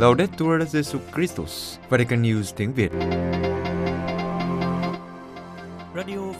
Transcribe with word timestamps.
Laudetur 0.00 0.64
Jesus 0.64 1.02
Christus, 1.12 1.78
Vatican 1.90 2.22
News 2.22 2.54
tiếng 2.56 2.72
Việt. 2.72 3.49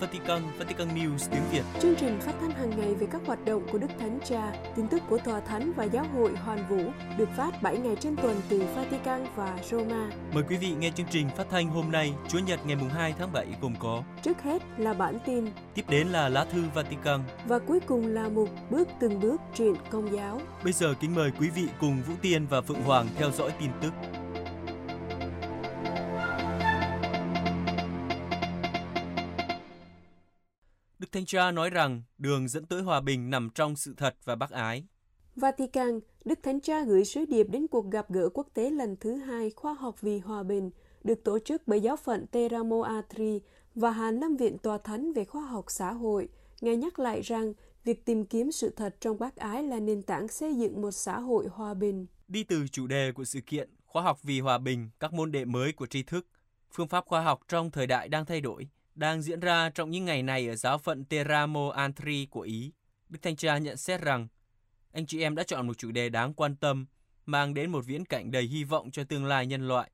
Vatican, 0.01 0.43
Vatican 0.59 0.89
News 0.89 1.29
tiếng 1.31 1.43
Việt. 1.53 1.63
Chương 1.81 1.95
trình 1.97 2.21
phát 2.21 2.33
thanh 2.41 2.51
hàng 2.51 2.71
ngày 2.71 2.95
về 2.95 3.07
các 3.13 3.23
hoạt 3.27 3.45
động 3.45 3.63
của 3.73 3.79
Đức 3.79 3.91
Thánh 3.99 4.19
Cha, 4.25 4.53
tin 4.77 4.89
tức 4.89 5.03
của 5.09 5.19
Tòa 5.19 5.41
Thánh 5.41 5.73
và 5.77 5.85
Giáo 5.85 6.07
hội 6.15 6.37
Hoàn 6.37 6.69
Vũ 6.69 6.91
được 7.19 7.29
phát 7.37 7.63
7 7.63 7.79
ngày 7.79 7.97
trên 8.01 8.17
tuần 8.17 8.41
từ 8.49 8.63
Vatican 8.77 9.27
và 9.37 9.59
Roma. 9.71 10.11
Mời 10.35 10.45
quý 10.49 10.57
vị 10.57 10.73
nghe 10.79 10.91
chương 10.91 11.07
trình 11.11 11.29
phát 11.37 11.47
thanh 11.51 11.69
hôm 11.69 11.93
nay, 11.93 12.13
Chúa 12.29 12.39
Nhật 12.39 12.61
ngày 12.67 12.77
2 12.95 13.15
tháng 13.19 13.33
7 13.33 13.47
gồm 13.61 13.75
có 13.79 14.03
Trước 14.23 14.43
hết 14.43 14.63
là 14.79 14.95
bản 14.95 15.19
tin 15.27 15.45
Tiếp 15.75 15.85
đến 15.89 16.07
là 16.07 16.29
lá 16.29 16.45
thư 16.45 16.63
Vatican. 16.75 17.21
và 17.47 17.59
cuối 17.59 17.81
cùng 17.81 18.07
là 18.07 18.29
mục 18.29 18.49
bước 18.71 18.89
từng 19.01 19.21
bước 19.21 19.41
truyện 19.55 19.75
công 19.91 20.13
giáo. 20.13 20.41
Bây 20.65 20.73
giờ 20.73 20.95
kính 21.01 21.15
mời 21.15 21.33
quý 21.41 21.49
vị 21.51 21.69
cùng 21.81 22.03
Vũ 22.09 22.15
Tiên 22.23 22.47
và 22.51 22.61
Phượng 22.61 22.83
Hoàng 22.83 23.07
theo 23.17 23.31
dõi 23.31 23.51
tin 23.61 23.71
tức. 23.83 23.91
Đức 31.11 31.19
Thánh 31.19 31.27
Cha 31.27 31.51
nói 31.51 31.71
rằng 31.71 32.03
đường 32.19 32.49
dẫn 32.49 32.67
tới 32.67 32.83
hòa 32.83 33.01
bình 33.01 33.31
nằm 33.31 33.51
trong 33.55 33.77
sự 33.77 33.95
thật 33.97 34.17
và 34.25 34.37
bác 34.37 34.51
ái. 34.51 34.85
Vatican, 35.37 36.01
Đức 36.25 36.39
Thánh 36.43 36.61
Cha 36.61 36.85
gửi 36.85 37.05
sứ 37.05 37.25
điệp 37.25 37.47
đến 37.51 37.67
cuộc 37.67 37.91
gặp 37.91 38.11
gỡ 38.11 38.29
quốc 38.35 38.47
tế 38.55 38.71
lần 38.71 38.97
thứ 38.97 39.15
hai 39.15 39.51
khoa 39.51 39.75
học 39.75 40.01
vì 40.01 40.19
hòa 40.19 40.43
bình, 40.43 40.71
được 41.05 41.25
tổ 41.25 41.39
chức 41.39 41.63
bởi 41.67 41.81
giáo 41.81 41.97
phận 41.97 42.27
Teramo 42.27 42.83
Atri 42.83 43.41
và 43.75 43.91
Hàn 43.91 44.21
Lâm 44.21 44.37
Viện 44.37 44.59
Tòa 44.59 44.79
Thánh 44.79 45.13
về 45.13 45.25
khoa 45.25 45.43
học 45.43 45.65
xã 45.69 45.93
hội. 45.93 46.29
Ngài 46.61 46.77
nhắc 46.77 46.99
lại 46.99 47.21
rằng 47.21 47.53
việc 47.85 48.05
tìm 48.05 48.25
kiếm 48.25 48.53
sự 48.53 48.71
thật 48.77 48.97
trong 49.01 49.19
bác 49.19 49.37
ái 49.37 49.63
là 49.63 49.81
nền 49.81 50.03
tảng 50.03 50.29
xây 50.29 50.55
dựng 50.55 50.83
một 50.83 50.91
xã 50.91 51.21
hội 51.21 51.47
hòa 51.51 51.75
bình. 51.75 52.07
Đi 52.29 52.45
từ 52.45 52.69
chủ 52.69 52.87
đề 52.87 53.13
của 53.13 53.25
sự 53.25 53.41
kiện 53.47 53.71
Khoa 53.87 54.03
học 54.03 54.23
vì 54.23 54.41
hòa 54.41 54.59
bình, 54.59 54.91
các 55.01 55.13
môn 55.13 55.33
đệ 55.33 55.45
mới 55.45 55.73
của 55.73 55.87
tri 55.87 56.03
thức, 56.03 56.27
phương 56.73 56.89
pháp 56.89 57.05
khoa 57.07 57.21
học 57.21 57.41
trong 57.49 57.71
thời 57.71 57.87
đại 57.87 58.09
đang 58.09 58.27
thay 58.27 58.41
đổi, 58.41 58.69
đang 59.01 59.23
diễn 59.23 59.41
ra 59.41 59.71
trong 59.71 59.91
những 59.91 60.05
ngày 60.05 60.23
này 60.23 60.49
ở 60.49 60.57
giáo 60.57 60.79
phận 60.79 61.05
Teramo 61.05 61.71
Antri 61.71 62.27
của 62.27 62.41
Ý. 62.41 62.73
Đức 63.09 63.19
Thanh 63.23 63.37
Cha 63.37 63.59
nhận 63.59 63.77
xét 63.77 64.01
rằng, 64.01 64.29
anh 64.93 65.07
chị 65.07 65.23
em 65.23 65.35
đã 65.35 65.43
chọn 65.43 65.67
một 65.67 65.79
chủ 65.79 65.91
đề 65.91 66.09
đáng 66.09 66.35
quan 66.35 66.57
tâm, 66.57 66.87
mang 67.27 67.55
đến 67.55 67.71
một 67.71 67.87
viễn 67.87 68.05
cảnh 68.05 68.31
đầy 68.31 68.43
hy 68.43 68.65
vọng 68.65 68.91
cho 68.91 69.05
tương 69.05 69.25
lai 69.25 69.47
nhân 69.47 69.69
loại. 69.69 69.91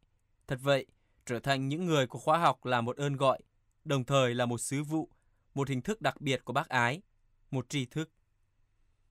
Thật 0.47 0.59
vậy, 0.63 0.87
trở 1.27 1.39
thành 1.39 1.69
những 1.69 1.87
người 1.87 2.07
của 2.07 2.19
khoa 2.19 2.39
học 2.39 2.65
là 2.65 2.81
một 2.81 2.97
ơn 2.97 3.17
gọi, 3.17 3.39
đồng 3.85 4.05
thời 4.05 4.35
là 4.35 4.47
một 4.47 4.59
sứ 4.59 4.83
vụ, 4.83 5.09
một 5.55 5.69
hình 5.69 5.83
thức 5.83 6.01
đặc 6.01 6.21
biệt 6.21 6.45
của 6.45 6.53
bác 6.53 6.69
ái, 6.69 7.03
một 7.51 7.69
tri 7.69 7.85
thức. 7.87 8.11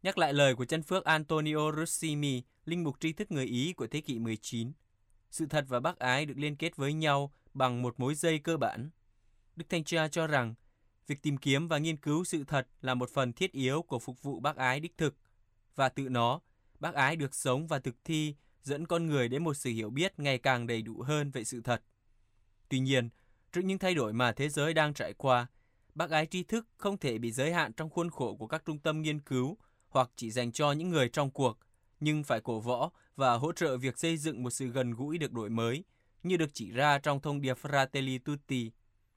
Nhắc 0.03 0.17
lại 0.17 0.33
lời 0.33 0.55
của 0.55 0.65
chân 0.65 0.83
phước 0.83 1.05
Antonio 1.05 1.71
Rossimi, 1.71 2.43
linh 2.65 2.83
mục 2.83 2.99
tri 2.99 3.13
thức 3.13 3.31
người 3.31 3.45
Ý 3.45 3.73
của 3.73 3.87
thế 3.87 4.01
kỷ 4.01 4.19
19. 4.19 4.71
Sự 5.31 5.45
thật 5.45 5.65
và 5.67 5.79
bác 5.79 5.99
ái 5.99 6.25
được 6.25 6.37
liên 6.37 6.55
kết 6.55 6.75
với 6.75 6.93
nhau 6.93 7.33
bằng 7.53 7.81
một 7.81 7.99
mối 7.99 8.15
dây 8.15 8.39
cơ 8.39 8.57
bản. 8.57 8.89
Đức 9.55 9.65
Thanh 9.69 9.83
Cha 9.83 10.07
cho 10.07 10.27
rằng, 10.27 10.55
việc 11.07 11.21
tìm 11.21 11.37
kiếm 11.37 11.67
và 11.67 11.77
nghiên 11.77 11.97
cứu 11.97 12.23
sự 12.23 12.43
thật 12.43 12.67
là 12.81 12.93
một 12.93 13.09
phần 13.09 13.33
thiết 13.33 13.51
yếu 13.51 13.81
của 13.81 13.99
phục 13.99 14.21
vụ 14.21 14.39
bác 14.39 14.55
ái 14.55 14.79
đích 14.79 14.97
thực, 14.97 15.15
và 15.75 15.89
tự 15.89 16.09
nó, 16.09 16.39
bác 16.79 16.93
ái 16.93 17.15
được 17.15 17.35
sống 17.35 17.67
và 17.67 17.79
thực 17.79 17.95
thi 18.03 18.35
dẫn 18.63 18.87
con 18.87 19.05
người 19.05 19.27
đến 19.27 19.43
một 19.43 19.53
sự 19.53 19.69
hiểu 19.69 19.89
biết 19.89 20.19
ngày 20.19 20.37
càng 20.37 20.67
đầy 20.67 20.81
đủ 20.81 21.01
hơn 21.01 21.31
về 21.31 21.43
sự 21.43 21.61
thật. 21.61 21.83
Tuy 22.69 22.79
nhiên, 22.79 23.09
trước 23.51 23.61
những 23.61 23.77
thay 23.77 23.95
đổi 23.95 24.13
mà 24.13 24.31
thế 24.31 24.49
giới 24.49 24.73
đang 24.73 24.93
trải 24.93 25.13
qua, 25.13 25.47
bác 25.95 26.09
ái 26.09 26.25
tri 26.25 26.43
thức 26.43 26.67
không 26.77 26.97
thể 26.97 27.17
bị 27.17 27.31
giới 27.31 27.53
hạn 27.53 27.73
trong 27.73 27.89
khuôn 27.89 28.09
khổ 28.09 28.35
của 28.35 28.47
các 28.47 28.65
trung 28.65 28.79
tâm 28.79 29.01
nghiên 29.01 29.19
cứu 29.19 29.57
hoặc 29.89 30.09
chỉ 30.15 30.31
dành 30.31 30.51
cho 30.51 30.71
những 30.71 30.89
người 30.89 31.09
trong 31.09 31.31
cuộc, 31.31 31.59
nhưng 31.99 32.23
phải 32.23 32.41
cổ 32.41 32.59
võ 32.59 32.91
và 33.15 33.33
hỗ 33.33 33.51
trợ 33.51 33.77
việc 33.77 33.97
xây 33.97 34.17
dựng 34.17 34.43
một 34.43 34.49
sự 34.49 34.67
gần 34.67 34.91
gũi 34.91 35.17
được 35.17 35.31
đổi 35.31 35.49
mới, 35.49 35.83
như 36.23 36.37
được 36.37 36.49
chỉ 36.53 36.71
ra 36.71 36.99
trong 36.99 37.21
thông 37.21 37.41
điệp 37.41 37.57
Fratelli 37.61 38.19
Tutti. 38.25 38.71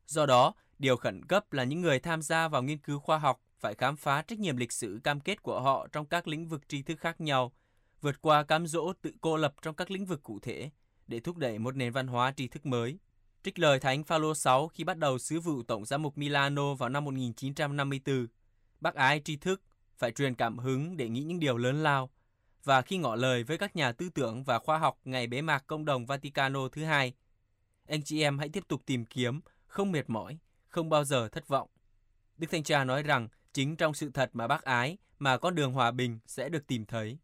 Do 0.09 0.27
đó, 0.27 0.55
điều 0.79 0.97
khẩn 0.97 1.25
cấp 1.25 1.53
là 1.53 1.65
những 1.65 1.81
người 1.81 1.99
tham 1.99 2.23
gia 2.23 2.49
vào 2.49 2.63
nghiên 2.63 2.79
cứu 2.79 2.99
khoa 2.99 3.19
học 3.19 3.41
phải 3.59 3.75
khám 3.75 3.97
phá 3.97 4.23
trách 4.23 4.39
nhiệm 4.39 4.57
lịch 4.57 4.73
sử 4.73 5.01
cam 5.05 5.21
kết 5.21 5.43
của 5.43 5.61
họ 5.61 5.89
trong 5.93 6.07
các 6.07 6.29
lĩnh 6.29 6.49
vực 6.49 6.69
tri 6.69 6.83
thức 6.83 7.01
khác 7.01 7.21
nhau, 7.21 7.53
vượt 8.01 8.23
qua 8.23 8.43
cám 8.43 8.67
dỗ 8.67 8.93
tự 9.03 9.13
cô 9.21 9.37
lập 9.37 9.55
trong 9.63 9.75
các 9.75 9.91
lĩnh 9.91 10.07
vực 10.07 10.23
cụ 10.23 10.39
thể 10.43 10.71
để 11.07 11.21
thúc 11.21 11.37
đẩy 11.37 11.59
một 11.59 11.77
nền 11.77 11.93
văn 11.93 12.07
hóa 12.07 12.33
tri 12.37 12.49
thức 12.49 12.67
mới. 12.67 12.99
Trích 13.43 13.59
lời 13.59 13.81
Thánh 13.81 14.05
Phaolô 14.05 14.35
6 14.35 14.69
khi 14.69 14.85
bắt 14.85 14.99
đầu 14.99 15.19
sứ 15.19 15.41
vụ 15.41 15.63
Tổng 15.63 15.85
giám 15.85 16.03
mục 16.03 16.19
Milano 16.19 16.75
vào 16.75 16.89
năm 16.89 17.05
1954, 17.05 18.27
bác 18.81 18.95
ái 18.95 19.21
tri 19.25 19.37
thức 19.37 19.63
phải 19.97 20.13
truyền 20.13 20.35
cảm 20.35 20.59
hứng 20.59 20.97
để 20.97 21.09
nghĩ 21.09 21.23
những 21.23 21.41
điều 21.41 21.57
lớn 21.57 21.83
lao. 21.83 22.11
Và 22.65 22.83
khi 22.83 22.97
ngỏ 22.99 23.17
lời 23.17 23.45
với 23.45 23.59
các 23.59 23.77
nhà 23.77 23.93
tư 23.93 24.09
tưởng 24.15 24.45
và 24.45 24.59
khoa 24.59 24.79
học 24.79 24.99
ngày 25.05 25.27
bế 25.27 25.43
mạc 25.43 25.67
công 25.67 25.85
đồng 25.85 26.07
Vaticano 26.07 26.69
thứ 26.69 26.85
hai, 26.85 27.15
anh 27.89 28.03
chị 28.03 28.23
em 28.23 28.39
hãy 28.39 28.49
tiếp 28.49 28.65
tục 28.69 28.83
tìm 28.87 29.05
kiếm, 29.05 29.41
không 29.69 29.93
mệt 29.93 30.11
mỏi, 30.11 30.39
không 30.69 30.89
bao 30.89 31.05
giờ 31.05 31.29
thất 31.29 31.49
vọng. 31.49 31.69
Đức 32.37 32.47
Thanh 32.51 32.63
Cha 32.63 32.85
nói 32.85 33.03
rằng 33.03 33.29
chính 33.53 33.77
trong 33.77 33.95
sự 33.95 34.11
thật 34.15 34.31
mà 34.33 34.47
bác 34.47 34.63
ái 34.63 34.99
mà 35.19 35.39
con 35.39 35.55
đường 35.55 35.73
hòa 35.73 35.91
bình 35.91 36.19
sẽ 36.27 36.49
được 36.49 36.67
tìm 36.67 36.85
thấy. 36.85 37.19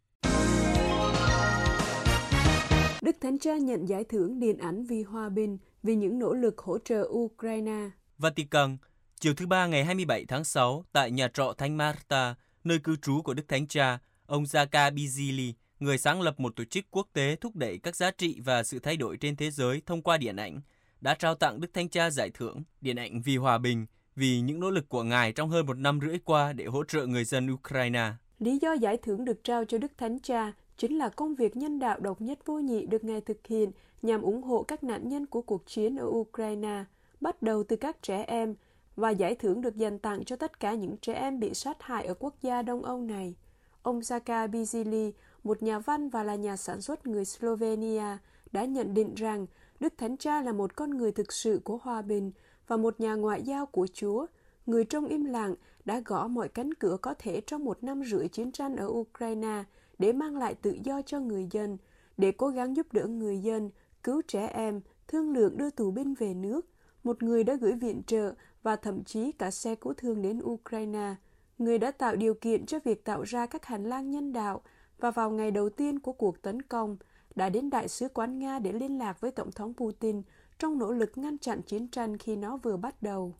Đức 3.02 3.16
Thánh 3.20 3.38
Cha 3.38 3.56
nhận 3.56 3.88
giải 3.88 4.04
thưởng 4.04 4.40
điện 4.40 4.58
ảnh 4.58 4.84
vì 4.84 5.02
hòa 5.02 5.28
bình 5.28 5.58
vì 5.82 5.94
những 5.94 6.18
nỗ 6.18 6.34
lực 6.34 6.58
hỗ 6.58 6.78
trợ 6.78 7.08
Ukraine. 7.08 7.90
Vatican, 8.18 8.76
chiều 9.20 9.34
thứ 9.34 9.46
Ba 9.46 9.66
ngày 9.66 9.84
27 9.84 10.24
tháng 10.28 10.44
6 10.44 10.84
tại 10.92 11.10
nhà 11.10 11.28
trọ 11.28 11.54
Thánh 11.58 11.76
Marta, 11.76 12.34
nơi 12.64 12.78
cư 12.78 12.96
trú 12.96 13.22
của 13.22 13.34
Đức 13.34 13.48
Thánh 13.48 13.66
Cha, 13.66 13.98
ông 14.26 14.44
Zaka 14.44 14.94
Bizili, 14.94 15.52
người 15.80 15.98
sáng 15.98 16.20
lập 16.20 16.40
một 16.40 16.56
tổ 16.56 16.64
chức 16.64 16.84
quốc 16.90 17.08
tế 17.12 17.36
thúc 17.36 17.56
đẩy 17.56 17.78
các 17.78 17.96
giá 17.96 18.10
trị 18.10 18.40
và 18.44 18.62
sự 18.62 18.78
thay 18.78 18.96
đổi 18.96 19.16
trên 19.16 19.36
thế 19.36 19.50
giới 19.50 19.82
thông 19.86 20.02
qua 20.02 20.16
điện 20.16 20.36
ảnh, 20.36 20.60
đã 21.04 21.14
trao 21.14 21.34
tặng 21.34 21.60
Đức 21.60 21.74
Thánh 21.74 21.88
Cha 21.88 22.10
giải 22.10 22.30
thưởng 22.34 22.62
Điện 22.80 22.96
ảnh 22.96 23.22
vì 23.22 23.36
hòa 23.36 23.58
bình 23.58 23.86
vì 24.16 24.40
những 24.40 24.60
nỗ 24.60 24.70
lực 24.70 24.88
của 24.88 25.02
Ngài 25.02 25.32
trong 25.32 25.50
hơn 25.50 25.66
một 25.66 25.78
năm 25.78 26.00
rưỡi 26.02 26.18
qua 26.18 26.52
để 26.52 26.64
hỗ 26.64 26.84
trợ 26.84 27.06
người 27.06 27.24
dân 27.24 27.52
Ukraine. 27.52 28.12
Lý 28.38 28.58
do 28.58 28.72
giải 28.72 28.96
thưởng 28.96 29.24
được 29.24 29.44
trao 29.44 29.64
cho 29.64 29.78
Đức 29.78 29.92
Thánh 29.98 30.18
Cha 30.18 30.52
chính 30.76 30.98
là 30.98 31.08
công 31.08 31.34
việc 31.34 31.56
nhân 31.56 31.78
đạo 31.78 32.00
độc 32.00 32.20
nhất 32.20 32.38
vô 32.46 32.58
nhị 32.58 32.86
được 32.86 33.04
Ngài 33.04 33.20
thực 33.20 33.46
hiện 33.46 33.70
nhằm 34.02 34.22
ủng 34.22 34.42
hộ 34.42 34.62
các 34.62 34.84
nạn 34.84 35.08
nhân 35.08 35.26
của 35.26 35.42
cuộc 35.42 35.66
chiến 35.66 35.96
ở 35.96 36.06
Ukraine, 36.06 36.84
bắt 37.20 37.42
đầu 37.42 37.64
từ 37.64 37.76
các 37.76 38.02
trẻ 38.02 38.22
em, 38.22 38.54
và 38.96 39.10
giải 39.10 39.34
thưởng 39.34 39.60
được 39.60 39.76
dành 39.76 39.98
tặng 39.98 40.24
cho 40.24 40.36
tất 40.36 40.60
cả 40.60 40.74
những 40.74 40.96
trẻ 40.96 41.14
em 41.14 41.40
bị 41.40 41.54
sát 41.54 41.82
hại 41.82 42.06
ở 42.06 42.14
quốc 42.14 42.34
gia 42.42 42.62
Đông 42.62 42.84
Âu 42.84 43.00
này. 43.00 43.34
Ông 43.82 44.00
Zaka 44.00 44.50
Bizili, 44.50 45.12
một 45.44 45.62
nhà 45.62 45.78
văn 45.78 46.08
và 46.08 46.22
là 46.22 46.34
nhà 46.34 46.56
sản 46.56 46.80
xuất 46.80 47.06
người 47.06 47.24
Slovenia, 47.24 48.18
đã 48.52 48.64
nhận 48.64 48.94
định 48.94 49.14
rằng 49.14 49.46
Đức 49.84 49.98
Thánh 49.98 50.16
Cha 50.16 50.42
là 50.42 50.52
một 50.52 50.76
con 50.76 50.90
người 50.90 51.12
thực 51.12 51.32
sự 51.32 51.60
của 51.64 51.78
hòa 51.82 52.02
bình 52.02 52.32
và 52.66 52.76
một 52.76 53.00
nhà 53.00 53.14
ngoại 53.14 53.42
giao 53.42 53.66
của 53.66 53.86
Chúa, 53.92 54.26
người 54.66 54.84
trong 54.84 55.06
im 55.06 55.24
lặng 55.24 55.54
đã 55.84 56.02
gõ 56.04 56.28
mọi 56.28 56.48
cánh 56.48 56.74
cửa 56.74 56.96
có 57.02 57.14
thể 57.18 57.40
trong 57.40 57.64
một 57.64 57.84
năm 57.84 58.02
rưỡi 58.04 58.28
chiến 58.28 58.52
tranh 58.52 58.76
ở 58.76 58.86
Ukraine 58.86 59.64
để 59.98 60.12
mang 60.12 60.36
lại 60.36 60.54
tự 60.54 60.76
do 60.84 61.02
cho 61.02 61.20
người 61.20 61.48
dân, 61.50 61.78
để 62.16 62.32
cố 62.32 62.48
gắng 62.48 62.76
giúp 62.76 62.92
đỡ 62.92 63.06
người 63.06 63.38
dân, 63.38 63.70
cứu 64.02 64.22
trẻ 64.28 64.46
em, 64.46 64.80
thương 65.08 65.32
lượng 65.32 65.56
đưa 65.56 65.70
tù 65.70 65.90
binh 65.90 66.14
về 66.14 66.34
nước. 66.34 66.66
Một 67.04 67.22
người 67.22 67.44
đã 67.44 67.54
gửi 67.54 67.72
viện 67.72 68.02
trợ 68.06 68.34
và 68.62 68.76
thậm 68.76 69.04
chí 69.04 69.32
cả 69.32 69.50
xe 69.50 69.74
cứu 69.74 69.94
thương 69.96 70.22
đến 70.22 70.40
Ukraine. 70.44 71.14
Người 71.58 71.78
đã 71.78 71.90
tạo 71.90 72.16
điều 72.16 72.34
kiện 72.34 72.66
cho 72.66 72.78
việc 72.84 73.04
tạo 73.04 73.22
ra 73.22 73.46
các 73.46 73.64
hành 73.64 73.84
lang 73.84 74.10
nhân 74.10 74.32
đạo 74.32 74.62
và 74.98 75.10
vào 75.10 75.30
ngày 75.30 75.50
đầu 75.50 75.68
tiên 75.70 75.98
của 75.98 76.12
cuộc 76.12 76.42
tấn 76.42 76.62
công, 76.62 76.96
đã 77.34 77.48
đến 77.48 77.70
Đại 77.70 77.88
sứ 77.88 78.08
quán 78.08 78.38
Nga 78.38 78.58
để 78.58 78.72
liên 78.72 78.98
lạc 78.98 79.20
với 79.20 79.30
Tổng 79.30 79.52
thống 79.52 79.74
Putin 79.74 80.22
trong 80.58 80.78
nỗ 80.78 80.92
lực 80.92 81.18
ngăn 81.18 81.38
chặn 81.38 81.62
chiến 81.62 81.88
tranh 81.88 82.18
khi 82.18 82.36
nó 82.36 82.56
vừa 82.56 82.76
bắt 82.76 83.02
đầu. 83.02 83.34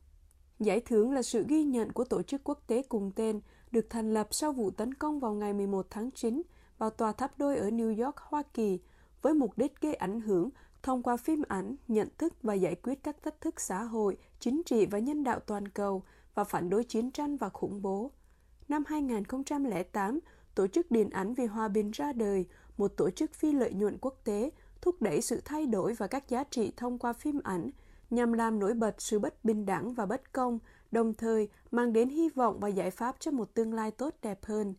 Giải 0.61 0.81
thưởng 0.81 1.13
là 1.13 1.23
sự 1.23 1.45
ghi 1.49 1.65
nhận 1.65 1.93
của 1.93 2.05
tổ 2.05 2.23
chức 2.23 2.45
quốc 2.45 2.59
tế 2.67 2.83
cùng 2.89 3.13
tên 3.17 3.41
được 3.71 3.87
thành 3.91 4.15
lập 4.15 4.29
sau 4.31 4.53
vụ 4.53 4.71
tấn 4.71 4.95
công 4.95 5.21
vào 5.21 5.35
ngày 5.35 5.53
11 5.53 5.87
tháng 5.91 6.11
9 6.11 6.43
vào 6.79 6.91
tòa 6.91 7.13
tháp 7.13 7.39
đôi 7.39 7.57
ở 7.57 7.71
New 7.71 8.05
York, 8.05 8.17
Hoa 8.17 8.43
Kỳ, 8.55 8.79
với 9.23 9.35
mục 9.35 9.59
đích 9.59 9.81
gây 9.81 9.95
ảnh 9.95 10.21
hưởng 10.21 10.51
thông 10.83 11.03
qua 11.03 11.17
phim 11.17 11.43
ảnh, 11.49 11.77
nhận 11.89 12.09
thức 12.19 12.35
và 12.43 12.55
giải 12.55 12.75
quyết 12.75 13.03
các 13.03 13.23
thách 13.23 13.41
thức 13.41 13.61
xã 13.61 13.83
hội, 13.83 14.17
chính 14.41 14.63
trị 14.67 14.87
và 14.87 14.99
nhân 14.99 15.25
đạo 15.25 15.41
toàn 15.41 15.69
cầu 15.69 16.03
và 16.35 16.45
phản 16.45 16.71
đối 16.71 16.85
chiến 16.85 17.11
tranh 17.11 17.37
và 17.37 17.49
khủng 17.49 17.83
bố. 17.83 18.11
Năm 18.69 18.85
2008, 18.87 20.21
Tổ 20.55 20.67
chức 20.67 20.91
Điện 20.91 21.11
ảnh 21.11 21.35
vì 21.35 21.47
Hòa 21.47 21.69
bình 21.69 21.91
ra 21.91 22.13
đời, 22.13 22.47
một 22.77 22.97
tổ 22.97 23.11
chức 23.11 23.35
phi 23.35 23.53
lợi 23.53 23.73
nhuận 23.73 23.99
quốc 24.01 24.15
tế 24.25 24.51
thúc 24.81 25.03
đẩy 25.03 25.21
sự 25.21 25.41
thay 25.45 25.67
đổi 25.67 25.95
và 25.95 26.07
các 26.07 26.29
giá 26.29 26.45
trị 26.45 26.73
thông 26.77 26.99
qua 26.99 27.13
phim 27.13 27.41
ảnh 27.45 27.71
nhằm 28.11 28.33
làm 28.33 28.59
nổi 28.59 28.75
bật 28.75 29.03
sự 29.03 29.19
bất 29.19 29.45
bình 29.45 29.67
đẳng 29.67 29.95
và 29.95 30.07
bất 30.07 30.33
công, 30.33 30.59
đồng 30.91 31.15
thời 31.15 31.49
mang 31.71 31.93
đến 31.93 32.09
hy 32.09 32.29
vọng 32.29 32.61
và 32.61 32.69
giải 32.69 32.91
pháp 32.91 33.17
cho 33.19 33.31
một 33.31 33.55
tương 33.55 33.75
lai 33.75 33.91
tốt 33.91 34.15
đẹp 34.23 34.45
hơn. 34.45 34.75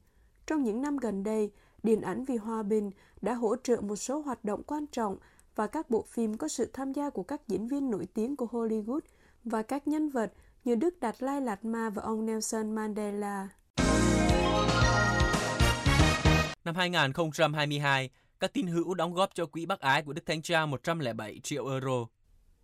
Trong 0.47 0.63
những 0.63 0.81
năm 0.81 0.97
gần 0.97 1.23
đây, 1.23 1.51
Điện 1.85 2.01
ảnh 2.01 2.23
vì 2.23 2.37
hòa 2.37 2.63
bình 2.63 2.91
đã 3.21 3.33
hỗ 3.33 3.55
trợ 3.55 3.81
một 3.81 3.95
số 3.95 4.19
hoạt 4.19 4.45
động 4.45 4.63
quan 4.63 4.87
trọng 4.87 5.17
và 5.55 5.67
các 5.67 5.89
bộ 5.89 6.01
phim 6.01 6.37
có 6.37 6.47
sự 6.47 6.69
tham 6.73 6.93
gia 6.93 7.09
của 7.09 7.23
các 7.23 7.47
diễn 7.47 7.67
viên 7.67 7.89
nổi 7.89 8.07
tiếng 8.13 8.35
của 8.35 8.47
Hollywood 8.51 8.99
và 9.43 9.61
các 9.61 9.87
nhân 9.87 10.09
vật 10.09 10.33
như 10.63 10.75
Đức 10.75 10.99
Đạt 10.99 11.23
Lai 11.23 11.41
Lạt 11.41 11.65
Ma 11.65 11.89
và 11.89 12.03
ông 12.03 12.25
Nelson 12.25 12.75
Mandela. 12.75 13.49
Năm 16.65 16.75
2022, 16.75 18.09
các 18.39 18.53
tín 18.53 18.67
hữu 18.67 18.93
đóng 18.93 19.13
góp 19.13 19.29
cho 19.35 19.45
quỹ 19.45 19.65
bác 19.65 19.79
ái 19.79 20.03
của 20.03 20.13
Đức 20.13 20.25
Thánh 20.25 20.41
Cha 20.41 20.65
107 20.65 21.39
triệu 21.43 21.67
euro. 21.67 22.07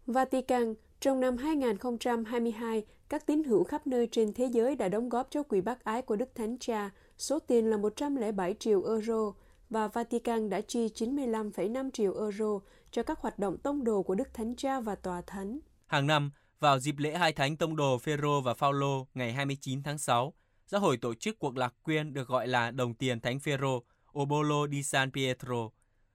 Vatican, 0.05 0.73
trong 0.99 1.19
năm 1.19 1.37
2022, 1.37 2.83
các 3.09 3.25
tín 3.25 3.43
hữu 3.43 3.63
khắp 3.63 3.87
nơi 3.87 4.07
trên 4.11 4.33
thế 4.33 4.45
giới 4.45 4.75
đã 4.75 4.89
đóng 4.89 5.09
góp 5.09 5.27
cho 5.31 5.43
quỹ 5.43 5.61
bác 5.61 5.83
ái 5.83 6.01
của 6.01 6.15
Đức 6.15 6.35
Thánh 6.35 6.57
Cha 6.59 6.89
số 7.17 7.39
tiền 7.39 7.69
là 7.69 7.77
107 7.77 8.55
triệu 8.59 8.83
euro 8.83 9.33
và 9.69 9.87
Vatican 9.87 10.49
đã 10.49 10.61
chi 10.61 10.87
95,5 10.87 11.91
triệu 11.91 12.19
euro 12.19 12.59
cho 12.91 13.03
các 13.03 13.19
hoạt 13.19 13.39
động 13.39 13.57
tông 13.57 13.83
đồ 13.83 14.03
của 14.03 14.15
Đức 14.15 14.33
Thánh 14.33 14.55
Cha 14.55 14.79
và 14.79 14.95
Tòa 14.95 15.21
Thánh. 15.27 15.59
Hàng 15.87 16.07
năm, 16.07 16.31
vào 16.59 16.79
dịp 16.79 16.95
lễ 16.97 17.17
hai 17.17 17.33
thánh 17.33 17.57
tông 17.57 17.75
đồ 17.75 17.97
Phêrô 17.97 18.41
và 18.41 18.53
Phaolô 18.53 19.07
ngày 19.13 19.33
29 19.33 19.83
tháng 19.83 19.97
6, 19.97 20.33
giáo 20.67 20.81
hội 20.81 20.97
tổ 20.97 21.13
chức 21.13 21.39
cuộc 21.39 21.57
lạc 21.57 21.73
quyên 21.83 22.13
được 22.13 22.27
gọi 22.27 22.47
là 22.47 22.71
đồng 22.71 22.93
tiền 22.93 23.19
Thánh 23.19 23.39
Phêrô, 23.39 23.83
Obolo 24.19 24.67
di 24.67 24.83
San 24.83 25.11
Pietro. 25.11 25.69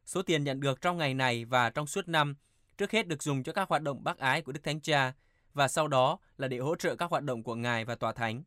Số 0.04 0.22
tiền 0.22 0.44
nhận 0.44 0.60
được 0.60 0.80
trong 0.80 0.98
ngày 0.98 1.14
này 1.14 1.44
và 1.44 1.70
trong 1.70 1.86
suốt 1.86 2.08
năm, 2.08 2.36
trước 2.78 2.90
hết 2.90 3.06
được 3.06 3.22
dùng 3.22 3.42
cho 3.42 3.52
các 3.52 3.68
hoạt 3.68 3.82
động 3.82 4.04
bác 4.04 4.18
ái 4.18 4.42
của 4.42 4.52
Đức 4.52 4.60
Thánh 4.62 4.80
Cha 4.80 5.12
và 5.54 5.68
sau 5.68 5.88
đó 5.88 6.18
là 6.36 6.48
để 6.48 6.58
hỗ 6.58 6.76
trợ 6.76 6.96
các 6.96 7.10
hoạt 7.10 7.22
động 7.22 7.42
của 7.42 7.54
Ngài 7.54 7.84
và 7.84 7.94
Tòa 7.94 8.12
Thánh. 8.12 8.42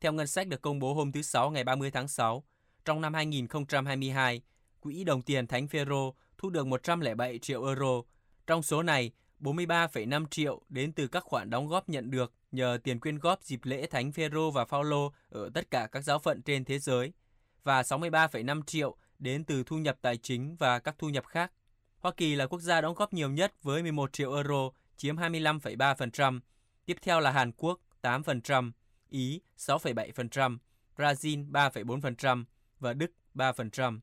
Theo 0.00 0.12
ngân 0.12 0.26
sách 0.26 0.48
được 0.48 0.62
công 0.62 0.78
bố 0.78 0.94
hôm 0.94 1.12
thứ 1.12 1.22
Sáu 1.22 1.50
ngày 1.50 1.64
30 1.64 1.90
tháng 1.90 2.08
6, 2.08 2.44
trong 2.84 3.00
năm 3.00 3.14
2022, 3.14 4.42
Quỹ 4.80 5.04
đồng 5.04 5.22
tiền 5.22 5.46
Thánh 5.46 5.68
Phaero 5.68 6.12
thu 6.38 6.50
được 6.50 6.66
107 6.66 7.38
triệu 7.38 7.64
euro. 7.64 8.02
Trong 8.46 8.62
số 8.62 8.82
này, 8.82 9.10
43,5 9.40 10.26
triệu 10.26 10.62
đến 10.68 10.92
từ 10.92 11.08
các 11.08 11.24
khoản 11.24 11.50
đóng 11.50 11.68
góp 11.68 11.88
nhận 11.88 12.10
được 12.10 12.32
nhờ 12.52 12.78
tiền 12.84 13.00
quyên 13.00 13.18
góp 13.18 13.42
dịp 13.42 13.60
lễ 13.62 13.86
Thánh 13.86 14.12
Phaero 14.12 14.50
và 14.50 14.64
Phaolô 14.64 15.12
ở 15.28 15.50
tất 15.54 15.70
cả 15.70 15.88
các 15.92 16.00
giáo 16.00 16.18
phận 16.18 16.42
trên 16.42 16.64
thế 16.64 16.78
giới 16.78 17.12
và 17.66 17.82
63,5 17.82 18.62
triệu 18.62 18.96
đến 19.18 19.44
từ 19.44 19.62
thu 19.66 19.78
nhập 19.78 19.96
tài 20.00 20.16
chính 20.16 20.56
và 20.56 20.78
các 20.78 20.94
thu 20.98 21.08
nhập 21.08 21.26
khác. 21.26 21.52
Hoa 21.98 22.12
Kỳ 22.16 22.34
là 22.34 22.46
quốc 22.46 22.60
gia 22.60 22.80
đóng 22.80 22.94
góp 22.94 23.12
nhiều 23.12 23.30
nhất 23.30 23.54
với 23.62 23.82
11 23.82 24.12
triệu 24.12 24.34
euro, 24.34 24.70
chiếm 24.96 25.16
25,3%. 25.16 26.40
Tiếp 26.84 26.96
theo 27.02 27.20
là 27.20 27.30
Hàn 27.30 27.52
Quốc 27.52 27.80
8%, 28.02 28.70
Ý 29.08 29.40
6,7%, 29.58 30.58
Brazil 30.96 31.50
3,4% 31.50 32.44
và 32.80 32.92
Đức 32.92 33.10
3%. 33.34 34.00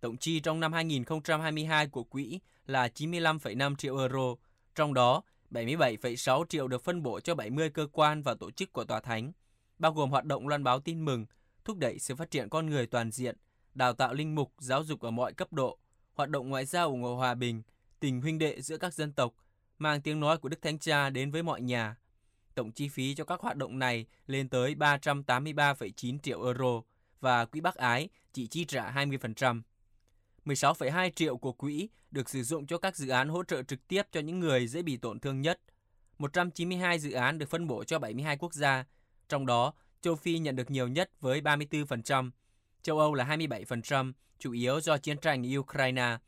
Tổng 0.00 0.16
chi 0.16 0.40
trong 0.40 0.60
năm 0.60 0.72
2022 0.72 1.86
của 1.86 2.04
quỹ 2.04 2.40
là 2.66 2.88
95,5 2.88 3.76
triệu 3.76 3.98
euro, 3.98 4.34
trong 4.74 4.94
đó 4.94 5.22
77,6 5.50 6.44
triệu 6.48 6.68
được 6.68 6.84
phân 6.84 7.02
bổ 7.02 7.20
cho 7.20 7.34
70 7.34 7.70
cơ 7.70 7.86
quan 7.92 8.22
và 8.22 8.34
tổ 8.34 8.50
chức 8.50 8.72
của 8.72 8.84
Tòa 8.84 9.00
Thánh, 9.00 9.32
bao 9.78 9.92
gồm 9.92 10.10
hoạt 10.10 10.24
động 10.24 10.48
loan 10.48 10.64
báo 10.64 10.80
tin 10.80 11.04
mừng, 11.04 11.26
thúc 11.66 11.78
đẩy 11.78 11.98
sự 11.98 12.16
phát 12.16 12.30
triển 12.30 12.48
con 12.48 12.66
người 12.70 12.86
toàn 12.86 13.10
diện, 13.10 13.36
đào 13.74 13.92
tạo 13.92 14.14
linh 14.14 14.34
mục, 14.34 14.52
giáo 14.58 14.84
dục 14.84 15.00
ở 15.00 15.10
mọi 15.10 15.32
cấp 15.32 15.52
độ, 15.52 15.78
hoạt 16.14 16.30
động 16.30 16.48
ngoại 16.48 16.64
giao 16.64 16.88
ủng 16.88 17.02
hộ 17.02 17.16
hòa 17.16 17.34
bình, 17.34 17.62
tình 18.00 18.20
huynh 18.20 18.38
đệ 18.38 18.60
giữa 18.60 18.78
các 18.78 18.94
dân 18.94 19.12
tộc, 19.12 19.34
mang 19.78 20.00
tiếng 20.00 20.20
nói 20.20 20.38
của 20.38 20.48
Đức 20.48 20.62
Thánh 20.62 20.78
Cha 20.78 21.10
đến 21.10 21.30
với 21.30 21.42
mọi 21.42 21.60
nhà. 21.60 21.96
Tổng 22.54 22.72
chi 22.72 22.88
phí 22.88 23.14
cho 23.14 23.24
các 23.24 23.40
hoạt 23.40 23.56
động 23.56 23.78
này 23.78 24.06
lên 24.26 24.48
tới 24.48 24.74
383,9 24.74 26.18
triệu 26.18 26.44
euro 26.44 26.82
và 27.20 27.44
quỹ 27.44 27.60
bác 27.60 27.74
ái 27.74 28.08
chỉ 28.32 28.46
chi 28.46 28.64
trả 28.64 28.92
20%. 28.92 29.62
16,2 30.44 31.10
triệu 31.10 31.36
của 31.36 31.52
quỹ 31.52 31.88
được 32.10 32.30
sử 32.30 32.42
dụng 32.42 32.66
cho 32.66 32.78
các 32.78 32.96
dự 32.96 33.08
án 33.08 33.28
hỗ 33.28 33.44
trợ 33.44 33.62
trực 33.62 33.88
tiếp 33.88 34.02
cho 34.12 34.20
những 34.20 34.40
người 34.40 34.66
dễ 34.66 34.82
bị 34.82 34.96
tổn 34.96 35.20
thương 35.20 35.40
nhất. 35.40 35.60
192 36.18 36.98
dự 36.98 37.12
án 37.12 37.38
được 37.38 37.50
phân 37.50 37.66
bổ 37.66 37.84
cho 37.84 37.98
72 37.98 38.36
quốc 38.36 38.54
gia, 38.54 38.84
trong 39.28 39.46
đó 39.46 39.72
châu 40.00 40.16
Phi 40.16 40.38
nhận 40.38 40.56
được 40.56 40.70
nhiều 40.70 40.88
nhất 40.88 41.10
với 41.20 41.40
34%, 41.40 42.30
châu 42.82 42.98
Âu 42.98 43.14
là 43.14 43.24
27%, 43.24 44.12
chủ 44.38 44.52
yếu 44.52 44.80
do 44.80 44.98
chiến 44.98 45.18
tranh 45.18 45.56
Ukraine, 45.58 46.18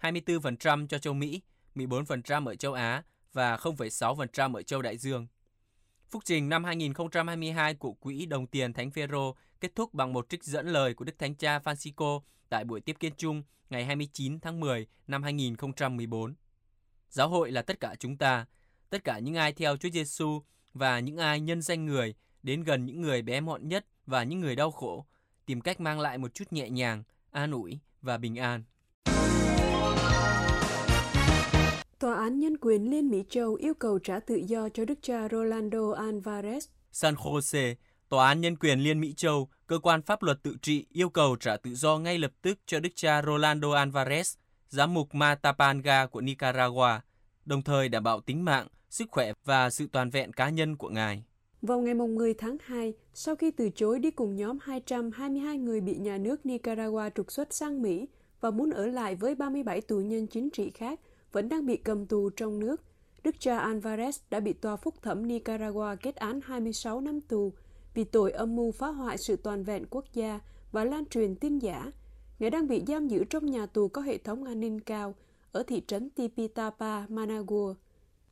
24% 0.00 0.86
cho 0.86 0.98
châu 0.98 1.14
Mỹ, 1.14 1.42
14% 1.74 2.46
ở 2.46 2.54
châu 2.54 2.72
Á 2.72 3.02
và 3.32 3.56
0,6% 3.56 4.54
ở 4.54 4.62
châu 4.62 4.82
Đại 4.82 4.96
Dương. 4.96 5.26
Phúc 6.08 6.22
trình 6.26 6.48
năm 6.48 6.64
2022 6.64 7.74
của 7.74 7.92
Quỹ 7.92 8.26
Đồng 8.26 8.46
tiền 8.46 8.72
Thánh 8.72 8.90
Phêrô 8.90 9.36
kết 9.60 9.74
thúc 9.74 9.94
bằng 9.94 10.12
một 10.12 10.28
trích 10.28 10.44
dẫn 10.44 10.68
lời 10.68 10.94
của 10.94 11.04
Đức 11.04 11.18
Thánh 11.18 11.34
Cha 11.34 11.58
Francisco 11.58 12.20
tại 12.48 12.64
buổi 12.64 12.80
tiếp 12.80 12.96
kiến 13.00 13.12
chung 13.16 13.42
ngày 13.70 13.84
29 13.84 14.40
tháng 14.40 14.60
10 14.60 14.86
năm 15.06 15.22
2014. 15.22 16.34
Giáo 17.08 17.28
hội 17.28 17.50
là 17.50 17.62
tất 17.62 17.80
cả 17.80 17.94
chúng 17.98 18.16
ta, 18.16 18.46
tất 18.90 19.04
cả 19.04 19.18
những 19.18 19.34
ai 19.34 19.52
theo 19.52 19.76
Chúa 19.76 19.90
Giêsu 19.90 20.42
và 20.74 21.00
những 21.00 21.16
ai 21.16 21.40
nhân 21.40 21.62
danh 21.62 21.86
người 21.86 22.14
đến 22.48 22.64
gần 22.64 22.86
những 22.86 23.00
người 23.00 23.22
bé 23.22 23.40
mọn 23.40 23.68
nhất 23.68 23.86
và 24.06 24.22
những 24.22 24.40
người 24.40 24.56
đau 24.56 24.70
khổ, 24.70 25.06
tìm 25.46 25.60
cách 25.60 25.80
mang 25.80 26.00
lại 26.00 26.18
một 26.18 26.34
chút 26.34 26.44
nhẹ 26.50 26.70
nhàng, 26.70 27.02
an 27.30 27.50
ủi 27.50 27.78
và 28.02 28.18
bình 28.18 28.36
an. 28.36 28.64
Tòa 31.98 32.14
án 32.14 32.38
Nhân 32.38 32.56
quyền 32.56 32.90
Liên 32.90 33.08
Mỹ 33.08 33.24
Châu 33.30 33.54
yêu 33.54 33.74
cầu 33.74 33.98
trả 33.98 34.20
tự 34.20 34.34
do 34.46 34.68
cho 34.68 34.84
đức 34.84 34.98
cha 35.02 35.28
Rolando 35.28 35.78
Alvarez. 35.78 36.60
San 36.92 37.14
Jose, 37.14 37.74
Tòa 38.08 38.28
án 38.28 38.40
Nhân 38.40 38.56
quyền 38.56 38.80
Liên 38.80 39.00
Mỹ 39.00 39.14
Châu, 39.16 39.48
cơ 39.66 39.78
quan 39.78 40.02
pháp 40.02 40.22
luật 40.22 40.42
tự 40.42 40.56
trị 40.62 40.86
yêu 40.92 41.10
cầu 41.10 41.36
trả 41.36 41.56
tự 41.56 41.74
do 41.74 41.98
ngay 41.98 42.18
lập 42.18 42.32
tức 42.42 42.58
cho 42.66 42.80
đức 42.80 42.92
cha 42.94 43.22
Rolando 43.22 43.68
Alvarez, 43.68 44.36
giám 44.68 44.94
mục 44.94 45.14
Matapanga 45.14 46.06
của 46.06 46.20
Nicaragua, 46.20 47.00
đồng 47.44 47.62
thời 47.62 47.88
đảm 47.88 48.02
bảo 48.02 48.20
tính 48.20 48.44
mạng, 48.44 48.68
sức 48.90 49.06
khỏe 49.10 49.32
và 49.44 49.70
sự 49.70 49.86
toàn 49.92 50.10
vẹn 50.10 50.32
cá 50.32 50.48
nhân 50.48 50.76
của 50.76 50.88
ngài. 50.88 51.24
Vào 51.62 51.80
ngày 51.80 51.94
10 51.94 52.34
tháng 52.34 52.56
2, 52.60 52.94
sau 53.14 53.36
khi 53.36 53.50
từ 53.50 53.70
chối 53.74 53.98
đi 53.98 54.10
cùng 54.10 54.36
nhóm 54.36 54.58
222 54.62 55.58
người 55.58 55.80
bị 55.80 55.96
nhà 55.96 56.18
nước 56.18 56.46
Nicaragua 56.46 57.08
trục 57.14 57.32
xuất 57.32 57.54
sang 57.54 57.82
Mỹ 57.82 58.08
và 58.40 58.50
muốn 58.50 58.70
ở 58.70 58.86
lại 58.86 59.14
với 59.14 59.34
37 59.34 59.80
tù 59.80 60.00
nhân 60.00 60.26
chính 60.26 60.50
trị 60.50 60.70
khác 60.70 61.00
vẫn 61.32 61.48
đang 61.48 61.66
bị 61.66 61.76
cầm 61.76 62.06
tù 62.06 62.30
trong 62.30 62.58
nước, 62.58 62.82
Đức 63.24 63.40
cha 63.40 63.58
Alvarez 63.58 64.18
đã 64.30 64.40
bị 64.40 64.52
tòa 64.52 64.76
phúc 64.76 64.94
thẩm 65.02 65.28
Nicaragua 65.28 65.96
kết 66.02 66.16
án 66.16 66.40
26 66.44 67.00
năm 67.00 67.20
tù 67.20 67.52
vì 67.94 68.04
tội 68.04 68.32
âm 68.32 68.56
mưu 68.56 68.72
phá 68.72 68.88
hoại 68.88 69.18
sự 69.18 69.36
toàn 69.36 69.64
vẹn 69.64 69.84
quốc 69.90 70.04
gia 70.12 70.40
và 70.72 70.84
lan 70.84 71.06
truyền 71.06 71.36
tin 71.36 71.58
giả. 71.58 71.92
Ngài 72.38 72.50
đang 72.50 72.68
bị 72.68 72.82
giam 72.86 73.08
giữ 73.08 73.24
trong 73.24 73.46
nhà 73.46 73.66
tù 73.66 73.88
có 73.88 74.00
hệ 74.00 74.18
thống 74.18 74.44
an 74.44 74.60
ninh 74.60 74.80
cao 74.80 75.14
ở 75.52 75.62
thị 75.62 75.82
trấn 75.86 76.10
Tipitapa, 76.10 77.06
Managua. 77.08 77.74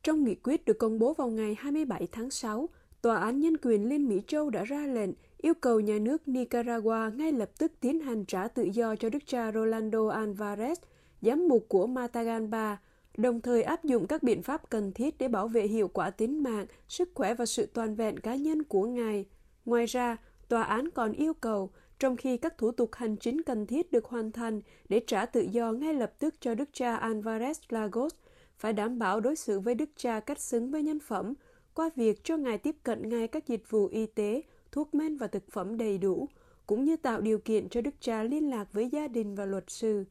Trong 0.03 0.23
nghị 0.23 0.35
quyết 0.43 0.65
được 0.65 0.77
công 0.79 0.99
bố 0.99 1.13
vào 1.13 1.27
ngày 1.27 1.55
27 1.59 2.07
tháng 2.11 2.31
6, 2.31 2.69
Tòa 3.01 3.19
án 3.19 3.39
Nhân 3.39 3.57
quyền 3.57 3.89
Liên 3.89 4.09
Mỹ 4.09 4.21
Châu 4.27 4.49
đã 4.49 4.63
ra 4.63 4.87
lệnh 4.87 5.09
yêu 5.37 5.53
cầu 5.53 5.79
nhà 5.79 5.99
nước 5.99 6.27
Nicaragua 6.27 7.09
ngay 7.15 7.31
lập 7.31 7.49
tức 7.57 7.71
tiến 7.79 7.99
hành 7.99 8.25
trả 8.25 8.47
tự 8.47 8.63
do 8.63 8.95
cho 8.95 9.09
đức 9.09 9.23
cha 9.25 9.51
Rolando 9.51 9.99
Alvarez, 9.99 10.75
giám 11.21 11.47
mục 11.47 11.65
của 11.67 11.87
Matagalpa, 11.87 12.75
đồng 13.17 13.41
thời 13.41 13.63
áp 13.63 13.83
dụng 13.83 14.07
các 14.07 14.23
biện 14.23 14.43
pháp 14.43 14.69
cần 14.69 14.91
thiết 14.91 15.17
để 15.17 15.27
bảo 15.27 15.47
vệ 15.47 15.67
hiệu 15.67 15.87
quả 15.87 16.09
tính 16.09 16.43
mạng, 16.43 16.65
sức 16.87 17.09
khỏe 17.13 17.33
và 17.33 17.45
sự 17.45 17.65
toàn 17.65 17.95
vẹn 17.95 18.19
cá 18.19 18.35
nhân 18.35 18.63
của 18.63 18.85
ngài. 18.85 19.25
Ngoài 19.65 19.85
ra, 19.85 20.17
tòa 20.49 20.63
án 20.63 20.89
còn 20.91 21.11
yêu 21.11 21.33
cầu, 21.33 21.69
trong 21.99 22.17
khi 22.17 22.37
các 22.37 22.57
thủ 22.57 22.71
tục 22.71 22.89
hành 22.93 23.15
chính 23.17 23.41
cần 23.41 23.65
thiết 23.65 23.91
được 23.91 24.05
hoàn 24.05 24.31
thành 24.31 24.61
để 24.89 25.01
trả 25.07 25.25
tự 25.25 25.41
do 25.51 25.71
ngay 25.71 25.93
lập 25.93 26.13
tức 26.19 26.35
cho 26.39 26.55
đức 26.55 26.69
cha 26.73 26.97
Alvarez 26.97 27.53
Lagos, 27.69 28.13
phải 28.57 28.73
đảm 28.73 28.99
bảo 28.99 29.19
đối 29.19 29.35
xử 29.35 29.59
với 29.59 29.75
đức 29.75 29.89
cha 29.95 30.19
cách 30.19 30.39
xứng 30.39 30.71
với 30.71 30.83
nhân 30.83 30.99
phẩm, 30.99 31.33
qua 31.77 31.89
việc 31.95 32.23
cho 32.23 32.37
ngài 32.37 32.57
tiếp 32.57 32.75
cận 32.83 33.09
ngay 33.09 33.27
các 33.27 33.47
dịch 33.47 33.69
vụ 33.69 33.87
y 33.87 34.05
tế, 34.05 34.41
thuốc 34.71 34.93
men 34.93 35.17
và 35.17 35.27
thực 35.27 35.51
phẩm 35.51 35.77
đầy 35.77 35.97
đủ, 35.97 36.27
cũng 36.67 36.83
như 36.83 36.97
tạo 36.97 37.21
điều 37.21 37.39
kiện 37.39 37.69
cho 37.69 37.81
đức 37.81 37.93
cha 37.99 38.23
liên 38.23 38.49
lạc 38.49 38.73
với 38.73 38.89
gia 38.89 39.07
đình 39.07 39.35
và 39.35 39.45
luật 39.45 39.63
sư. 39.67 40.05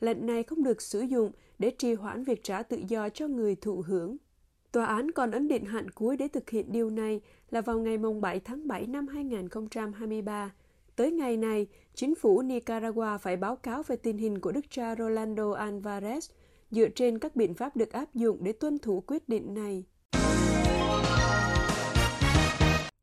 Lệnh 0.00 0.26
này 0.26 0.42
không 0.42 0.62
được 0.62 0.82
sử 0.82 1.00
dụng 1.00 1.32
để 1.58 1.70
trì 1.70 1.94
hoãn 1.94 2.24
việc 2.24 2.44
trả 2.44 2.62
tự 2.62 2.82
do 2.88 3.08
cho 3.08 3.28
người 3.28 3.54
thụ 3.54 3.82
hưởng. 3.86 4.16
Tòa 4.72 4.86
án 4.86 5.10
còn 5.10 5.30
ấn 5.30 5.48
định 5.48 5.64
hạn 5.64 5.90
cuối 5.90 6.16
để 6.16 6.28
thực 6.28 6.50
hiện 6.50 6.72
điều 6.72 6.90
này 6.90 7.20
là 7.50 7.60
vào 7.60 7.78
ngày 7.78 7.98
7 7.98 8.40
tháng 8.40 8.68
7 8.68 8.86
năm 8.86 9.08
2023. 9.08 10.52
Tới 10.96 11.12
ngày 11.12 11.36
này, 11.36 11.66
chính 11.94 12.14
phủ 12.14 12.42
Nicaragua 12.42 13.18
phải 13.18 13.36
báo 13.36 13.56
cáo 13.56 13.82
về 13.82 13.96
tình 13.96 14.18
hình 14.18 14.40
của 14.40 14.52
đức 14.52 14.64
cha 14.70 14.94
Rolando 14.98 15.50
Alvarez 15.50 16.30
dựa 16.70 16.88
trên 16.88 17.18
các 17.18 17.36
biện 17.36 17.54
pháp 17.54 17.76
được 17.76 17.92
áp 17.92 18.14
dụng 18.14 18.38
để 18.40 18.52
tuân 18.52 18.78
thủ 18.78 19.02
quyết 19.06 19.28
định 19.28 19.54
này. 19.54 19.84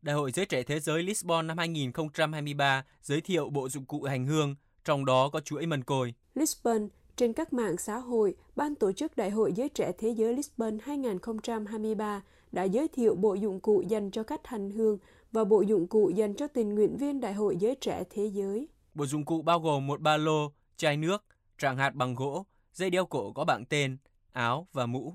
Đại 0.01 0.15
hội 0.15 0.31
Giới 0.31 0.45
Trẻ 0.45 0.63
Thế 0.63 0.79
giới 0.79 1.03
Lisbon 1.03 1.47
năm 1.47 1.57
2023 1.57 2.85
giới 3.01 3.21
thiệu 3.21 3.49
bộ 3.49 3.69
dụng 3.69 3.85
cụ 3.85 4.03
hành 4.03 4.25
hương, 4.25 4.55
trong 4.85 5.05
đó 5.05 5.29
có 5.29 5.39
chuỗi 5.39 5.65
mần 5.65 5.83
côi. 5.83 6.13
Lisbon, 6.35 6.87
trên 7.15 7.33
các 7.33 7.53
mạng 7.53 7.77
xã 7.77 7.97
hội, 7.97 8.35
Ban 8.55 8.75
tổ 8.75 8.91
chức 8.91 9.17
Đại 9.17 9.29
hội 9.29 9.53
Giới 9.53 9.69
Trẻ 9.69 9.91
Thế 9.97 10.09
giới 10.09 10.33
Lisbon 10.33 10.77
2023 10.83 12.21
đã 12.51 12.63
giới 12.63 12.87
thiệu 12.87 13.15
bộ 13.15 13.33
dụng 13.33 13.59
cụ 13.59 13.83
dành 13.87 14.11
cho 14.11 14.23
cách 14.23 14.41
hành 14.43 14.71
hương 14.71 14.97
và 15.31 15.43
bộ 15.43 15.61
dụng 15.61 15.87
cụ 15.87 16.09
dành 16.09 16.35
cho 16.35 16.47
tình 16.47 16.75
nguyện 16.75 16.97
viên 16.97 17.19
Đại 17.19 17.33
hội 17.33 17.57
Giới 17.59 17.75
Trẻ 17.81 18.03
Thế 18.09 18.25
giới. 18.25 18.67
Bộ 18.93 19.05
dụng 19.05 19.25
cụ 19.25 19.41
bao 19.41 19.59
gồm 19.59 19.87
một 19.87 20.01
ba 20.01 20.17
lô, 20.17 20.51
chai 20.77 20.97
nước, 20.97 21.25
tràng 21.57 21.77
hạt 21.77 21.95
bằng 21.95 22.15
gỗ, 22.15 22.45
dây 22.73 22.89
đeo 22.89 23.05
cổ 23.05 23.31
có 23.33 23.45
bảng 23.45 23.65
tên, 23.65 23.97
áo 24.31 24.67
và 24.73 24.85
mũ. 24.85 25.13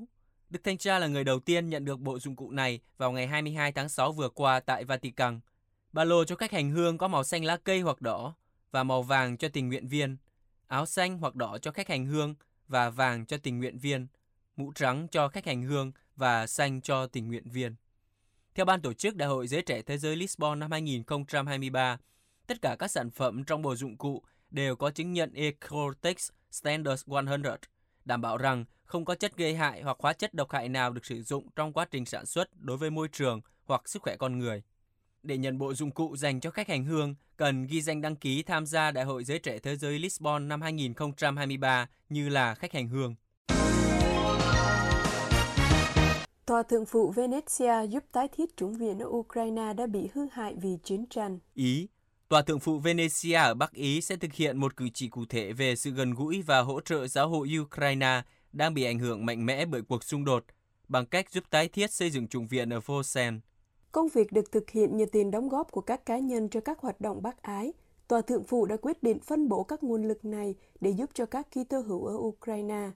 Đức 0.51 0.65
Thanh 0.65 0.79
Cha 0.79 0.99
là 0.99 1.07
người 1.07 1.25
đầu 1.25 1.41
tiên 1.41 1.69
nhận 1.69 1.85
được 1.85 2.01
bộ 2.01 2.19
dụng 2.19 2.37
cụ 2.37 2.51
này 2.51 2.81
vào 2.99 3.13
ngày 3.13 3.27
22 3.27 3.73
tháng 3.73 3.89
6 3.89 4.13
vừa 4.13 4.29
qua 4.29 4.61
tại 4.61 4.85
Vatican. 4.85 5.41
Ba 5.93 6.05
lô 6.05 6.25
cho 6.25 6.37
khách 6.37 6.53
hành 6.53 6.71
hương 6.71 6.99
có 6.99 7.09
màu 7.09 7.25
xanh 7.25 7.45
lá 7.45 7.57
cây 7.57 7.81
hoặc 7.81 8.01
đỏ 8.01 8.35
và 8.71 8.83
màu 8.83 9.03
vàng 9.03 9.37
cho 9.37 9.49
tình 9.49 9.69
nguyện 9.69 9.89
viên. 9.89 10.17
áo 10.67 10.87
xanh 10.87 11.19
hoặc 11.19 11.35
đỏ 11.35 11.59
cho 11.59 11.71
khách 11.71 11.89
hành 11.89 12.07
hương 12.07 12.35
và 12.69 12.91
vàng 12.91 13.27
cho 13.27 13.37
tình 13.39 13.59
nguyện 13.59 13.79
viên, 13.79 14.07
mũ 14.57 14.73
trắng 14.75 15.07
cho 15.11 15.29
khách 15.29 15.47
hành 15.47 15.63
hương 15.63 15.93
và 16.17 16.47
xanh 16.47 16.81
cho 16.81 17.07
tình 17.07 17.29
nguyện 17.29 17.51
viên. 17.51 17.75
Theo 18.55 18.65
ban 18.65 18.83
tổ 18.83 18.93
chức 18.93 19.17
Đại 19.17 19.29
hội 19.29 19.47
Giới 19.47 19.63
Trẻ 19.63 19.83
Thế 19.83 19.99
giới 19.99 20.17
Lisbon 20.17 20.59
năm 20.59 20.71
2023, 20.71 21.99
tất 22.47 22.63
cả 22.63 22.77
các 22.79 22.91
sản 22.91 23.11
phẩm 23.11 23.45
trong 23.45 23.63
bộ 23.63 23.77
dụng 23.77 23.97
cụ 23.97 24.23
đều 24.51 24.77
có 24.77 24.91
chứng 24.91 25.13
nhận 25.13 25.33
Ecotex 25.33 26.31
Standards 26.51 27.09
100, 27.09 27.43
đảm 28.05 28.21
bảo 28.21 28.37
rằng 28.37 28.65
không 28.87 29.05
có 29.05 29.15
chất 29.15 29.37
gây 29.37 29.55
hại 29.55 29.83
hoặc 29.83 29.97
hóa 30.01 30.13
chất 30.13 30.35
độc 30.35 30.51
hại 30.51 30.69
nào 30.69 30.91
được 30.91 31.07
sử 31.07 31.23
dụng 31.23 31.49
trong 31.57 31.73
quá 31.73 31.87
trình 31.91 32.07
sản 32.07 32.27
xuất 32.27 32.49
đối 32.61 32.77
với 32.77 32.91
môi 32.91 33.09
trường 33.09 33.41
hoặc 33.65 33.89
sức 33.89 34.03
khỏe 34.03 34.17
con 34.17 34.39
người. 34.39 34.63
Để 35.23 35.37
nhận 35.37 35.59
bộ 35.59 35.75
dụng 35.75 35.91
cụ 35.91 36.17
dành 36.17 36.41
cho 36.41 36.51
khách 36.51 36.69
hành 36.69 36.85
hương, 36.85 37.15
cần 37.37 37.67
ghi 37.67 37.83
danh 37.83 38.01
đăng 38.01 38.17
ký 38.17 38.43
tham 38.43 38.67
gia 38.67 38.91
Đại 38.91 39.05
hội 39.05 39.25
Giới 39.25 39.39
Trẻ 39.39 39.59
Thế 39.59 39.77
giới 39.77 39.99
Lisbon 39.99 40.49
năm 40.49 40.63
2023 40.63 41.89
như 42.09 42.29
là 42.29 42.55
khách 42.55 42.73
hành 42.73 42.89
hương. 42.89 43.15
Tòa 46.47 46.63
thượng 46.63 46.87
phụ 46.87 47.13
Venezia 47.13 47.87
giúp 47.87 48.05
tái 48.13 48.29
thiết 48.37 48.57
chủng 48.57 48.75
viện 48.75 48.99
ở 48.99 49.07
Ukraine 49.09 49.73
đã 49.73 49.87
bị 49.87 50.09
hư 50.15 50.27
hại 50.33 50.55
vì 50.63 50.79
chiến 50.85 51.07
tranh. 51.11 51.39
Ý, 51.55 51.89
Tòa 52.29 52.43
thượng 52.43 52.61
phụ 52.61 52.81
Venezia 52.81 53.45
ở 53.45 53.55
Bắc 53.55 53.73
Ý 53.73 54.01
sẽ 54.01 54.17
thực 54.17 54.33
hiện 54.33 54.59
một 54.59 54.77
cử 54.77 54.89
chỉ 54.95 55.09
cụ 55.09 55.25
thể 55.29 55.53
về 55.53 55.77
sự 55.77 55.91
gần 55.91 56.15
gũi 56.15 56.43
và 56.43 56.61
hỗ 56.61 56.81
trợ 56.81 57.07
giáo 57.07 57.29
hội 57.29 57.49
Ukraine 57.59 58.23
đang 58.57 58.75
bị 58.75 58.85
ảnh 58.85 58.99
hưởng 58.99 59.27
mạnh 59.27 59.47
mẽ 59.47 59.65
bởi 59.65 59.83
cuộc 59.83 60.05
xung 60.05 60.25
đột 60.25 60.45
bằng 60.89 61.07
cách 61.07 61.31
giúp 61.31 61.45
tái 61.51 61.69
thiết 61.69 61.93
xây 61.93 62.11
dựng 62.11 62.29
chủng 62.29 62.49
viện 62.49 62.71
ở 62.71 62.81
Vosen. 62.81 63.41
Công 63.93 64.09
việc 64.09 64.33
được 64.33 64.53
thực 64.53 64.71
hiện 64.71 64.97
nhờ 64.97 65.07
tiền 65.13 65.31
đóng 65.31 65.49
góp 65.49 65.73
của 65.73 65.81
các 65.81 66.07
cá 66.07 66.19
nhân 66.19 66.49
cho 66.49 66.61
các 66.61 66.79
hoạt 66.79 67.01
động 67.01 67.23
bác 67.23 67.43
ái. 67.43 67.73
Tòa 68.09 68.21
thượng 68.21 68.45
phụ 68.45 68.67
đã 68.67 68.77
quyết 68.77 69.03
định 69.03 69.21
phân 69.21 69.49
bổ 69.49 69.63
các 69.63 69.83
nguồn 69.83 70.09
lực 70.09 70.25
này 70.25 70.55
để 70.81 70.91
giúp 70.91 71.11
cho 71.15 71.27
các 71.27 71.47
Kitô 71.51 71.81
hữu 71.81 72.07
ở 72.07 72.15
Ukraine. 72.15 72.91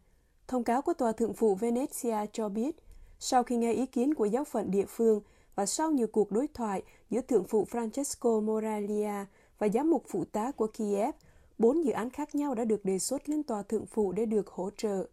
Thông 0.49 0.65
cáo 0.65 0.83
của 0.83 0.95
Tòa 0.95 1.13
thượng 1.13 1.35
phụ 1.35 1.57
Venezia 1.57 2.27
cho 2.33 2.49
biết, 2.49 2.77
sau 3.19 3.43
khi 3.43 3.57
nghe 3.57 3.73
ý 3.73 3.87
kiến 3.87 4.15
của 4.15 4.25
giáo 4.25 4.45
phận 4.45 4.71
địa 4.71 4.87
phương 4.89 5.21
và 5.55 5.67
sau 5.67 5.91
nhiều 5.91 6.07
cuộc 6.07 6.33
đối 6.33 6.49
thoại 6.49 6.83
giữa 7.11 7.21
thượng 7.21 7.45
phụ 7.45 7.67
Francesco 7.71 8.43
Moralia 8.43 9.25
và 9.59 9.69
giám 9.69 9.91
mục 9.91 10.05
phụ 10.09 10.25
tá 10.25 10.51
của 10.51 10.67
Kiev, 10.67 11.15
bốn 11.59 11.85
dự 11.85 11.91
án 11.91 12.11
khác 12.11 12.35
nhau 12.35 12.55
đã 12.55 12.65
được 12.65 12.85
đề 12.85 12.99
xuất 12.99 13.29
lên 13.29 13.43
tòa 13.43 13.63
thượng 13.63 13.87
phụ 13.87 14.13
để 14.13 14.27
được 14.27 14.49
hỗ 14.49 14.71
trợ. 14.77 15.07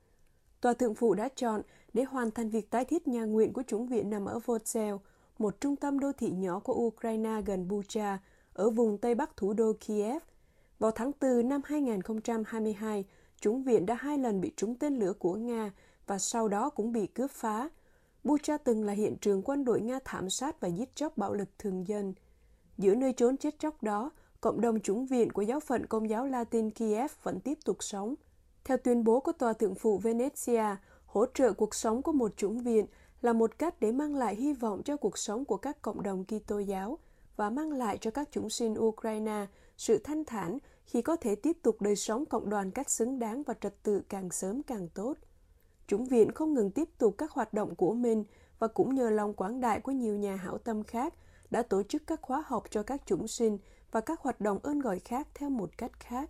Tòa 0.61 0.73
thượng 0.73 0.95
phụ 0.95 1.13
đã 1.13 1.29
chọn 1.35 1.61
để 1.93 2.03
hoàn 2.03 2.31
thành 2.31 2.49
việc 2.49 2.69
tái 2.69 2.85
thiết 2.85 3.07
nhà 3.07 3.25
nguyện 3.25 3.53
của 3.53 3.63
chủng 3.67 3.87
viện 3.87 4.09
nằm 4.09 4.25
ở 4.25 4.39
Vozel, 4.45 4.97
một 5.37 5.61
trung 5.61 5.75
tâm 5.75 5.99
đô 5.99 6.11
thị 6.11 6.31
nhỏ 6.31 6.59
của 6.59 6.73
Ukraine 6.73 7.41
gần 7.45 7.67
Bucha, 7.67 8.19
ở 8.53 8.69
vùng 8.69 8.97
Tây 8.97 9.15
Bắc 9.15 9.37
thủ 9.37 9.53
đô 9.53 9.73
Kiev. 9.87 10.21
Vào 10.79 10.91
tháng 10.91 11.11
4 11.21 11.49
năm 11.49 11.61
2022, 11.65 13.05
chủng 13.39 13.63
viện 13.63 13.85
đã 13.85 13.95
hai 13.95 14.17
lần 14.17 14.41
bị 14.41 14.51
trúng 14.55 14.75
tên 14.75 14.99
lửa 14.99 15.13
của 15.13 15.35
Nga 15.35 15.71
và 16.07 16.19
sau 16.19 16.47
đó 16.47 16.69
cũng 16.69 16.91
bị 16.91 17.07
cướp 17.07 17.31
phá. 17.31 17.69
Bucha 18.23 18.57
từng 18.57 18.83
là 18.83 18.93
hiện 18.93 19.15
trường 19.21 19.41
quân 19.45 19.65
đội 19.65 19.81
Nga 19.81 19.99
thảm 20.05 20.29
sát 20.29 20.59
và 20.59 20.67
giết 20.67 20.95
chóc 20.95 21.17
bạo 21.17 21.33
lực 21.33 21.49
thường 21.59 21.87
dân. 21.87 22.13
Giữa 22.77 22.95
nơi 22.95 23.13
trốn 23.13 23.37
chết 23.37 23.59
chóc 23.59 23.83
đó, 23.83 24.11
cộng 24.41 24.61
đồng 24.61 24.79
chủng 24.79 25.05
viện 25.05 25.31
của 25.31 25.41
giáo 25.41 25.59
phận 25.59 25.85
Công 25.85 26.09
giáo 26.09 26.25
Latin 26.25 26.69
Kiev 26.69 27.11
vẫn 27.23 27.39
tiếp 27.39 27.57
tục 27.65 27.77
sống. 27.79 28.15
Theo 28.67 28.77
tuyên 28.77 29.03
bố 29.03 29.19
của 29.19 29.31
Tòa 29.31 29.53
Thượng 29.53 29.75
phụ 29.75 29.99
Venezia, 30.03 30.75
hỗ 31.05 31.25
trợ 31.33 31.53
cuộc 31.53 31.75
sống 31.75 32.01
của 32.01 32.11
một 32.11 32.31
chủng 32.37 32.59
viện 32.59 32.85
là 33.21 33.33
một 33.33 33.59
cách 33.59 33.79
để 33.79 33.91
mang 33.91 34.15
lại 34.15 34.35
hy 34.35 34.53
vọng 34.53 34.83
cho 34.83 34.97
cuộc 34.97 35.17
sống 35.17 35.45
của 35.45 35.57
các 35.57 35.81
cộng 35.81 36.03
đồng 36.03 36.25
Kitô 36.25 36.59
giáo 36.59 36.97
và 37.35 37.49
mang 37.49 37.71
lại 37.71 37.97
cho 38.01 38.11
các 38.11 38.29
chúng 38.31 38.49
sinh 38.49 38.75
Ukraine 38.79 39.45
sự 39.77 39.97
thanh 40.03 40.25
thản 40.25 40.57
khi 40.85 41.01
có 41.01 41.15
thể 41.15 41.35
tiếp 41.35 41.57
tục 41.61 41.81
đời 41.81 41.95
sống 41.95 42.25
cộng 42.25 42.49
đoàn 42.49 42.71
cách 42.71 42.89
xứng 42.89 43.19
đáng 43.19 43.43
và 43.43 43.53
trật 43.61 43.83
tự 43.83 44.01
càng 44.09 44.31
sớm 44.31 44.63
càng 44.63 44.87
tốt. 44.93 45.13
Chủng 45.87 46.05
viện 46.05 46.31
không 46.31 46.53
ngừng 46.53 46.71
tiếp 46.71 46.89
tục 46.97 47.15
các 47.17 47.31
hoạt 47.31 47.53
động 47.53 47.75
của 47.75 47.93
mình 47.93 48.23
và 48.59 48.67
cũng 48.67 48.95
nhờ 48.95 49.09
lòng 49.09 49.33
quảng 49.33 49.61
đại 49.61 49.79
của 49.79 49.91
nhiều 49.91 50.15
nhà 50.15 50.35
hảo 50.35 50.57
tâm 50.57 50.83
khác 50.83 51.13
đã 51.49 51.61
tổ 51.61 51.83
chức 51.83 52.07
các 52.07 52.21
khóa 52.21 52.43
học 52.47 52.63
cho 52.69 52.83
các 52.83 53.01
chủng 53.05 53.27
sinh 53.27 53.57
và 53.91 54.01
các 54.01 54.19
hoạt 54.19 54.41
động 54.41 54.59
ơn 54.63 54.79
gọi 54.79 54.99
khác 54.99 55.27
theo 55.33 55.49
một 55.49 55.69
cách 55.77 55.99
khác. 55.99 56.29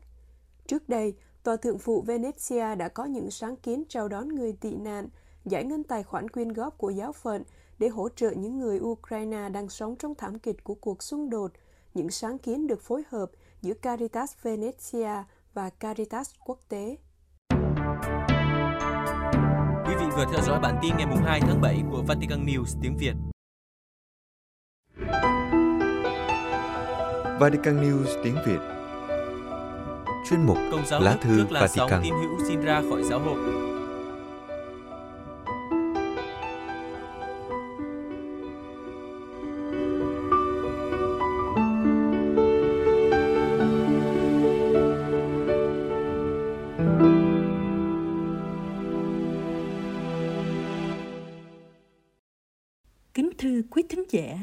Trước 0.68 0.90
đây, 0.90 1.16
Tòa 1.48 1.58
Thượng 1.58 1.80
phụ 1.80 2.04
Venezia 2.08 2.78
đã 2.78 2.90
có 2.90 3.06
những 3.06 3.32
sáng 3.32 3.56
kiến 3.56 3.84
chào 3.90 4.08
đón 4.08 4.28
người 4.28 4.54
tị 4.62 4.76
nạn, 4.76 5.10
giải 5.46 5.64
ngân 5.64 5.84
tài 5.84 6.04
khoản 6.04 6.30
quyên 6.30 6.54
góp 6.54 6.78
của 6.78 6.90
giáo 6.90 7.12
phận 7.12 7.44
để 7.80 7.88
hỗ 7.88 8.10
trợ 8.10 8.32
những 8.32 8.60
người 8.60 8.80
Ukraine 8.80 9.50
đang 9.50 9.70
sống 9.70 9.96
trong 9.96 10.16
thảm 10.16 10.40
kịch 10.40 10.64
của 10.64 10.76
cuộc 10.76 11.04
xung 11.04 11.30
đột. 11.30 11.52
Những 11.94 12.10
sáng 12.10 12.38
kiến 12.38 12.68
được 12.68 12.82
phối 12.82 13.04
hợp 13.10 13.32
giữa 13.62 13.74
Caritas 13.74 14.34
Venezia 14.44 15.24
và 15.54 15.70
Caritas 15.70 16.32
quốc 16.46 16.60
tế. 16.70 16.98
Quý 19.88 19.94
vị 20.00 20.06
vừa 20.16 20.26
theo 20.32 20.42
dõi 20.46 20.60
bản 20.60 20.80
tin 20.82 20.98
ngày 20.98 21.08
2 21.26 21.42
tháng 21.42 21.62
7 21.62 21.82
của 21.92 22.04
Vatican 22.08 22.46
News 22.46 22.80
tiếng 22.82 22.98
Việt. 22.98 23.14
Vatican 27.40 27.82
News 27.82 28.24
tiếng 28.24 28.36
Việt 28.46 28.77
Chuyên 30.30 30.46
mục 30.46 30.58
Công 30.72 30.86
giáo 30.86 31.02
Lá 31.02 31.18
thư 31.22 31.38
trước 31.38 31.52
làn 31.52 31.70
sóng 31.70 31.92
tin 32.04 32.14
hữu 32.14 32.40
xin 32.48 32.62
ra 32.62 32.82
khỏi 32.90 33.04
giáo 33.04 33.20
hội. 33.20 33.38
Kính 53.14 53.30
thưa 53.38 53.62
quý 53.70 53.84
thính 53.90 54.04
giả, 54.10 54.38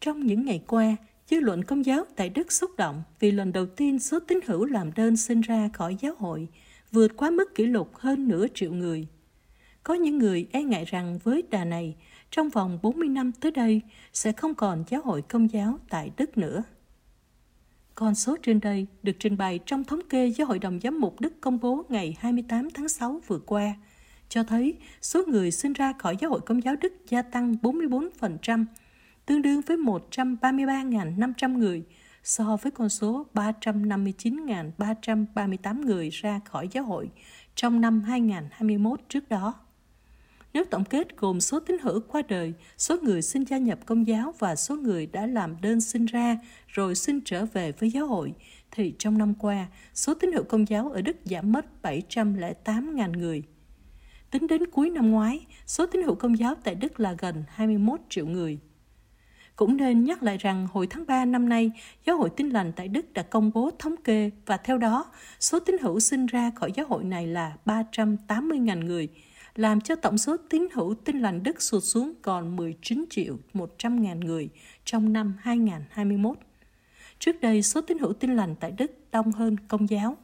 trong 0.00 0.20
những 0.20 0.44
ngày 0.46 0.62
qua, 0.68 0.96
dư 1.30 1.40
luận 1.40 1.64
công 1.64 1.84
giáo 1.84 2.04
tại 2.16 2.28
Đức 2.28 2.52
xúc 2.52 2.70
động 2.76 3.02
vì 3.20 3.30
lần 3.30 3.52
đầu 3.52 3.66
tiên 3.66 3.98
số 3.98 4.18
tín 4.20 4.40
hữu 4.46 4.64
làm 4.64 4.92
đơn 4.92 5.16
xin 5.16 5.40
ra 5.40 5.68
khỏi 5.72 5.96
giáo 6.00 6.14
hội 6.18 6.48
vượt 6.92 7.16
quá 7.16 7.30
mức 7.30 7.54
kỷ 7.54 7.66
lục 7.66 7.90
hơn 7.94 8.28
nửa 8.28 8.46
triệu 8.54 8.72
người. 8.72 9.06
Có 9.82 9.94
những 9.94 10.18
người 10.18 10.48
e 10.52 10.62
ngại 10.62 10.84
rằng 10.84 11.18
với 11.24 11.42
đà 11.50 11.64
này, 11.64 11.96
trong 12.30 12.48
vòng 12.48 12.78
40 12.82 13.08
năm 13.08 13.32
tới 13.32 13.50
đây 13.50 13.80
sẽ 14.12 14.32
không 14.32 14.54
còn 14.54 14.84
giáo 14.88 15.00
hội 15.04 15.22
công 15.22 15.52
giáo 15.52 15.78
tại 15.88 16.10
Đức 16.16 16.38
nữa. 16.38 16.62
Con 17.94 18.14
số 18.14 18.36
trên 18.42 18.60
đây 18.60 18.86
được 19.02 19.16
trình 19.18 19.36
bày 19.36 19.60
trong 19.66 19.84
thống 19.84 20.00
kê 20.08 20.26
do 20.26 20.44
Hội 20.44 20.58
đồng 20.58 20.80
Giám 20.82 21.00
mục 21.00 21.20
Đức 21.20 21.32
công 21.40 21.60
bố 21.60 21.84
ngày 21.88 22.16
28 22.20 22.70
tháng 22.70 22.88
6 22.88 23.20
vừa 23.26 23.38
qua, 23.38 23.74
cho 24.28 24.44
thấy 24.44 24.74
số 25.02 25.24
người 25.26 25.50
sinh 25.50 25.72
ra 25.72 25.92
khỏi 25.98 26.16
giáo 26.20 26.30
hội 26.30 26.40
công 26.40 26.62
giáo 26.62 26.76
Đức 26.76 26.92
gia 27.08 27.22
tăng 27.22 27.54
44%, 27.62 28.64
tương 29.26 29.42
đương 29.42 29.60
với 29.60 29.76
133.500 29.76 31.58
người 31.58 31.84
so 32.24 32.56
với 32.62 32.72
con 32.72 32.88
số 32.88 33.26
359.338 33.34 35.84
người 35.84 36.10
ra 36.10 36.40
khỏi 36.44 36.68
giáo 36.72 36.84
hội 36.84 37.10
trong 37.54 37.80
năm 37.80 38.02
2021 38.02 39.00
trước 39.08 39.28
đó. 39.28 39.54
Nếu 40.52 40.64
tổng 40.64 40.84
kết 40.84 41.16
gồm 41.16 41.40
số 41.40 41.60
tín 41.60 41.76
hữu 41.82 42.00
qua 42.00 42.22
đời, 42.28 42.52
số 42.78 42.96
người 43.02 43.22
xin 43.22 43.44
gia 43.44 43.58
nhập 43.58 43.78
công 43.86 44.06
giáo 44.06 44.34
và 44.38 44.56
số 44.56 44.76
người 44.76 45.06
đã 45.06 45.26
làm 45.26 45.60
đơn 45.60 45.80
xin 45.80 46.06
ra 46.06 46.38
rồi 46.66 46.94
xin 46.94 47.20
trở 47.24 47.46
về 47.46 47.72
với 47.72 47.90
giáo 47.90 48.06
hội, 48.06 48.34
thì 48.70 48.94
trong 48.98 49.18
năm 49.18 49.34
qua, 49.34 49.66
số 49.94 50.14
tín 50.14 50.32
hữu 50.32 50.44
công 50.44 50.68
giáo 50.68 50.90
ở 50.90 51.02
Đức 51.02 51.16
giảm 51.24 51.52
mất 51.52 51.66
708.000 51.82 53.18
người. 53.18 53.42
Tính 54.30 54.46
đến 54.46 54.66
cuối 54.66 54.90
năm 54.90 55.10
ngoái, 55.10 55.46
số 55.66 55.86
tín 55.86 56.02
hữu 56.02 56.14
công 56.14 56.38
giáo 56.38 56.54
tại 56.64 56.74
Đức 56.74 57.00
là 57.00 57.14
gần 57.18 57.44
21 57.48 58.00
triệu 58.08 58.26
người. 58.26 58.58
Cũng 59.56 59.76
nên 59.76 60.04
nhắc 60.04 60.22
lại 60.22 60.38
rằng 60.38 60.66
hồi 60.72 60.86
tháng 60.86 61.06
3 61.06 61.24
năm 61.24 61.48
nay, 61.48 61.70
Giáo 62.06 62.16
hội 62.16 62.30
Tin 62.36 62.50
lành 62.50 62.72
tại 62.76 62.88
Đức 62.88 63.12
đã 63.12 63.22
công 63.22 63.50
bố 63.54 63.70
thống 63.78 63.96
kê 64.04 64.30
và 64.46 64.56
theo 64.56 64.78
đó, 64.78 65.12
số 65.40 65.60
tín 65.60 65.76
hữu 65.78 66.00
sinh 66.00 66.26
ra 66.26 66.50
khỏi 66.50 66.72
giáo 66.76 66.86
hội 66.86 67.04
này 67.04 67.26
là 67.26 67.56
380.000 67.66 68.84
người, 68.84 69.08
làm 69.54 69.80
cho 69.80 69.96
tổng 69.96 70.18
số 70.18 70.36
tín 70.50 70.66
hữu 70.72 70.94
Tin 70.94 71.20
lành 71.20 71.42
Đức 71.42 71.62
sụt 71.62 71.82
xuống 71.84 72.12
còn 72.22 72.56
19 72.56 73.04
triệu 73.10 73.36
100 73.52 74.02
ngàn 74.02 74.20
người 74.20 74.48
trong 74.84 75.12
năm 75.12 75.34
2021. 75.40 76.38
Trước 77.18 77.40
đây, 77.40 77.62
số 77.62 77.80
tín 77.80 77.98
hữu 77.98 78.12
Tin 78.12 78.36
lành 78.36 78.54
tại 78.60 78.70
Đức 78.70 78.92
đông 79.12 79.32
hơn 79.32 79.56
công 79.68 79.90
giáo. 79.90 80.16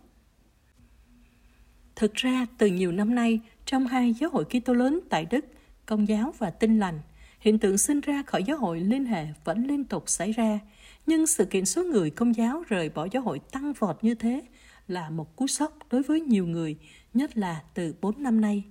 Thực 1.97 2.15
ra, 2.15 2.47
từ 2.59 2.67
nhiều 2.67 2.93
năm 2.93 3.15
nay, 3.15 3.41
trong 3.65 3.87
hai 3.87 4.15
giáo 4.15 4.31
hội 4.31 4.45
Kitô 4.45 4.73
lớn 4.73 5.01
tại 5.11 5.27
Đức, 5.31 5.45
Công 5.87 6.09
giáo 6.09 6.35
và 6.39 6.51
Tin 6.51 6.79
lành, 6.79 7.01
hiện 7.41 7.59
tượng 7.59 7.79
sinh 7.79 8.01
ra 8.01 8.23
khỏi 8.27 8.45
giáo 8.45 8.57
hội 8.57 8.81
liên 8.81 9.05
hệ 9.05 9.27
vẫn 9.45 9.67
liên 9.67 9.85
tục 9.85 10.05
xảy 10.07 10.33
ra, 10.33 10.59
nhưng 11.07 11.27
sự 11.27 11.45
kiện 11.45 11.65
số 11.65 11.85
người 11.85 12.11
công 12.11 12.37
giáo 12.37 12.63
rời 12.69 12.89
bỏ 12.89 13.09
giáo 13.13 13.23
hội 13.23 13.39
tăng 13.39 13.73
vọt 13.73 14.05
như 14.05 14.15
thế 14.15 14.43
là 14.89 15.11
một 15.11 15.37
cú 15.37 15.47
sốc 15.47 15.79
đối 15.91 16.03
với 16.03 16.21
nhiều 16.21 16.47
người, 16.47 16.77
nhất 17.15 17.37
là 17.37 17.63
từ 17.75 17.95
4 18.01 18.23
năm 18.23 18.41
nay 18.41 18.65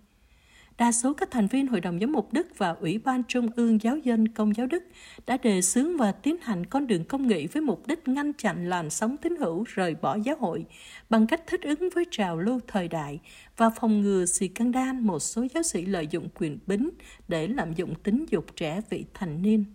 đa 0.80 0.92
số 0.92 1.14
các 1.14 1.32
thành 1.32 1.48
viên 1.48 1.68
Hội 1.68 1.82
đồng 1.82 2.00
Giám 2.00 2.12
mục 2.12 2.34
Đức 2.34 2.48
và 2.58 2.70
Ủy 2.70 2.98
ban 2.98 3.24
Trung 3.24 3.48
ương 3.56 3.82
Giáo 3.82 3.98
dân 3.98 4.28
Công 4.28 4.56
giáo 4.56 4.68
Đức 4.68 4.84
đã 5.26 5.38
đề 5.38 5.62
xướng 5.62 5.98
và 5.98 6.12
tiến 6.12 6.36
hành 6.42 6.66
con 6.66 6.88
đường 6.88 7.06
công 7.06 7.28
nghị 7.28 7.48
với 7.48 7.62
mục 7.62 7.88
đích 7.88 8.08
ngăn 8.08 8.34
chặn 8.34 8.70
làn 8.70 8.90
sóng 8.90 9.18
tín 9.18 9.36
hữu 9.36 9.64
rời 9.68 9.96
bỏ 10.02 10.18
giáo 10.24 10.36
hội 10.40 10.66
bằng 11.10 11.28
cách 11.28 11.42
thích 11.48 11.62
ứng 11.62 11.90
với 11.96 12.06
trào 12.12 12.38
lưu 12.38 12.60
thời 12.68 12.88
đại 12.88 13.20
và 13.58 13.70
phòng 13.70 14.02
ngừa 14.02 14.26
xì 14.26 14.48
căng 14.48 14.72
đan 14.72 15.00
một 15.00 15.20
số 15.20 15.46
giáo 15.54 15.64
sĩ 15.64 15.86
lợi 15.86 16.08
dụng 16.08 16.30
quyền 16.36 16.60
bính 16.68 16.90
để 17.28 17.48
lạm 17.48 17.74
dụng 17.74 17.96
tính 17.96 18.26
dục 18.30 18.46
trẻ 18.56 18.82
vị 18.90 19.06
thành 19.14 19.42
niên. 19.42 19.66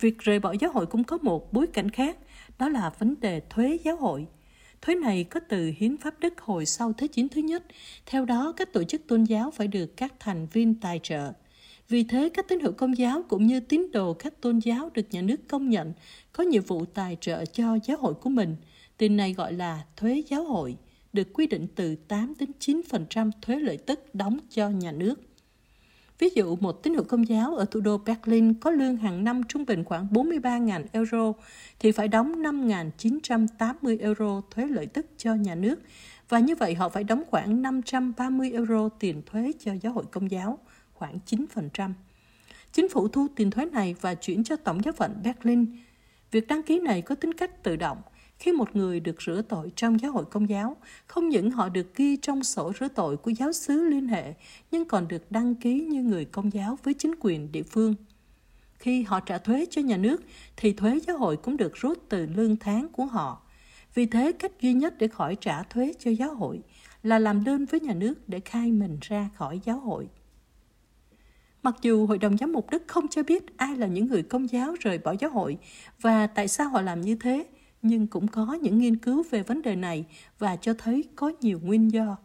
Việc 0.00 0.18
rời 0.18 0.38
bỏ 0.38 0.54
giáo 0.60 0.72
hội 0.72 0.86
cũng 0.86 1.04
có 1.04 1.18
một 1.22 1.52
bối 1.52 1.66
cảnh 1.66 1.90
khác, 1.90 2.16
đó 2.58 2.68
là 2.68 2.90
vấn 2.98 3.20
đề 3.20 3.40
thuế 3.50 3.78
giáo 3.84 3.96
hội– 3.96 4.26
Thuế 4.82 4.94
này 4.94 5.24
có 5.24 5.40
từ 5.48 5.72
hiến 5.76 5.96
pháp 5.96 6.20
Đức 6.20 6.40
hồi 6.40 6.66
sau 6.66 6.92
Thế 6.92 7.06
chiến 7.08 7.28
thứ 7.28 7.40
nhất. 7.40 7.64
Theo 8.06 8.24
đó, 8.24 8.52
các 8.56 8.72
tổ 8.72 8.84
chức 8.84 9.06
tôn 9.06 9.24
giáo 9.24 9.50
phải 9.50 9.68
được 9.68 9.96
các 9.96 10.14
thành 10.20 10.46
viên 10.52 10.74
tài 10.74 11.00
trợ. 11.02 11.32
Vì 11.88 12.04
thế, 12.04 12.28
các 12.34 12.48
tín 12.48 12.60
hữu 12.60 12.72
công 12.72 12.98
giáo 12.98 13.22
cũng 13.28 13.46
như 13.46 13.60
tín 13.60 13.86
đồ 13.92 14.14
các 14.14 14.40
tôn 14.40 14.58
giáo 14.58 14.90
được 14.94 15.06
nhà 15.10 15.22
nước 15.22 15.48
công 15.48 15.70
nhận 15.70 15.92
có 16.32 16.44
nhiệm 16.44 16.62
vụ 16.62 16.84
tài 16.84 17.16
trợ 17.20 17.44
cho 17.44 17.78
giáo 17.84 17.96
hội 17.96 18.14
của 18.14 18.30
mình. 18.30 18.56
Tiền 18.96 19.16
này 19.16 19.34
gọi 19.34 19.52
là 19.52 19.84
thuế 19.96 20.22
giáo 20.28 20.44
hội, 20.44 20.76
được 21.12 21.32
quy 21.32 21.46
định 21.46 21.66
từ 21.74 21.94
8 21.94 22.34
đến 22.38 22.50
9% 22.60 23.30
thuế 23.42 23.56
lợi 23.56 23.76
tức 23.76 24.14
đóng 24.14 24.38
cho 24.50 24.68
nhà 24.68 24.92
nước. 24.92 25.29
Ví 26.20 26.28
dụ, 26.34 26.56
một 26.56 26.82
tín 26.82 26.94
hữu 26.94 27.04
công 27.04 27.28
giáo 27.28 27.56
ở 27.56 27.64
thủ 27.64 27.80
đô 27.80 27.98
Berlin 27.98 28.54
có 28.54 28.70
lương 28.70 28.96
hàng 28.96 29.24
năm 29.24 29.42
trung 29.48 29.64
bình 29.66 29.84
khoảng 29.84 30.06
43.000 30.10 30.84
euro 30.92 31.32
thì 31.78 31.92
phải 31.92 32.08
đóng 32.08 32.42
5.980 32.42 34.00
euro 34.00 34.42
thuế 34.50 34.66
lợi 34.66 34.86
tức 34.86 35.06
cho 35.16 35.34
nhà 35.34 35.54
nước 35.54 35.80
và 36.28 36.38
như 36.38 36.54
vậy 36.54 36.74
họ 36.74 36.88
phải 36.88 37.04
đóng 37.04 37.22
khoảng 37.30 37.62
530 37.62 38.52
euro 38.52 38.88
tiền 38.88 39.22
thuế 39.26 39.52
cho 39.58 39.72
giáo 39.80 39.92
hội 39.92 40.04
công 40.10 40.30
giáo, 40.30 40.58
khoảng 40.92 41.18
9%. 41.26 41.92
Chính 42.72 42.88
phủ 42.88 43.08
thu 43.08 43.26
tiền 43.36 43.50
thuế 43.50 43.64
này 43.64 43.94
và 44.00 44.14
chuyển 44.14 44.44
cho 44.44 44.56
Tổng 44.56 44.84
giáo 44.84 44.92
phận 44.92 45.22
Berlin. 45.24 45.66
Việc 46.30 46.48
đăng 46.48 46.62
ký 46.62 46.80
này 46.80 47.02
có 47.02 47.14
tính 47.14 47.34
cách 47.34 47.62
tự 47.62 47.76
động, 47.76 47.98
khi 48.40 48.52
một 48.52 48.76
người 48.76 49.00
được 49.00 49.22
rửa 49.22 49.42
tội 49.48 49.72
trong 49.76 50.00
giáo 50.00 50.12
hội 50.12 50.24
công 50.24 50.48
giáo, 50.48 50.76
không 51.06 51.28
những 51.28 51.50
họ 51.50 51.68
được 51.68 51.94
ghi 51.94 52.16
trong 52.16 52.44
sổ 52.44 52.72
rửa 52.80 52.88
tội 52.88 53.16
của 53.16 53.30
giáo 53.30 53.52
xứ 53.52 53.84
liên 53.84 54.08
hệ, 54.08 54.34
nhưng 54.70 54.84
còn 54.84 55.08
được 55.08 55.30
đăng 55.32 55.54
ký 55.54 55.80
như 55.80 56.02
người 56.02 56.24
công 56.24 56.52
giáo 56.52 56.78
với 56.82 56.94
chính 56.94 57.14
quyền 57.20 57.52
địa 57.52 57.62
phương. 57.62 57.94
Khi 58.78 59.02
họ 59.02 59.20
trả 59.20 59.38
thuế 59.38 59.66
cho 59.70 59.82
nhà 59.82 59.96
nước, 59.96 60.22
thì 60.56 60.72
thuế 60.72 60.98
giáo 61.06 61.18
hội 61.18 61.36
cũng 61.36 61.56
được 61.56 61.72
rút 61.74 61.98
từ 62.08 62.26
lương 62.26 62.56
tháng 62.56 62.88
của 62.88 63.04
họ. 63.04 63.42
Vì 63.94 64.06
thế, 64.06 64.32
cách 64.32 64.52
duy 64.60 64.72
nhất 64.72 64.94
để 64.98 65.08
khỏi 65.08 65.36
trả 65.40 65.62
thuế 65.62 65.92
cho 65.98 66.10
giáo 66.10 66.34
hội 66.34 66.60
là 67.02 67.18
làm 67.18 67.44
đơn 67.44 67.64
với 67.64 67.80
nhà 67.80 67.94
nước 67.94 68.28
để 68.28 68.40
khai 68.40 68.72
mình 68.72 68.98
ra 69.00 69.30
khỏi 69.34 69.60
giáo 69.64 69.80
hội. 69.80 70.08
Mặc 71.62 71.76
dù 71.82 72.06
Hội 72.06 72.18
đồng 72.18 72.36
Giám 72.36 72.52
mục 72.52 72.70
Đức 72.70 72.82
không 72.86 73.08
cho 73.08 73.22
biết 73.22 73.58
ai 73.58 73.76
là 73.76 73.86
những 73.86 74.06
người 74.06 74.22
công 74.22 74.50
giáo 74.50 74.74
rời 74.80 74.98
bỏ 74.98 75.14
giáo 75.20 75.30
hội 75.30 75.58
và 76.00 76.26
tại 76.26 76.48
sao 76.48 76.68
họ 76.68 76.80
làm 76.80 77.00
như 77.00 77.14
thế, 77.14 77.46
nhưng 77.82 78.06
cũng 78.06 78.28
có 78.28 78.58
những 78.62 78.78
nghiên 78.78 78.96
cứu 78.96 79.24
về 79.30 79.42
vấn 79.42 79.62
đề 79.62 79.76
này 79.76 80.04
và 80.38 80.56
cho 80.56 80.74
thấy 80.74 81.04
có 81.16 81.32
nhiều 81.40 81.60
nguyên 81.62 81.92
do. 81.92 82.16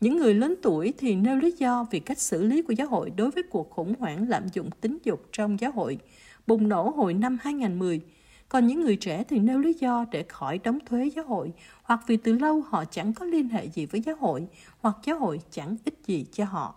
Những 0.00 0.16
người 0.16 0.34
lớn 0.34 0.54
tuổi 0.62 0.94
thì 0.98 1.14
nêu 1.14 1.36
lý 1.36 1.52
do 1.58 1.86
vì 1.90 2.00
cách 2.00 2.18
xử 2.18 2.42
lý 2.42 2.62
của 2.62 2.72
giáo 2.72 2.88
hội 2.88 3.10
đối 3.10 3.30
với 3.30 3.42
cuộc 3.42 3.70
khủng 3.70 3.94
hoảng 3.98 4.28
lạm 4.28 4.48
dụng 4.52 4.70
tính 4.80 4.98
dục 5.04 5.22
trong 5.32 5.60
giáo 5.60 5.72
hội, 5.72 5.98
bùng 6.46 6.68
nổ 6.68 6.90
hồi 6.90 7.14
năm 7.14 7.38
2010. 7.40 8.00
Còn 8.48 8.66
những 8.66 8.80
người 8.80 8.96
trẻ 8.96 9.24
thì 9.28 9.38
nêu 9.38 9.58
lý 9.58 9.72
do 9.72 10.04
để 10.10 10.24
khỏi 10.28 10.58
đóng 10.58 10.78
thuế 10.86 11.10
giáo 11.16 11.24
hội, 11.24 11.52
hoặc 11.82 12.00
vì 12.06 12.16
từ 12.16 12.32
lâu 12.32 12.60
họ 12.60 12.84
chẳng 12.84 13.12
có 13.12 13.24
liên 13.24 13.48
hệ 13.48 13.68
gì 13.68 13.86
với 13.86 14.00
giáo 14.00 14.16
hội, 14.16 14.46
hoặc 14.80 14.96
giáo 15.04 15.18
hội 15.18 15.40
chẳng 15.50 15.76
ích 15.84 15.98
gì 16.06 16.26
cho 16.32 16.44
họ. 16.44 16.74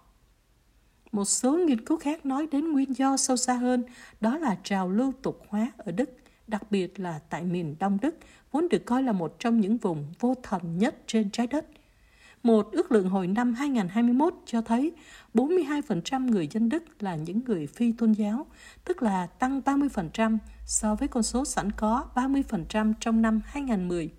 Một 1.12 1.26
số 1.26 1.58
nghiên 1.58 1.86
cứu 1.86 1.98
khác 1.98 2.26
nói 2.26 2.48
đến 2.52 2.72
nguyên 2.72 2.98
do 2.98 3.18
sâu 3.18 3.38
xa 3.38 3.54
hơn, 3.54 3.84
đó 4.22 4.38
là 4.38 4.58
trào 4.64 4.90
lưu 4.90 5.14
tục 5.22 5.42
hóa 5.48 5.72
ở 5.78 5.92
Đức– 5.92 6.10
đặc 6.50 6.72
biệt 6.72 7.00
là 7.00 7.20
tại 7.30 7.44
miền 7.44 7.76
Đông 7.80 7.98
Đức, 8.02 8.16
vốn 8.52 8.68
được 8.70 8.86
coi 8.86 9.04
là 9.04 9.12
một 9.12 9.36
trong 9.40 9.60
những 9.60 9.78
vùng 9.78 10.06
vô 10.20 10.36
thần 10.44 10.78
nhất 10.78 10.96
trên 11.08 11.30
trái 11.30 11.48
đất. 11.48 11.66
Một 12.44 12.72
ước 12.72 12.92
lượng 12.92 13.10
hồi 13.10 13.28
năm 13.28 13.54
2021 13.54 14.34
cho 14.46 14.62
thấy 14.62 14.92
42% 15.34 16.30
người 16.32 16.48
dân 16.52 16.70
Đức 16.70 16.84
là 17.00 17.16
những 17.16 17.42
người 17.46 17.68
phi 17.68 17.92
tôn 17.92 18.12
giáo, 18.12 18.46
tức 18.86 19.04
là 19.04 19.28
tăng 19.28 19.62
30% 19.62 20.38
so 20.66 20.96
với 20.96 21.08
con 21.08 21.24
số 21.24 21.46
sẵn 21.46 21.72
có 21.72 22.06
30% 22.16 22.94
trong 23.00 23.22
năm 23.22 23.42
2010. 23.46 24.10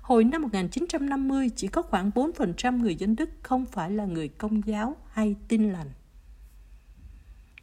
Hồi 0.00 0.24
năm 0.24 0.42
1950, 0.42 1.50
chỉ 1.56 1.68
có 1.68 1.82
khoảng 1.82 2.10
4% 2.10 2.80
người 2.80 2.94
dân 2.94 3.16
Đức 3.16 3.30
không 3.42 3.66
phải 3.66 3.90
là 3.90 4.04
người 4.04 4.28
công 4.28 4.66
giáo 4.66 4.96
hay 5.12 5.36
tin 5.48 5.72
lành. 5.72 5.90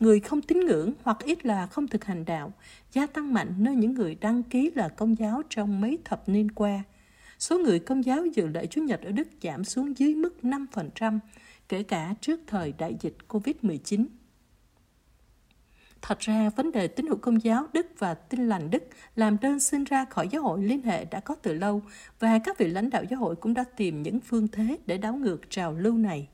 Người 0.01 0.19
không 0.19 0.41
tín 0.41 0.59
ngưỡng 0.59 0.93
hoặc 1.03 1.17
ít 1.19 1.45
là 1.45 1.67
không 1.67 1.87
thực 1.87 2.05
hành 2.05 2.25
đạo 2.25 2.53
gia 2.91 3.07
tăng 3.07 3.33
mạnh 3.33 3.53
nơi 3.57 3.75
những 3.75 3.93
người 3.93 4.15
đăng 4.15 4.43
ký 4.43 4.71
là 4.75 4.89
công 4.89 5.17
giáo 5.17 5.41
trong 5.49 5.81
mấy 5.81 5.97
thập 6.05 6.29
niên 6.29 6.51
qua. 6.51 6.83
Số 7.39 7.57
người 7.57 7.79
công 7.79 8.05
giáo 8.05 8.25
dự 8.25 8.47
lễ 8.47 8.65
Chúa 8.65 8.81
Nhật 8.81 9.01
ở 9.01 9.11
Đức 9.11 9.27
giảm 9.41 9.63
xuống 9.63 9.97
dưới 9.97 10.15
mức 10.15 10.37
5%, 10.43 11.19
kể 11.69 11.83
cả 11.83 12.15
trước 12.21 12.39
thời 12.47 12.73
đại 12.77 12.95
dịch 13.01 13.17
COVID-19. 13.27 14.05
Thật 16.01 16.19
ra, 16.19 16.49
vấn 16.49 16.71
đề 16.71 16.87
tín 16.87 17.07
hữu 17.07 17.17
công 17.17 17.43
giáo 17.43 17.67
Đức 17.73 17.87
và 17.97 18.13
tin 18.13 18.47
lành 18.47 18.69
Đức 18.69 18.83
làm 19.15 19.37
đơn 19.41 19.59
xin 19.59 19.83
ra 19.83 20.05
khỏi 20.05 20.27
giáo 20.31 20.43
hội 20.43 20.63
liên 20.63 20.81
hệ 20.81 21.05
đã 21.05 21.19
có 21.19 21.35
từ 21.35 21.53
lâu 21.53 21.81
và 22.19 22.39
các 22.39 22.57
vị 22.57 22.67
lãnh 22.67 22.89
đạo 22.89 23.03
giáo 23.03 23.19
hội 23.19 23.35
cũng 23.35 23.53
đã 23.53 23.63
tìm 23.77 24.03
những 24.03 24.19
phương 24.19 24.47
thế 24.47 24.77
để 24.85 24.97
đảo 24.97 25.15
ngược 25.15 25.49
trào 25.49 25.73
lưu 25.73 25.97
này. 25.97 26.27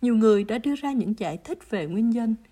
Nhiều 0.00 0.14
người 0.14 0.44
đã 0.44 0.58
đưa 0.58 0.74
ra 0.74 0.92
những 0.92 1.14
giải 1.18 1.36
thích 1.44 1.70
về 1.70 1.86
nguyên 1.86 2.10
nhân– 2.10 2.34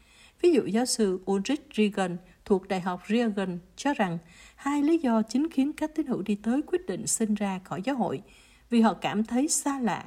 Ví 0.42 0.52
dụ 0.52 0.66
giáo 0.66 0.86
sư 0.86 1.20
Ulrich 1.30 1.68
Regan 1.74 2.16
thuộc 2.44 2.68
Đại 2.68 2.80
học 2.80 3.02
Reagan 3.08 3.58
cho 3.76 3.94
rằng 3.94 4.18
hai 4.56 4.82
lý 4.82 4.98
do 4.98 5.22
chính 5.22 5.50
khiến 5.50 5.72
các 5.72 5.94
tín 5.94 6.06
hữu 6.06 6.22
đi 6.22 6.34
tới 6.34 6.62
quyết 6.66 6.86
định 6.86 7.06
sinh 7.06 7.34
ra 7.34 7.60
khỏi 7.64 7.82
giáo 7.82 7.96
hội 7.96 8.22
vì 8.70 8.80
họ 8.80 8.94
cảm 8.94 9.24
thấy 9.24 9.48
xa 9.48 9.80
lạ, 9.80 10.04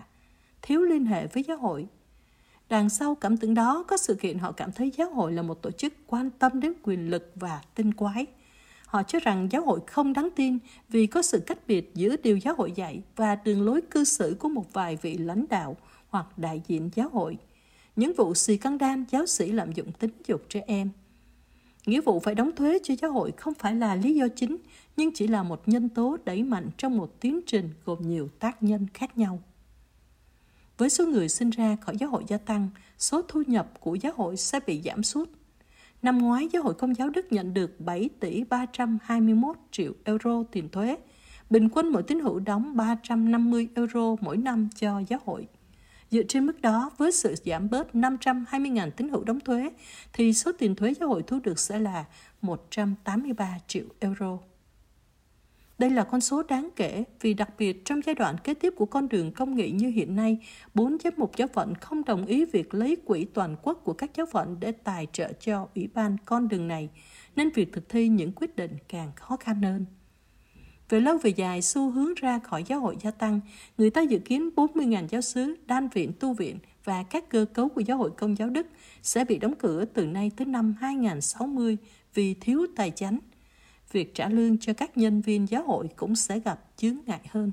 thiếu 0.62 0.82
liên 0.82 1.06
hệ 1.06 1.28
với 1.28 1.44
giáo 1.48 1.58
hội. 1.58 1.88
Đằng 2.70 2.90
sau 2.90 3.16
cảm 3.16 3.38
tưởng 3.38 3.54
đó 3.54 3.86
có 3.88 3.98
sự 3.98 4.16
kiện 4.16 4.40
họ 4.40 4.52
cảm 4.52 4.72
thấy 4.72 4.92
giáo 4.98 5.10
hội 5.10 5.34
là 5.34 5.42
một 5.42 5.62
tổ 5.62 5.72
chức 5.72 5.94
quan 6.08 6.30
tâm 6.30 6.60
đến 6.60 6.74
quyền 6.84 7.10
lực 7.10 7.32
và 7.36 7.62
tinh 7.76 7.94
quái. 7.94 8.26
Họ 8.86 9.04
cho 9.04 9.20
rằng 9.20 9.48
giáo 9.52 9.66
hội 9.66 9.80
không 9.88 10.14
đáng 10.14 10.30
tin 10.36 10.58
vì 10.90 11.08
có 11.08 11.22
sự 11.22 11.40
cách 11.48 11.60
biệt 11.68 11.92
giữa 11.96 12.16
điều 12.24 12.38
giáo 12.38 12.56
hội 12.58 12.72
dạy 12.72 13.02
và 13.16 13.36
đường 13.36 13.66
lối 13.66 13.82
cư 13.82 14.04
xử 14.04 14.36
của 14.40 14.50
một 14.50 14.74
vài 14.74 14.96
vị 15.02 15.18
lãnh 15.18 15.46
đạo 15.50 15.78
hoặc 16.10 16.38
đại 16.38 16.62
diện 16.68 16.90
giáo 16.96 17.10
hội 17.10 17.38
những 18.00 18.14
vụ 18.14 18.34
xì 18.34 18.58
căng 18.58 18.78
đam 18.78 19.06
giáo 19.10 19.26
sĩ 19.26 19.52
lạm 19.52 19.72
dụng 19.72 19.92
tính 19.92 20.12
dục 20.28 20.42
trẻ 20.50 20.64
em. 20.68 20.90
Nghĩa 21.86 22.02
vụ 22.02 22.20
phải 22.20 22.36
đóng 22.36 22.52
thuế 22.56 22.80
cho 22.84 22.94
giáo 23.02 23.12
hội 23.12 23.32
không 23.38 23.54
phải 23.54 23.76
là 23.76 23.96
lý 23.96 24.16
do 24.16 24.28
chính, 24.36 24.58
nhưng 24.98 25.12
chỉ 25.14 25.28
là 25.28 25.44
một 25.44 25.68
nhân 25.68 25.90
tố 25.90 26.18
đẩy 26.26 26.44
mạnh 26.44 26.70
trong 26.78 26.98
một 26.98 27.20
tiến 27.20 27.40
trình 27.48 27.70
gồm 27.86 27.98
nhiều 28.02 28.30
tác 28.40 28.64
nhân 28.64 28.88
khác 28.94 29.18
nhau. 29.18 29.42
Với 30.78 30.90
số 30.90 31.06
người 31.06 31.30
sinh 31.30 31.50
ra 31.50 31.78
khỏi 31.82 31.96
giáo 32.00 32.10
hội 32.10 32.24
gia 32.28 32.38
tăng, 32.38 32.70
số 32.98 33.22
thu 33.22 33.44
nhập 33.48 33.72
của 33.80 33.96
giáo 33.96 34.14
hội 34.16 34.38
sẽ 34.38 34.60
bị 34.68 34.82
giảm 34.82 35.04
sút. 35.04 35.30
Năm 36.02 36.18
ngoái, 36.18 36.48
giáo 36.52 36.64
hội 36.64 36.74
công 36.74 36.96
giáo 36.96 37.10
Đức 37.10 37.32
nhận 37.32 37.54
được 37.54 37.80
7 37.80 38.10
tỷ 38.20 38.44
321 38.44 39.58
triệu 39.72 39.94
euro 40.04 40.44
tiền 40.52 40.70
thuế. 40.70 40.98
Bình 41.50 41.70
quân 41.70 41.90
mỗi 41.90 42.04
tín 42.04 42.20
hữu 42.20 42.40
đóng 42.40 42.78
350 42.78 43.68
euro 43.76 44.16
mỗi 44.22 44.38
năm 44.38 44.70
cho 44.76 45.02
giáo 45.08 45.20
hội. 45.26 45.48
Dựa 46.12 46.24
trên 46.24 46.46
mức 46.46 46.62
đó, 46.62 46.92
với 46.98 47.12
sự 47.12 47.36
giảm 47.46 47.70
bớt 47.70 47.96
520.000 47.96 48.92
tín 48.92 49.10
hữu 49.10 49.24
đóng 49.24 49.40
thuế, 49.40 49.70
thì 50.14 50.34
số 50.34 50.52
tiền 50.60 50.76
thuế 50.76 50.94
giáo 50.94 51.10
hội 51.10 51.24
thu 51.28 51.40
được 51.40 51.60
sẽ 51.60 51.80
là 51.80 52.06
183 52.42 53.58
triệu 53.68 53.86
euro. 54.00 54.38
Đây 55.78 55.90
là 55.90 56.04
con 56.04 56.22
số 56.22 56.44
đáng 56.44 56.70
kể 56.76 57.04
vì 57.22 57.34
đặc 57.34 57.50
biệt 57.58 57.86
trong 57.86 58.02
giai 58.06 58.16
đoạn 58.16 58.36
kế 58.44 58.54
tiếp 58.54 58.74
của 58.78 58.86
con 58.86 59.10
đường 59.10 59.32
công 59.32 59.56
nghị 59.56 59.72
như 59.72 59.90
hiện 59.90 60.16
nay, 60.16 60.38
bốn 60.74 60.98
giám 61.04 61.14
mục 61.18 61.32
giáo 61.38 61.48
phận 61.48 61.76
không 61.76 62.04
đồng 62.06 62.26
ý 62.26 62.46
việc 62.46 62.74
lấy 62.74 62.96
quỹ 63.06 63.26
toàn 63.26 63.56
quốc 63.62 63.82
của 63.84 63.94
các 63.94 64.12
giáo 64.16 64.26
phận 64.26 64.58
để 64.60 64.72
tài 64.72 65.08
trợ 65.12 65.34
cho 65.40 65.68
ủy 65.76 65.90
ban 65.94 66.18
con 66.26 66.48
đường 66.48 66.68
này, 66.68 66.90
nên 67.36 67.50
việc 67.50 67.74
thực 67.74 67.90
thi 67.90 68.08
những 68.08 68.32
quyết 68.32 68.56
định 68.56 68.78
càng 68.88 69.12
khó 69.16 69.38
khăn 69.38 69.62
hơn. 69.62 69.86
Về 70.90 71.00
lâu 71.00 71.18
về 71.18 71.30
dài, 71.30 71.62
xu 71.62 71.92
hướng 71.92 72.14
ra 72.14 72.40
khỏi 72.40 72.64
giáo 72.68 72.80
hội 72.80 72.98
gia 73.02 73.12
tăng, 73.12 73.40
người 73.78 73.90
ta 73.90 74.02
dự 74.02 74.20
kiến 74.20 74.50
40.000 74.56 75.08
giáo 75.08 75.22
sứ, 75.22 75.56
đan 75.66 75.88
viện, 75.88 76.12
tu 76.20 76.34
viện 76.34 76.60
và 76.84 77.04
các 77.04 77.30
cơ 77.30 77.46
cấu 77.54 77.70
của 77.70 77.82
giáo 77.82 77.98
hội 77.98 78.12
công 78.18 78.38
giáo 78.38 78.50
Đức 78.50 78.68
sẽ 79.02 79.26
bị 79.26 79.38
đóng 79.38 79.54
cửa 79.60 79.86
từ 79.86 80.06
nay 80.06 80.32
tới 80.38 80.46
năm 80.46 80.76
2060 80.80 81.78
vì 82.14 82.34
thiếu 82.34 82.66
tài 82.76 82.92
chánh. 82.92 83.20
Việc 83.92 84.16
trả 84.16 84.30
lương 84.30 84.58
cho 84.58 84.74
các 84.74 84.98
nhân 84.98 85.22
viên 85.22 85.50
giáo 85.50 85.64
hội 85.64 85.88
cũng 85.96 86.16
sẽ 86.16 86.40
gặp 86.40 86.60
chướng 86.78 86.98
ngại 87.06 87.22
hơn. 87.30 87.52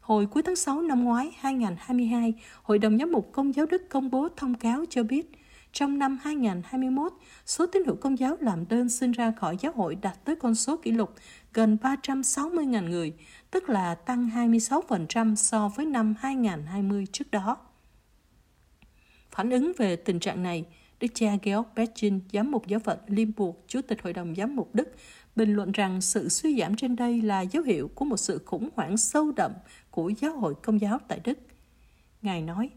Hồi 0.00 0.26
cuối 0.26 0.42
tháng 0.42 0.56
6 0.56 0.80
năm 0.80 1.04
ngoái 1.04 1.30
2022, 1.38 2.34
Hội 2.62 2.78
đồng 2.78 2.98
Giám 2.98 3.12
mục 3.12 3.32
Công 3.32 3.54
giáo 3.54 3.66
Đức 3.66 3.82
công 3.88 4.10
bố 4.10 4.28
thông 4.36 4.54
cáo 4.54 4.84
cho 4.90 5.02
biết 5.02 5.30
trong 5.72 5.98
năm 5.98 6.18
2021, 6.22 7.12
số 7.46 7.66
tín 7.66 7.82
hữu 7.86 7.96
công 7.96 8.18
giáo 8.18 8.36
làm 8.40 8.68
đơn 8.68 8.88
xin 8.88 9.12
ra 9.12 9.32
khỏi 9.40 9.56
giáo 9.60 9.72
hội 9.72 9.94
đạt 9.94 10.24
tới 10.24 10.36
con 10.36 10.54
số 10.54 10.76
kỷ 10.76 10.90
lục 10.90 11.14
gần 11.52 11.78
360.000 11.82 12.88
người, 12.88 13.12
tức 13.50 13.68
là 13.68 13.94
tăng 13.94 14.30
26% 14.34 15.34
so 15.34 15.68
với 15.68 15.86
năm 15.86 16.14
2020 16.18 17.06
trước 17.12 17.30
đó. 17.30 17.56
Phản 19.30 19.50
ứng 19.50 19.72
về 19.78 19.96
tình 19.96 20.20
trạng 20.20 20.42
này, 20.42 20.64
Đức 21.00 21.08
cha 21.14 21.36
Georg 21.42 21.68
Bechin, 21.76 22.20
giám 22.32 22.50
mục 22.50 22.66
giáo 22.66 22.80
phận 22.80 22.98
Limburg, 23.06 23.56
Chủ 23.66 23.82
tịch 23.82 24.02
Hội 24.02 24.12
đồng 24.12 24.34
Giám 24.34 24.56
mục 24.56 24.74
Đức, 24.74 24.88
bình 25.36 25.54
luận 25.54 25.72
rằng 25.72 26.00
sự 26.00 26.28
suy 26.28 26.60
giảm 26.60 26.76
trên 26.76 26.96
đây 26.96 27.22
là 27.22 27.40
dấu 27.40 27.62
hiệu 27.62 27.90
của 27.94 28.04
một 28.04 28.16
sự 28.16 28.38
khủng 28.46 28.68
hoảng 28.74 28.96
sâu 28.96 29.32
đậm 29.32 29.52
của 29.90 30.08
giáo 30.08 30.38
hội 30.38 30.54
công 30.62 30.80
giáo 30.80 30.98
tại 31.08 31.20
Đức. 31.24 31.38
Ngài 32.22 32.42
nói, 32.42 32.70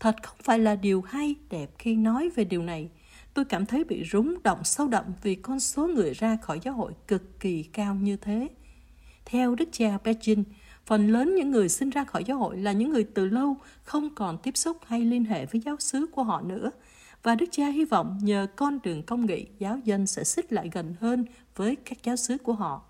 thật 0.00 0.16
không 0.22 0.38
phải 0.42 0.58
là 0.58 0.76
điều 0.76 1.02
hay 1.02 1.34
đẹp 1.50 1.70
khi 1.78 1.96
nói 1.96 2.30
về 2.34 2.44
điều 2.44 2.62
này. 2.62 2.90
Tôi 3.34 3.44
cảm 3.44 3.66
thấy 3.66 3.84
bị 3.84 4.04
rúng 4.12 4.42
động 4.42 4.64
sâu 4.64 4.88
đậm 4.88 5.04
vì 5.22 5.34
con 5.34 5.60
số 5.60 5.86
người 5.86 6.14
ra 6.14 6.36
khỏi 6.42 6.60
giáo 6.62 6.74
hội 6.74 6.92
cực 7.08 7.40
kỳ 7.40 7.62
cao 7.62 7.94
như 7.94 8.16
thế. 8.16 8.48
Theo 9.24 9.54
Đức 9.54 9.68
cha 9.72 9.98
Beijing, 10.04 10.44
phần 10.86 11.08
lớn 11.08 11.34
những 11.34 11.50
người 11.50 11.68
sinh 11.68 11.90
ra 11.90 12.04
khỏi 12.04 12.24
giáo 12.24 12.38
hội 12.38 12.56
là 12.56 12.72
những 12.72 12.90
người 12.90 13.04
từ 13.04 13.26
lâu 13.26 13.56
không 13.82 14.14
còn 14.14 14.38
tiếp 14.38 14.56
xúc 14.56 14.76
hay 14.86 15.00
liên 15.00 15.24
hệ 15.24 15.46
với 15.46 15.60
giáo 15.60 15.76
xứ 15.78 16.06
của 16.06 16.22
họ 16.22 16.40
nữa– 16.40 16.70
và 17.22 17.34
Đức 17.34 17.46
cha 17.50 17.68
hy 17.68 17.84
vọng 17.84 18.18
nhờ 18.22 18.46
con 18.56 18.78
đường 18.82 19.02
công 19.02 19.26
nghị, 19.26 19.46
giáo 19.58 19.78
dân 19.84 20.06
sẽ 20.06 20.24
xích 20.24 20.52
lại 20.52 20.70
gần 20.72 20.94
hơn 21.00 21.24
với 21.56 21.76
các 21.76 21.98
giáo 22.02 22.16
xứ 22.16 22.38
của 22.38 22.52
họ. 22.52 22.89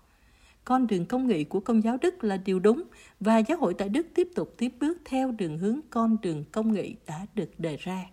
Con 0.65 0.87
đường 0.87 1.05
công 1.05 1.27
nghị 1.27 1.43
của 1.43 1.59
công 1.59 1.83
giáo 1.83 1.97
Đức 2.01 2.23
là 2.23 2.37
điều 2.37 2.59
đúng 2.59 2.83
và 3.19 3.37
giáo 3.37 3.57
hội 3.57 3.73
tại 3.73 3.89
Đức 3.89 4.07
tiếp 4.15 4.27
tục 4.35 4.53
tiếp 4.57 4.71
bước 4.79 4.97
theo 5.05 5.31
đường 5.31 5.57
hướng 5.57 5.79
con 5.89 6.17
đường 6.21 6.43
công 6.51 6.73
nghị 6.73 6.95
đã 7.07 7.25
được 7.35 7.59
đề 7.59 7.77
ra. 7.77 8.05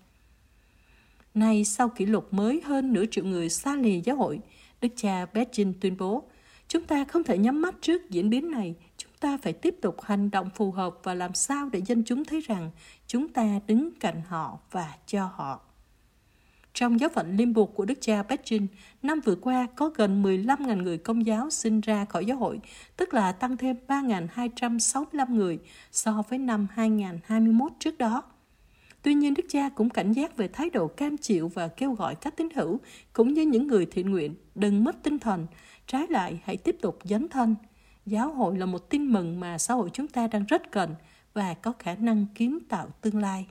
Nay, 1.34 1.64
sau 1.64 1.88
kỷ 1.88 2.06
lục 2.06 2.32
mới 2.32 2.60
hơn 2.64 2.92
nửa 2.92 3.04
triệu 3.10 3.24
người 3.24 3.48
xa 3.48 3.76
lìa 3.76 4.00
giáo 4.04 4.16
hội, 4.16 4.40
Đức 4.80 4.88
cha 4.96 5.26
Beijing 5.32 5.72
tuyên 5.80 5.96
bố, 5.96 6.24
chúng 6.68 6.84
ta 6.84 7.04
không 7.04 7.24
thể 7.24 7.38
nhắm 7.38 7.62
mắt 7.62 7.74
trước 7.80 8.10
diễn 8.10 8.30
biến 8.30 8.50
này, 8.50 8.74
chúng 8.96 9.12
ta 9.20 9.38
phải 9.42 9.52
tiếp 9.52 9.74
tục 9.82 10.02
hành 10.02 10.30
động 10.30 10.50
phù 10.54 10.70
hợp 10.70 10.94
và 11.02 11.14
làm 11.14 11.34
sao 11.34 11.68
để 11.72 11.82
dân 11.86 12.02
chúng 12.06 12.24
thấy 12.24 12.40
rằng 12.40 12.70
chúng 13.06 13.28
ta 13.28 13.60
đứng 13.66 13.90
cạnh 14.00 14.22
họ 14.28 14.58
và 14.70 14.94
cho 15.06 15.30
họ. 15.34 15.67
Trong 16.78 17.00
giáo 17.00 17.08
phận 17.08 17.36
Limburg 17.36 17.72
của 17.74 17.84
Đức 17.84 17.98
cha 18.00 18.22
Petrin, 18.22 18.66
năm 19.02 19.20
vừa 19.20 19.34
qua 19.34 19.66
có 19.76 19.90
gần 19.94 20.22
15.000 20.22 20.82
người 20.82 20.98
công 20.98 21.26
giáo 21.26 21.50
sinh 21.50 21.80
ra 21.80 22.04
khỏi 22.04 22.26
giáo 22.26 22.36
hội, 22.36 22.60
tức 22.96 23.14
là 23.14 23.32
tăng 23.32 23.56
thêm 23.56 23.76
3.265 23.88 25.34
người 25.34 25.58
so 25.92 26.22
với 26.28 26.38
năm 26.38 26.66
2021 26.70 27.72
trước 27.78 27.98
đó. 27.98 28.22
Tuy 29.02 29.14
nhiên, 29.14 29.34
Đức 29.34 29.42
cha 29.48 29.68
cũng 29.68 29.90
cảnh 29.90 30.12
giác 30.12 30.36
về 30.36 30.48
thái 30.48 30.70
độ 30.70 30.86
cam 30.86 31.16
chịu 31.16 31.48
và 31.48 31.68
kêu 31.68 31.92
gọi 31.92 32.14
các 32.14 32.36
tín 32.36 32.48
hữu, 32.54 32.80
cũng 33.12 33.34
như 33.34 33.42
những 33.42 33.66
người 33.66 33.86
thiện 33.86 34.10
nguyện, 34.10 34.34
đừng 34.54 34.84
mất 34.84 35.02
tinh 35.02 35.18
thần, 35.18 35.46
trái 35.86 36.06
lại 36.10 36.40
hãy 36.44 36.56
tiếp 36.56 36.76
tục 36.80 36.98
dấn 37.04 37.28
thân. 37.28 37.54
Giáo 38.06 38.34
hội 38.34 38.58
là 38.58 38.66
một 38.66 38.90
tin 38.90 39.12
mừng 39.12 39.40
mà 39.40 39.58
xã 39.58 39.74
hội 39.74 39.90
chúng 39.92 40.08
ta 40.08 40.26
đang 40.26 40.44
rất 40.44 40.70
cần 40.70 40.94
và 41.34 41.54
có 41.54 41.72
khả 41.78 41.94
năng 41.94 42.26
kiến 42.34 42.58
tạo 42.68 42.88
tương 43.00 43.20
lai. 43.20 43.46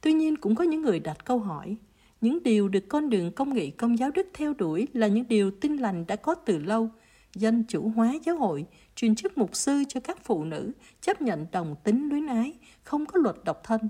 Tuy 0.00 0.12
nhiên 0.12 0.36
cũng 0.36 0.54
có 0.54 0.64
những 0.64 0.82
người 0.82 1.00
đặt 1.00 1.24
câu 1.24 1.38
hỏi, 1.38 1.76
những 2.20 2.42
điều 2.42 2.68
được 2.68 2.88
con 2.88 3.10
đường 3.10 3.32
công 3.32 3.54
nghị 3.54 3.70
công 3.70 3.98
giáo 3.98 4.10
Đức 4.10 4.26
theo 4.34 4.54
đuổi 4.54 4.88
là 4.92 5.06
những 5.06 5.28
điều 5.28 5.50
tin 5.50 5.76
lành 5.76 6.04
đã 6.06 6.16
có 6.16 6.34
từ 6.34 6.58
lâu. 6.58 6.90
Dân 7.34 7.64
chủ 7.68 7.92
hóa 7.96 8.14
giáo 8.24 8.36
hội, 8.36 8.66
truyền 8.96 9.14
chức 9.14 9.38
mục 9.38 9.56
sư 9.56 9.84
cho 9.88 10.00
các 10.00 10.24
phụ 10.24 10.44
nữ, 10.44 10.72
chấp 11.00 11.22
nhận 11.22 11.46
đồng 11.52 11.76
tính 11.84 12.08
luyến 12.08 12.26
ái, 12.26 12.54
không 12.82 13.06
có 13.06 13.20
luật 13.22 13.36
độc 13.44 13.64
thân. 13.64 13.80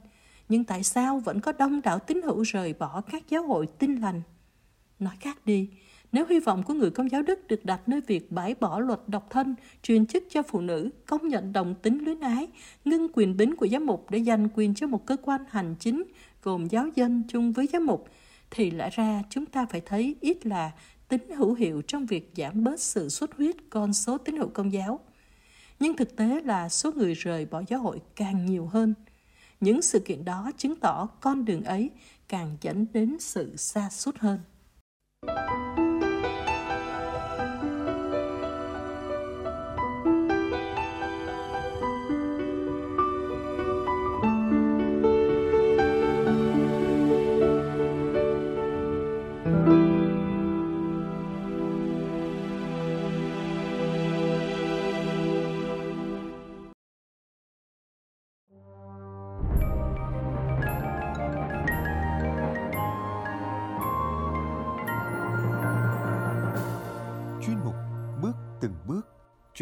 Nhưng 0.49 0.65
tại 0.65 0.83
sao 0.83 1.19
vẫn 1.19 1.41
có 1.41 1.53
đông 1.53 1.81
đảo 1.83 1.99
tín 1.99 2.23
hữu 2.23 2.43
rời 2.43 2.73
bỏ 2.73 3.01
các 3.01 3.29
giáo 3.29 3.43
hội 3.43 3.67
tin 3.67 3.97
lành? 3.97 4.23
Nói 4.99 5.15
khác 5.21 5.47
đi, 5.47 5.69
nếu 6.13 6.27
hy 6.27 6.41
vọng 6.41 6.63
của 6.63 6.75
người 6.75 6.91
công 6.91 7.11
giáo 7.11 7.23
Đức 7.23 7.47
được 7.49 7.65
đặt 7.65 7.89
nơi 7.89 8.01
việc 8.01 8.33
bãi 8.33 8.55
bỏ 8.61 8.81
luật 8.81 9.01
độc 9.07 9.31
thân, 9.31 9.55
truyền 9.83 10.07
chức 10.07 10.25
cho 10.31 10.43
phụ 10.43 10.61
nữ, 10.61 10.91
công 11.07 11.29
nhận 11.29 11.53
đồng 11.53 11.75
tính 11.75 12.05
luyến 12.05 12.21
ái, 12.21 12.49
ngưng 12.85 13.09
quyền 13.13 13.37
bính 13.37 13.57
của 13.57 13.69
giám 13.69 13.87
mục 13.87 14.11
để 14.11 14.19
dành 14.19 14.49
quyền 14.55 14.75
cho 14.75 14.87
một 14.87 15.07
cơ 15.07 15.17
quan 15.23 15.41
hành 15.49 15.75
chính 15.81 16.05
gồm 16.47 16.67
giáo 16.67 16.89
dân 16.95 17.23
chung 17.29 17.53
với 17.53 17.69
giám 17.73 17.87
mục, 17.87 18.09
thì 18.51 18.71
lẽ 18.71 18.91
ra 18.93 19.23
chúng 19.31 19.47
ta 19.47 19.67
phải 19.67 19.81
thấy 19.81 20.17
ít 20.21 20.47
là 20.47 20.73
tính 21.09 21.31
hữu 21.37 21.55
hiệu 21.55 21.83
trong 21.83 22.07
việc 22.07 22.33
giảm 22.37 22.65
bớt 22.65 22.81
sự 22.81 23.09
xuất 23.09 23.37
huyết 23.37 23.57
con 23.71 23.93
số 23.93 24.19
tín 24.19 24.37
hữu 24.37 24.49
công 24.49 24.73
giáo. 24.73 25.01
Nhưng 25.81 25.97
thực 25.97 26.17
tế 26.17 26.41
là 26.45 26.69
số 26.69 26.93
người 26.93 27.15
rời 27.15 27.47
bỏ 27.47 27.63
giáo 27.69 27.81
hội 27.81 28.01
càng 28.17 28.47
nhiều 28.47 28.67
hơn. 28.67 28.95
Những 29.61 29.83
sự 29.83 30.01
kiện 30.01 30.25
đó 30.25 30.51
chứng 30.57 30.77
tỏ 30.77 31.09
con 31.21 31.45
đường 31.45 31.65
ấy 31.65 31.91
càng 32.29 32.57
dẫn 32.61 32.87
đến 32.93 33.17
sự 33.21 33.57
xa 33.57 33.91
suốt 33.91 34.19
hơn. 34.19 34.39
Thank 35.27 35.79
you 35.79 35.86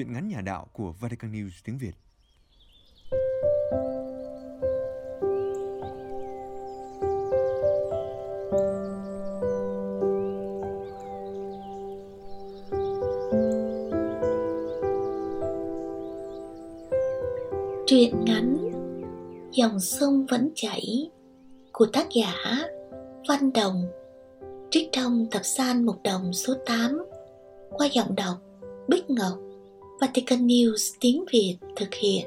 truyện 0.05 0.13
ngắn 0.13 0.29
nhà 0.29 0.41
đạo 0.41 0.67
của 0.73 0.93
Vatican 1.01 1.33
News 1.33 1.51
tiếng 1.65 1.79
Việt. 1.79 1.93
Truyện 17.87 18.25
ngắn 18.25 18.71
Dòng 19.53 19.81
sông 19.81 20.27
vẫn 20.27 20.51
chảy 20.55 21.11
của 21.73 21.87
tác 21.93 22.07
giả 22.15 22.35
Văn 23.29 23.53
Đồng, 23.53 23.87
trích 24.71 24.89
trong 24.93 25.27
tập 25.31 25.43
san 25.45 25.87
Mục 25.87 25.97
Đồng 26.05 26.33
số 26.33 26.55
8 26.67 27.07
qua 27.71 27.87
giọng 27.93 28.15
đọc 28.15 28.37
Bích 28.89 29.11
Ngọc 29.11 29.39
Vatican 30.01 30.47
News 30.47 30.95
tiếng 31.01 31.25
Việt 31.33 31.57
thực 31.77 31.95
hiện. 31.95 32.27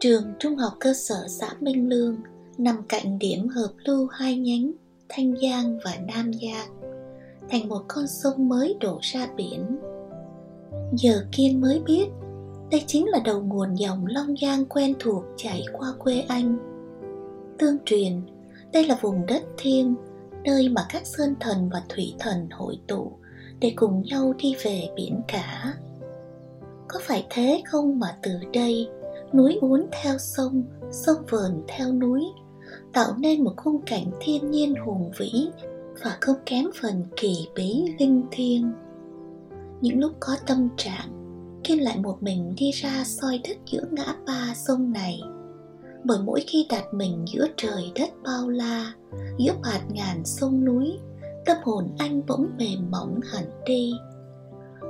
Trường 0.00 0.24
Trung 0.38 0.56
học 0.56 0.72
cơ 0.80 0.94
sở 0.94 1.26
xã 1.28 1.54
Minh 1.60 1.88
Lương 1.88 2.16
nằm 2.58 2.76
cạnh 2.88 3.18
điểm 3.18 3.48
hợp 3.48 3.70
lưu 3.84 4.06
hai 4.06 4.36
nhánh 4.36 4.72
Thanh 5.08 5.34
Giang 5.42 5.78
và 5.84 5.96
Nam 6.08 6.30
Giang 6.32 6.80
thành 7.50 7.68
một 7.68 7.82
con 7.88 8.06
sông 8.06 8.48
mới 8.48 8.76
đổ 8.80 8.98
ra 9.02 9.28
biển. 9.36 9.78
Giờ 10.92 11.26
Kiên 11.32 11.60
mới 11.60 11.82
biết 11.86 12.06
đây 12.70 12.84
chính 12.86 13.08
là 13.08 13.18
đầu 13.24 13.40
nguồn 13.42 13.74
dòng 13.74 14.06
Long 14.06 14.34
Giang 14.42 14.64
quen 14.64 14.94
thuộc 14.98 15.24
chảy 15.36 15.64
qua 15.72 15.92
quê 15.98 16.20
anh. 16.28 16.56
Tương 17.58 17.78
truyền, 17.84 18.20
đây 18.72 18.86
là 18.86 18.98
vùng 19.00 19.26
đất 19.26 19.42
thiêng, 19.58 19.94
nơi 20.44 20.68
mà 20.68 20.86
các 20.88 21.06
sơn 21.06 21.34
thần 21.40 21.70
và 21.72 21.82
thủy 21.88 22.14
thần 22.18 22.48
hội 22.50 22.78
tụ 22.86 23.12
để 23.64 23.72
cùng 23.76 24.02
nhau 24.02 24.34
đi 24.38 24.54
về 24.64 24.88
biển 24.96 25.20
cả. 25.28 25.74
Có 26.88 27.00
phải 27.02 27.26
thế 27.30 27.62
không 27.66 27.98
mà 27.98 28.16
từ 28.22 28.30
đây, 28.52 28.88
núi 29.32 29.58
uốn 29.60 29.86
theo 29.92 30.18
sông 30.18 30.62
sông 30.90 31.16
vờn 31.30 31.62
theo 31.68 31.92
núi, 31.92 32.24
tạo 32.92 33.14
nên 33.18 33.44
một 33.44 33.52
khung 33.56 33.82
cảnh 33.86 34.10
thiên 34.20 34.50
nhiên 34.50 34.74
hùng 34.74 35.10
vĩ 35.18 35.48
và 36.02 36.18
không 36.20 36.36
kém 36.46 36.66
phần 36.80 37.04
kỳ 37.16 37.48
bí 37.54 37.94
linh 37.98 38.22
thiêng. 38.30 38.72
Những 39.80 40.00
lúc 40.00 40.12
có 40.20 40.36
tâm 40.46 40.68
trạng, 40.76 41.08
kiên 41.64 41.82
lại 41.82 41.98
một 41.98 42.22
mình 42.22 42.54
đi 42.56 42.70
ra 42.70 43.04
soi 43.04 43.40
đất 43.48 43.56
giữa 43.66 43.84
ngã 43.90 44.14
ba 44.26 44.52
sông 44.56 44.92
này. 44.92 45.20
Bởi 46.04 46.18
mỗi 46.24 46.44
khi 46.46 46.66
đặt 46.70 46.84
mình 46.92 47.24
giữa 47.32 47.46
trời 47.56 47.92
đất 47.94 48.10
bao 48.24 48.48
la, 48.48 48.92
giữa 49.38 49.52
bạt 49.62 49.80
ngàn 49.90 50.24
sông 50.24 50.64
núi 50.64 50.98
tâm 51.46 51.56
hồn 51.64 51.88
anh 51.98 52.22
bỗng 52.26 52.50
mềm 52.58 52.90
mỏng 52.90 53.20
hẳn 53.32 53.44
đi. 53.66 53.92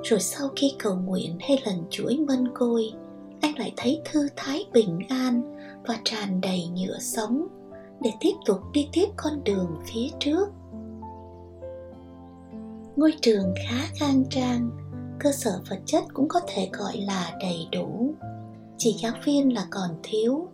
Rồi 0.02 0.20
sau 0.20 0.48
khi 0.56 0.74
cầu 0.78 0.94
nguyện 0.94 1.36
hay 1.40 1.62
lần 1.66 1.84
chuỗi 1.90 2.16
mân 2.28 2.48
côi, 2.54 2.92
anh 3.40 3.58
lại 3.58 3.72
thấy 3.76 4.00
thư 4.04 4.28
thái 4.36 4.66
bình 4.72 4.98
an 5.08 5.56
và 5.86 5.98
tràn 6.04 6.40
đầy 6.40 6.68
nhựa 6.76 6.98
sống 6.98 7.46
để 8.00 8.10
tiếp 8.20 8.32
tục 8.46 8.58
đi 8.72 8.88
tiếp 8.92 9.06
con 9.16 9.44
đường 9.44 9.76
phía 9.86 10.08
trước. 10.18 10.48
Ngôi 12.96 13.14
trường 13.20 13.54
khá 13.56 13.86
khang 13.94 14.24
trang, 14.30 14.70
cơ 15.20 15.32
sở 15.32 15.60
vật 15.70 15.78
chất 15.86 16.04
cũng 16.14 16.28
có 16.28 16.40
thể 16.46 16.70
gọi 16.72 16.96
là 16.96 17.32
đầy 17.40 17.68
đủ. 17.72 18.14
Chỉ 18.78 18.96
giáo 19.02 19.12
viên 19.24 19.54
là 19.54 19.66
còn 19.70 19.90
thiếu. 20.02 20.48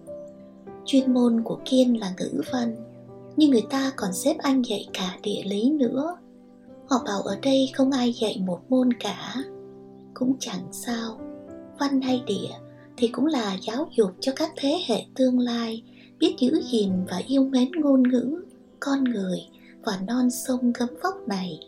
Chuyên 0.84 1.14
môn 1.14 1.42
của 1.44 1.58
kiên 1.64 2.00
là 2.00 2.14
ngữ 2.18 2.42
văn 2.52 2.76
nhưng 3.40 3.50
người 3.50 3.66
ta 3.70 3.92
còn 3.96 4.12
xếp 4.12 4.36
anh 4.38 4.62
dạy 4.62 4.88
cả 4.92 5.18
địa 5.22 5.42
lý 5.44 5.70
nữa. 5.70 6.16
Họ 6.90 7.02
bảo 7.06 7.20
ở 7.22 7.38
đây 7.42 7.70
không 7.74 7.90
ai 7.90 8.12
dạy 8.12 8.42
một 8.46 8.60
môn 8.68 8.92
cả. 8.92 9.34
Cũng 10.14 10.36
chẳng 10.40 10.64
sao. 10.72 11.18
Văn 11.78 12.00
hay 12.00 12.22
địa 12.26 12.48
thì 12.96 13.08
cũng 13.08 13.26
là 13.26 13.56
giáo 13.62 13.88
dục 13.96 14.10
cho 14.20 14.32
các 14.36 14.50
thế 14.56 14.78
hệ 14.86 15.04
tương 15.14 15.38
lai, 15.38 15.82
biết 16.18 16.34
giữ 16.38 16.62
gìn 16.72 16.92
và 17.10 17.22
yêu 17.26 17.44
mến 17.44 17.72
ngôn 17.72 18.02
ngữ, 18.02 18.42
con 18.80 19.04
người 19.04 19.38
và 19.84 20.00
non 20.06 20.30
sông 20.30 20.72
gấm 20.78 20.88
vóc 21.02 21.14
này. 21.28 21.60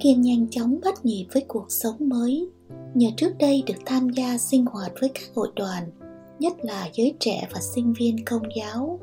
Kiên 0.00 0.20
nhanh 0.20 0.50
chóng 0.50 0.80
bắt 0.84 1.04
nhịp 1.04 1.26
với 1.32 1.44
cuộc 1.48 1.66
sống 1.68 1.96
mới. 1.98 2.48
Nhờ 2.94 3.08
trước 3.16 3.32
đây 3.38 3.62
được 3.66 3.78
tham 3.86 4.08
gia 4.08 4.38
sinh 4.38 4.66
hoạt 4.66 4.92
với 5.00 5.08
các 5.14 5.30
hội 5.34 5.48
đoàn, 5.56 5.90
nhất 6.38 6.52
là 6.62 6.88
giới 6.94 7.14
trẻ 7.20 7.48
và 7.52 7.60
sinh 7.74 7.92
viên 7.92 8.24
công 8.24 8.42
giáo 8.56 9.00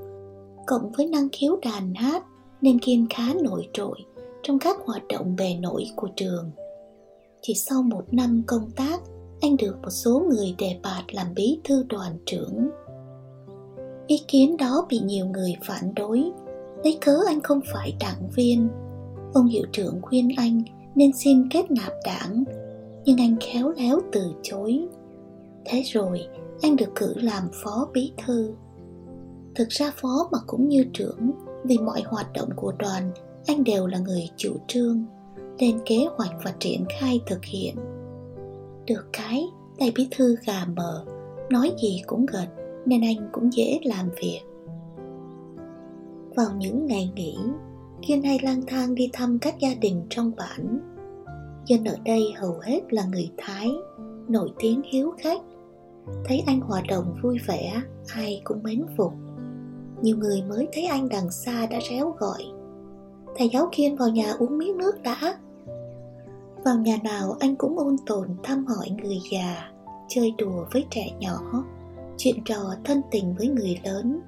cộng 0.69 0.91
với 0.91 1.05
năng 1.05 1.29
khiếu 1.31 1.59
đàn 1.61 1.93
hát 1.93 2.23
nên 2.61 2.79
kiên 2.79 3.07
khá 3.09 3.33
nổi 3.43 3.67
trội 3.73 3.97
trong 4.43 4.59
các 4.59 4.77
hoạt 4.85 5.07
động 5.07 5.35
bề 5.35 5.55
nổi 5.55 5.85
của 5.95 6.07
trường. 6.15 6.51
Chỉ 7.41 7.53
sau 7.53 7.83
một 7.83 8.03
năm 8.11 8.43
công 8.47 8.71
tác, 8.75 9.01
anh 9.41 9.57
được 9.57 9.77
một 9.81 9.89
số 9.89 10.23
người 10.29 10.55
đề 10.57 10.79
bạt 10.83 11.03
làm 11.11 11.27
bí 11.35 11.59
thư 11.63 11.83
đoàn 11.89 12.11
trưởng. 12.25 12.69
Ý 14.07 14.21
kiến 14.27 14.57
đó 14.57 14.85
bị 14.89 14.99
nhiều 14.99 15.25
người 15.25 15.55
phản 15.65 15.93
đối, 15.95 16.31
lấy 16.83 16.97
cớ 17.01 17.19
anh 17.27 17.41
không 17.41 17.61
phải 17.73 17.95
đảng 17.99 18.29
viên. 18.35 18.69
Ông 19.33 19.45
hiệu 19.45 19.65
trưởng 19.71 20.01
khuyên 20.01 20.29
anh 20.37 20.61
nên 20.95 21.11
xin 21.13 21.49
kết 21.49 21.71
nạp 21.71 21.93
đảng, 22.05 22.43
nhưng 23.05 23.17
anh 23.17 23.35
khéo 23.41 23.69
léo 23.77 23.99
từ 24.11 24.33
chối. 24.43 24.87
Thế 25.65 25.81
rồi, 25.85 26.27
anh 26.61 26.75
được 26.75 26.89
cử 26.95 27.13
làm 27.17 27.43
phó 27.63 27.87
bí 27.93 28.11
thư 28.25 28.53
thực 29.59 29.69
ra 29.69 29.91
phó 29.95 30.29
mà 30.31 30.37
cũng 30.47 30.69
như 30.69 30.85
trưởng, 30.93 31.31
vì 31.63 31.77
mọi 31.77 32.03
hoạt 32.05 32.33
động 32.33 32.49
của 32.55 32.73
đoàn, 32.79 33.11
anh 33.47 33.63
đều 33.63 33.87
là 33.87 33.99
người 33.99 34.29
chủ 34.37 34.55
trương, 34.67 35.05
lên 35.59 35.79
kế 35.85 36.05
hoạch 36.15 36.31
và 36.43 36.53
triển 36.59 36.85
khai 36.99 37.21
thực 37.27 37.45
hiện. 37.45 37.75
Được 38.85 39.05
cái 39.13 39.45
tay 39.79 39.91
bí 39.95 40.07
thư 40.11 40.35
gà 40.45 40.65
mờ, 40.75 41.05
nói 41.49 41.71
gì 41.81 42.01
cũng 42.07 42.25
gật, 42.25 42.47
nên 42.85 43.01
anh 43.01 43.29
cũng 43.31 43.53
dễ 43.53 43.79
làm 43.83 44.09
việc. 44.21 44.41
Vào 46.35 46.49
những 46.57 46.85
ngày 46.85 47.11
nghỉ, 47.15 47.37
kiên 48.01 48.23
hay 48.23 48.39
lang 48.43 48.61
thang 48.67 48.95
đi 48.95 49.09
thăm 49.13 49.39
các 49.39 49.59
gia 49.59 49.73
đình 49.73 50.01
trong 50.09 50.31
bản. 50.37 50.79
Dân 51.65 51.83
ở 51.83 51.95
đây 52.05 52.21
hầu 52.35 52.59
hết 52.63 52.93
là 52.93 53.05
người 53.05 53.31
thái, 53.37 53.69
nổi 54.27 54.49
tiếng 54.59 54.81
hiếu 54.91 55.13
khách. 55.17 55.41
Thấy 56.25 56.43
anh 56.47 56.61
hoạt 56.61 56.83
động 56.87 57.15
vui 57.23 57.37
vẻ, 57.47 57.81
ai 58.15 58.41
cũng 58.43 58.63
mến 58.63 58.85
phục 58.97 59.13
nhiều 60.01 60.17
người 60.17 60.41
mới 60.41 60.67
thấy 60.73 60.85
anh 60.85 61.09
đằng 61.09 61.31
xa 61.31 61.67
đã 61.67 61.79
réo 61.89 62.15
gọi. 62.19 62.45
Thầy 63.37 63.49
giáo 63.49 63.69
kiên 63.71 63.95
vào 63.95 64.09
nhà 64.09 64.33
uống 64.39 64.57
miếng 64.57 64.77
nước 64.77 65.01
đã. 65.03 65.37
Vào 66.65 66.75
nhà 66.75 66.97
nào 67.03 67.35
anh 67.39 67.55
cũng 67.55 67.77
ôn 67.77 67.95
tồn 68.05 68.27
thăm 68.43 68.65
hỏi 68.65 68.89
người 69.03 69.19
già, 69.31 69.71
chơi 70.07 70.33
đùa 70.37 70.65
với 70.71 70.85
trẻ 70.89 71.09
nhỏ, 71.19 71.63
chuyện 72.17 72.35
trò 72.45 72.75
thân 72.83 73.01
tình 73.11 73.35
với 73.37 73.47
người 73.47 73.79
lớn. 73.83 74.19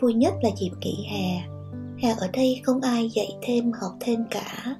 Vui 0.00 0.14
nhất 0.14 0.34
là 0.42 0.50
dịp 0.56 0.70
nghỉ 0.80 1.06
hè. 1.10 1.54
Hè 1.98 2.14
ở 2.18 2.28
đây 2.32 2.60
không 2.64 2.80
ai 2.80 3.10
dạy 3.10 3.36
thêm, 3.42 3.72
học 3.72 3.92
thêm 4.00 4.24
cả. 4.30 4.76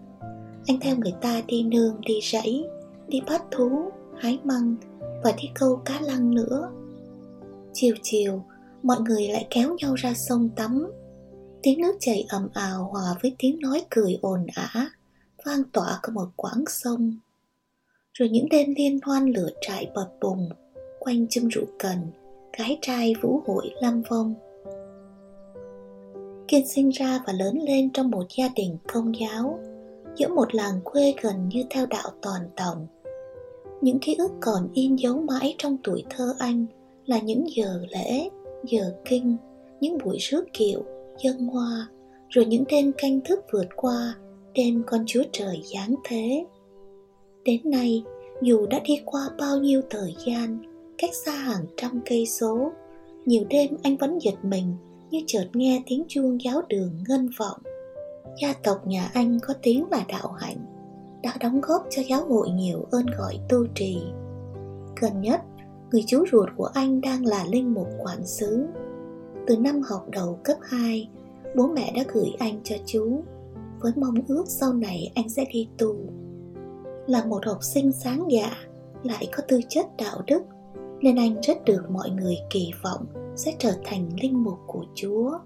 Anh 0.67 0.81
theo 0.81 0.97
người 0.97 1.15
ta 1.21 1.41
đi 1.47 1.63
nương, 1.63 2.01
đi 2.01 2.15
rẫy, 2.33 2.65
đi 3.09 3.21
bắt 3.27 3.45
thú, 3.51 3.91
hái 4.19 4.39
măng 4.45 4.77
và 5.25 5.33
đi 5.43 5.51
câu 5.55 5.81
cá 5.85 6.01
lăng 6.01 6.35
nữa. 6.35 6.71
Chiều 7.73 7.95
chiều 8.03 8.43
mọi 8.85 9.01
người 9.01 9.29
lại 9.29 9.47
kéo 9.51 9.77
nhau 9.83 9.95
ra 9.95 10.15
sông 10.15 10.49
tắm. 10.57 10.87
Tiếng 11.63 11.81
nước 11.81 11.97
chảy 12.01 12.27
ầm 12.29 12.49
ào 12.55 12.89
hòa 12.93 13.15
với 13.23 13.35
tiếng 13.39 13.59
nói 13.61 13.83
cười 13.91 14.19
ồn 14.23 14.47
ả, 14.55 14.91
vang 15.45 15.63
tỏa 15.73 15.99
cả 16.03 16.13
một 16.13 16.29
quãng 16.37 16.65
sông. 16.69 17.19
Rồi 18.13 18.29
những 18.29 18.49
đêm 18.49 18.75
liên 18.77 18.99
hoan 19.03 19.27
lửa 19.27 19.49
trại 19.61 19.91
bập 19.95 20.13
bùng, 20.21 20.49
quanh 20.99 21.27
chum 21.31 21.49
rượu 21.49 21.65
cần 21.79 21.99
gái 22.59 22.79
trai 22.83 23.15
vũ 23.23 23.41
hội 23.47 23.71
lam 23.81 24.03
vong. 24.11 24.35
Kiên 26.49 26.69
sinh 26.69 26.89
ra 26.89 27.21
và 27.27 27.33
lớn 27.33 27.59
lên 27.63 27.91
trong 27.93 28.11
một 28.11 28.27
gia 28.37 28.49
đình 28.49 28.77
công 28.93 29.13
giáo, 29.21 29.61
giữa 30.17 30.29
một 30.29 30.55
làng 30.55 30.81
quê 30.85 31.15
gần 31.23 31.49
như 31.49 31.65
theo 31.71 31.87
đạo 31.87 32.11
toàn 32.23 32.43
tổng 32.57 32.87
những 33.85 33.99
ký 33.99 34.15
ức 34.15 34.33
còn 34.41 34.69
in 34.75 34.97
dấu 34.97 35.21
mãi 35.21 35.55
trong 35.59 35.77
tuổi 35.85 36.05
thơ 36.11 36.35
anh 36.39 36.67
là 37.07 37.19
những 37.19 37.45
giờ 37.57 37.81
lễ 37.91 38.29
giờ 38.67 38.95
kinh, 39.05 39.37
những 39.81 39.99
buổi 40.05 40.17
rước 40.19 40.45
kiệu, 40.53 40.83
dân 41.25 41.47
hoa, 41.47 41.89
rồi 42.29 42.47
những 42.47 42.65
đêm 42.69 42.93
canh 42.99 43.21
thức 43.21 43.41
vượt 43.53 43.67
qua, 43.77 44.15
đêm 44.55 44.83
con 44.87 45.05
chúa 45.07 45.23
trời 45.33 45.63
giáng 45.75 45.95
thế. 46.05 46.47
Đến 47.45 47.61
nay, 47.65 48.05
dù 48.43 48.67
đã 48.67 48.81
đi 48.85 49.01
qua 49.05 49.29
bao 49.39 49.59
nhiêu 49.59 49.83
thời 49.91 50.15
gian, 50.27 50.59
cách 50.99 51.15
xa 51.15 51.33
hàng 51.33 51.65
trăm 51.77 52.01
cây 52.07 52.27
số, 52.27 52.73
nhiều 53.27 53.45
đêm 53.51 53.71
anh 53.83 53.97
vẫn 53.97 54.19
giật 54.23 54.35
mình 54.43 54.75
như 55.11 55.21
chợt 55.27 55.47
nghe 55.53 55.83
tiếng 55.87 56.05
chuông 56.09 56.43
giáo 56.43 56.63
đường 56.69 56.91
ngân 57.09 57.29
vọng. 57.39 57.61
Gia 58.43 58.53
tộc 58.53 58.87
nhà 58.87 59.11
anh 59.15 59.39
có 59.43 59.55
tiếng 59.63 59.85
là 59.91 60.05
đạo 60.09 60.33
hạnh, 60.33 60.67
đã 61.23 61.33
đóng 61.41 61.61
góp 61.61 61.87
cho 61.91 62.03
giáo 62.09 62.25
hội 62.29 62.51
nhiều 62.51 62.87
ơn 62.91 63.07
gọi 63.19 63.39
tu 63.49 63.67
trì. 63.75 63.99
Gần 65.01 65.21
nhất 65.21 65.41
người 65.95 66.05
chú 66.07 66.25
ruột 66.33 66.49
của 66.57 66.71
anh 66.75 67.01
đang 67.01 67.27
là 67.27 67.45
linh 67.45 67.75
mục 67.75 67.89
quản 67.99 68.27
xứ 68.27 68.67
từ 69.47 69.57
năm 69.57 69.83
học 69.83 70.07
đầu 70.11 70.39
cấp 70.45 70.57
2 70.63 71.09
bố 71.57 71.67
mẹ 71.67 71.93
đã 71.97 72.05
gửi 72.13 72.33
anh 72.39 72.61
cho 72.65 72.77
chú, 72.87 73.23
với 73.81 73.93
mong 73.97 74.15
ước 74.29 74.45
sau 74.49 74.73
này 74.73 75.13
anh 75.15 75.29
sẽ 75.29 75.45
đi 75.53 75.69
tù. 75.79 75.97
là 77.07 77.25
một 77.25 77.47
học 77.47 77.59
sinh 77.63 77.93
sáng 77.93 78.27
dạ 78.31 78.57
lại 79.03 79.29
có 79.37 79.43
tư 79.49 79.61
chất 79.69 79.87
đạo 79.99 80.23
đức, 80.27 80.43
nên 81.01 81.17
anh 81.17 81.41
rất 81.43 81.65
được 81.65 81.91
mọi 81.91 82.11
người 82.11 82.37
kỳ 82.51 82.73
vọng 82.83 83.07
sẽ 83.37 83.55
trở 83.59 83.73
thành 83.85 84.09
linh 84.23 84.45
mục 84.45 84.59
của 84.67 84.85
chúa. 84.95 85.39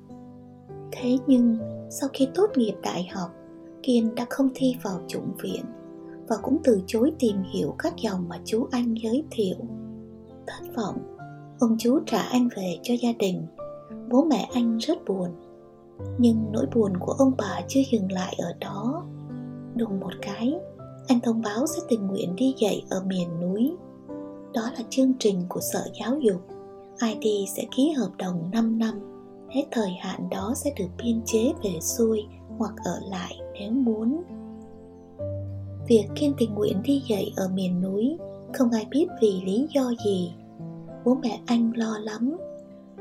Thế 0.92 1.18
nhưng, 1.26 1.58
sau 1.90 2.08
khi 2.12 2.28
tốt 2.34 2.46
nghiệp 2.56 2.74
đại 2.82 3.08
học, 3.14 3.30
kiên 3.82 4.14
đã 4.14 4.26
không 4.30 4.48
thi 4.54 4.76
vào 4.82 5.00
chủng 5.08 5.32
viện 5.42 5.64
và 6.28 6.36
cũng 6.42 6.58
từ 6.64 6.82
chối 6.86 7.12
tìm 7.18 7.36
hiểu 7.52 7.74
các 7.78 7.94
dòng 7.96 8.28
mà 8.28 8.40
chú 8.44 8.68
anh 8.70 8.94
giới 9.02 9.24
thiệu 9.30 9.56
thất 10.48 10.76
vọng. 10.76 10.96
Ông 11.60 11.76
chú 11.78 12.00
trả 12.06 12.18
anh 12.18 12.48
về 12.56 12.78
cho 12.82 12.94
gia 13.00 13.12
đình. 13.18 13.46
Bố 14.10 14.24
mẹ 14.24 14.48
anh 14.54 14.78
rất 14.78 14.98
buồn. 15.06 15.28
Nhưng 16.18 16.52
nỗi 16.52 16.66
buồn 16.74 16.92
của 17.00 17.12
ông 17.12 17.32
bà 17.38 17.60
chưa 17.68 17.80
dừng 17.90 18.12
lại 18.12 18.36
ở 18.38 18.52
đó. 18.60 19.04
Đùng 19.74 20.00
một 20.00 20.12
cái, 20.22 20.54
anh 21.08 21.20
thông 21.20 21.42
báo 21.42 21.66
sẽ 21.66 21.82
tình 21.88 22.06
nguyện 22.06 22.36
đi 22.36 22.54
dạy 22.58 22.84
ở 22.90 23.02
miền 23.06 23.28
núi. 23.40 23.72
Đó 24.54 24.62
là 24.62 24.84
chương 24.90 25.12
trình 25.18 25.42
của 25.48 25.60
sở 25.60 25.86
giáo 26.00 26.18
dục. 26.18 26.40
Ai 26.98 27.18
đi 27.20 27.46
sẽ 27.56 27.64
ký 27.76 27.90
hợp 27.90 28.10
đồng 28.18 28.50
5 28.52 28.78
năm. 28.78 29.00
Hết 29.50 29.64
thời 29.70 29.90
hạn 29.90 30.28
đó 30.30 30.52
sẽ 30.56 30.72
được 30.78 30.88
biên 31.04 31.20
chế 31.24 31.52
về 31.64 31.80
xuôi 31.80 32.24
hoặc 32.58 32.74
ở 32.84 33.00
lại 33.10 33.38
nếu 33.52 33.72
muốn. 33.72 34.22
Việc 35.88 36.04
kiên 36.14 36.34
tình 36.38 36.54
nguyện 36.54 36.82
đi 36.84 37.02
dạy 37.08 37.32
ở 37.36 37.48
miền 37.48 37.80
núi 37.80 38.16
không 38.52 38.70
ai 38.70 38.86
biết 38.90 39.06
vì 39.20 39.42
lý 39.46 39.66
do 39.74 39.92
gì. 40.04 40.34
Bố 41.04 41.14
mẹ 41.14 41.40
anh 41.46 41.72
lo 41.76 41.98
lắm. 41.98 42.36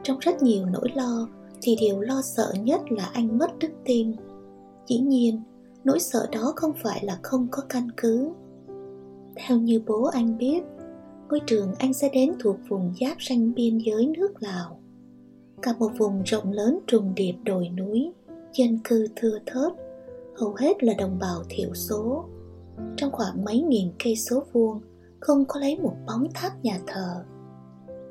Trong 0.04 0.20
rất 0.20 0.44
nhiều 0.44 0.66
nỗi 0.66 0.90
lo, 0.96 1.28
thì 1.62 1.76
điều 1.80 2.02
lo 2.02 2.22
sợ 2.22 2.54
nhất 2.64 2.82
là 2.92 3.10
anh 3.14 3.38
mất 3.38 3.60
đức 3.60 3.72
tin. 3.86 4.12
Dĩ 4.88 4.98
nhiên, 5.00 5.42
nỗi 5.84 6.00
sợ 6.00 6.28
đó 6.32 6.54
không 6.56 6.74
phải 6.84 7.06
là 7.06 7.20
không 7.24 7.48
có 7.52 7.64
căn 7.70 7.88
cứ. 7.98 8.30
Theo 9.36 9.58
như 9.58 9.82
bố 9.88 10.04
anh 10.04 10.38
biết, 10.38 10.64
ngôi 11.30 11.40
trường 11.48 11.74
anh 11.80 11.94
sẽ 11.94 12.10
đến 12.14 12.34
thuộc 12.40 12.56
vùng 12.70 12.94
giáp 13.02 13.18
ranh 13.30 13.54
biên 13.54 13.78
giới 13.78 14.08
nước 14.08 14.44
lào. 14.44 14.80
Cả 15.62 15.74
một 15.80 15.92
vùng 15.98 16.24
rộng 16.24 16.52
lớn 16.52 16.80
trùng 16.88 17.16
điệp 17.16 17.34
đồi 17.44 17.70
núi, 17.70 18.12
dân 18.54 18.80
cư 18.84 19.08
thưa 19.16 19.40
thớt, 19.46 19.74
hầu 20.38 20.56
hết 20.56 20.84
là 20.84 20.94
đồng 20.98 21.20
bào 21.20 21.44
thiểu 21.50 21.74
số. 21.74 22.26
Trong 22.98 23.12
khoảng 23.12 23.46
mấy 23.46 23.62
nghìn 23.62 23.88
cây 24.04 24.16
số 24.16 24.44
vuông 24.54 24.82
không 25.20 25.46
có 25.48 25.60
lấy 25.60 25.80
một 25.80 25.94
bóng 26.08 26.28
tháp 26.34 26.64
nhà 26.64 26.80
thờ. 26.88 27.24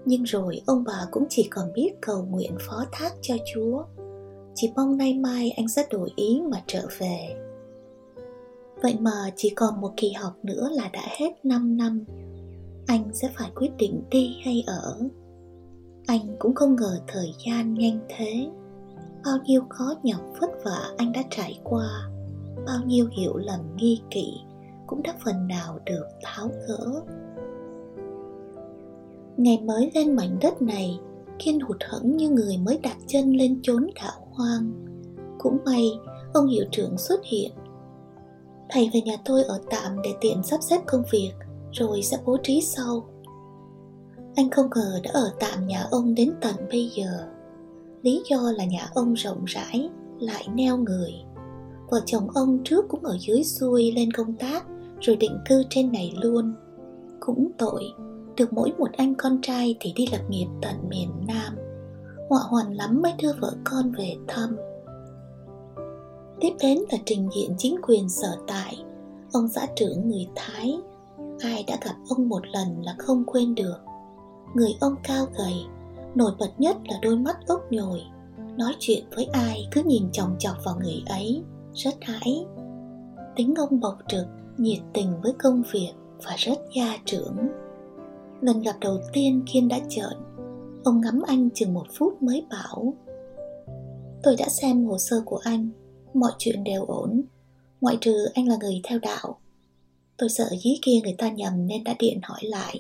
Nhưng 0.05 0.23
rồi 0.23 0.61
ông 0.67 0.85
bà 0.85 1.07
cũng 1.11 1.27
chỉ 1.29 1.49
còn 1.51 1.73
biết 1.73 1.91
cầu 2.01 2.25
nguyện 2.25 2.57
phó 2.61 2.85
thác 2.93 3.13
cho 3.23 3.35
chúa. 3.55 3.85
Chỉ 4.55 4.73
mong 4.77 4.97
nay 4.97 5.15
mai 5.15 5.51
anh 5.51 5.69
sẽ 5.69 5.87
đổi 5.91 6.11
ý 6.17 6.43
mà 6.51 6.63
trở 6.67 6.87
về. 6.99 7.37
Vậy 8.83 8.97
mà 9.01 9.31
chỉ 9.37 9.51
còn 9.51 9.81
một 9.81 9.93
kỳ 9.97 10.13
học 10.13 10.33
nữa 10.43 10.69
là 10.73 10.89
đã 10.93 11.03
hết 11.19 11.45
5 11.45 11.77
năm. 11.77 12.05
Anh 12.87 13.11
sẽ 13.13 13.31
phải 13.35 13.51
quyết 13.55 13.71
định 13.79 14.03
đi 14.11 14.37
hay 14.45 14.65
ở. 14.67 14.99
Anh 16.07 16.37
cũng 16.39 16.55
không 16.55 16.77
ngờ 16.77 17.01
thời 17.07 17.35
gian 17.47 17.75
nhanh 17.75 18.01
thế. 18.09 18.49
Bao 19.25 19.39
nhiêu 19.45 19.63
khó 19.69 19.95
nhọc 20.03 20.21
vất 20.41 20.51
vả 20.65 20.91
anh 20.97 21.13
đã 21.13 21.23
trải 21.31 21.61
qua. 21.65 21.89
Bao 22.67 22.79
nhiêu 22.87 23.09
hiểu 23.19 23.37
lầm 23.37 23.61
nghi 23.77 24.01
kỵ 24.11 24.33
cũng 24.87 25.03
đã 25.03 25.15
phần 25.25 25.49
nào 25.49 25.79
được 25.85 26.07
tháo 26.23 26.51
gỡ. 26.69 27.03
Ngày 29.37 29.63
mới 29.65 29.91
lên 29.95 30.17
mảnh 30.17 30.39
đất 30.41 30.63
này 30.63 30.99
kiên 31.39 31.61
hụt 31.61 31.77
hẫng 31.89 32.17
như 32.17 32.31
người 32.31 32.59
mới 32.59 32.79
đặt 32.83 32.97
chân 33.07 33.31
lên 33.31 33.61
chốn 33.63 33.91
đảo 33.95 34.29
hoang. 34.31 34.73
Cũng 35.39 35.59
may 35.65 35.91
ông 36.35 36.47
hiệu 36.47 36.65
trưởng 36.71 36.99
xuất 36.99 37.21
hiện. 37.25 37.51
Thầy 38.69 38.91
về 38.95 39.01
nhà 39.01 39.17
tôi 39.25 39.45
ở 39.45 39.61
tạm 39.71 40.03
để 40.03 40.15
tiện 40.21 40.43
sắp 40.43 40.63
xếp 40.63 40.81
công 40.87 41.03
việc 41.13 41.33
rồi 41.73 42.03
sẽ 42.03 42.19
bố 42.25 42.37
trí 42.43 42.61
sau. 42.61 43.09
Anh 44.37 44.51
không 44.51 44.71
ngờ 44.75 45.01
đã 45.03 45.11
ở 45.15 45.33
tạm 45.41 45.67
nhà 45.67 45.87
ông 45.91 46.15
đến 46.15 46.33
tận 46.41 46.55
bây 46.71 46.91
giờ. 46.97 47.29
Lý 48.03 48.23
do 48.31 48.53
là 48.57 48.65
nhà 48.65 48.89
ông 48.95 49.15
rộng 49.15 49.45
rãi, 49.45 49.91
lại 50.21 50.49
neo 50.55 50.77
người. 50.77 51.13
Vợ 51.91 52.01
chồng 52.07 52.31
ông 52.35 52.59
trước 52.65 52.85
cũng 52.89 53.05
ở 53.05 53.17
dưới 53.21 53.45
xuôi 53.45 53.93
lên 53.93 54.13
công 54.13 54.35
tác, 54.35 54.67
rồi 55.01 55.17
định 55.17 55.39
cư 55.49 55.63
trên 55.71 55.93
này 55.93 56.15
luôn. 56.23 56.55
Cũng 57.21 57.51
tội, 57.59 57.93
được 58.37 58.53
mỗi 58.53 58.73
một 58.79 58.93
anh 58.93 59.15
con 59.15 59.39
trai 59.43 59.77
thì 59.81 59.93
đi 59.97 60.07
lập 60.13 60.23
nghiệp 60.29 60.47
tận 60.63 60.75
miền 60.89 61.11
Nam. 61.27 61.55
Họa 62.29 62.41
hoàn 62.43 62.73
lắm 62.73 63.03
mới 63.03 63.13
đưa 63.23 63.33
vợ 63.41 63.53
con 63.65 63.93
về 63.99 64.15
thăm. 64.29 64.57
Tiếp 66.41 66.53
đến 66.61 66.79
là 66.91 66.99
trình 67.05 67.29
diện 67.37 67.55
chính 67.59 67.77
quyền 67.83 68.09
sở 68.09 68.37
tại, 68.47 68.77
ông 69.33 69.49
xã 69.49 69.67
trưởng 69.77 70.09
người 70.09 70.29
Thái. 70.37 70.79
Ai 71.41 71.65
đã 71.69 71.79
gặp 71.85 71.95
ông 72.09 72.29
một 72.29 72.47
lần 72.47 72.83
là 72.83 72.95
không 72.99 73.25
quên 73.25 73.55
được. 73.55 73.77
Người 74.55 74.71
ông 74.81 74.95
cao 75.03 75.27
gầy, 75.39 75.55
nổi 76.15 76.33
bật 76.39 76.51
nhất 76.59 76.77
là 76.89 76.99
đôi 77.03 77.17
mắt 77.17 77.37
ốc 77.47 77.73
nhồi. 77.73 78.01
Nói 78.59 78.75
chuyện 78.79 79.05
với 79.17 79.25
ai 79.33 79.69
cứ 79.71 79.83
nhìn 79.87 80.03
chòng 80.13 80.37
chọc 80.39 80.57
vào 80.65 80.77
người 80.83 81.03
ấy, 81.09 81.43
rất 81.73 81.95
hãi. 82.03 82.47
Tính 83.37 83.55
ông 83.55 83.81
bộc 83.81 83.99
trực, 84.09 84.27
nhiệt 84.59 84.79
tình 84.93 85.21
với 85.23 85.33
công 85.39 85.63
việc 85.73 85.93
và 86.25 86.35
rất 86.39 86.59
gia 86.77 86.99
trưởng. 87.05 87.37
Lần 88.41 88.63
gặp 88.63 88.77
đầu 88.81 88.99
tiên 89.13 89.43
Kiên 89.53 89.69
đã 89.69 89.79
trợn, 89.89 90.19
ông 90.85 91.01
ngắm 91.01 91.23
anh 91.27 91.49
chừng 91.55 91.75
một 91.75 91.87
phút 91.99 92.23
mới 92.23 92.47
bảo 92.51 92.95
Tôi 94.23 94.37
đã 94.39 94.49
xem 94.49 94.85
hồ 94.85 94.99
sơ 94.99 95.23
của 95.25 95.41
anh, 95.45 95.69
mọi 96.15 96.33
chuyện 96.39 96.65
đều 96.65 96.85
ổn, 96.85 97.23
ngoại 97.81 97.97
trừ 98.01 98.27
anh 98.35 98.49
là 98.49 98.57
người 98.61 98.81
theo 98.85 98.99
đạo. 98.99 99.39
Tôi 100.17 100.29
sợ 100.29 100.45
dí 100.65 100.79
kia 100.83 101.01
người 101.03 101.15
ta 101.19 101.31
nhầm 101.31 101.67
nên 101.67 101.85
đã 101.85 101.95
điện 101.99 102.21
hỏi 102.23 102.41
lại. 102.43 102.79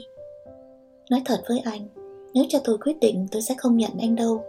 Nói 1.10 1.22
thật 1.24 1.42
với 1.48 1.58
anh, 1.58 1.88
nếu 2.34 2.44
cho 2.48 2.58
tôi 2.64 2.78
quyết 2.78 3.00
định 3.00 3.26
tôi 3.30 3.42
sẽ 3.42 3.54
không 3.58 3.76
nhận 3.76 3.90
anh 3.98 4.14
đâu. 4.14 4.42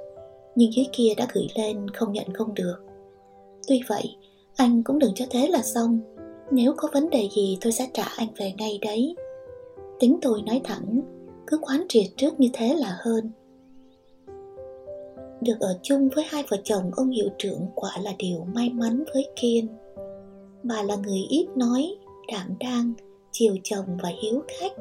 Nhưng 0.56 0.74
dưới 0.74 0.86
kia 0.92 1.14
đã 1.18 1.28
gửi 1.34 1.48
lên 1.56 1.90
không 1.90 2.14
nhận 2.14 2.34
không 2.34 2.54
được. 2.54 2.76
Tuy 3.68 3.82
vậy, 3.88 4.16
anh 4.56 4.84
cũng 4.84 5.00
đừng 5.00 5.14
cho 5.16 5.26
thế 5.30 5.48
là 5.48 5.62
xong. 5.62 6.00
Nếu 6.52 6.74
có 6.78 6.90
vấn 6.94 7.10
đề 7.10 7.30
gì 7.36 7.58
tôi 7.62 7.72
sẽ 7.72 7.88
trả 7.94 8.04
anh 8.04 8.28
về 8.38 8.54
ngay 8.58 8.80
đấy. 8.82 9.16
Tính 10.00 10.18
tôi 10.22 10.42
nói 10.42 10.62
thẳng, 10.64 11.02
cứ 11.48 11.58
quán 11.62 11.86
triệt 11.90 12.08
trước 12.18 12.40
như 12.40 12.50
thế 12.54 12.76
là 12.76 12.98
hơn. 13.00 13.32
Được 15.42 15.60
ở 15.60 15.80
chung 15.84 16.10
với 16.16 16.24
hai 16.28 16.44
vợ 16.50 16.58
chồng 16.64 16.92
ông 16.96 17.10
hiệu 17.10 17.30
trưởng 17.38 17.68
quả 17.76 17.92
là 18.04 18.14
điều 18.18 18.46
may 18.54 18.70
mắn 18.70 19.04
với 19.14 19.28
Kiên. 19.36 19.68
Bà 20.64 20.84
là 20.84 20.96
người 20.96 21.20
ít 21.30 21.48
nói, 21.56 21.96
đảm 22.32 22.56
đang, 22.60 22.94
chiều 23.32 23.56
chồng 23.64 23.86
và 24.04 24.10
hiếu 24.22 24.44
khách. 24.48 24.72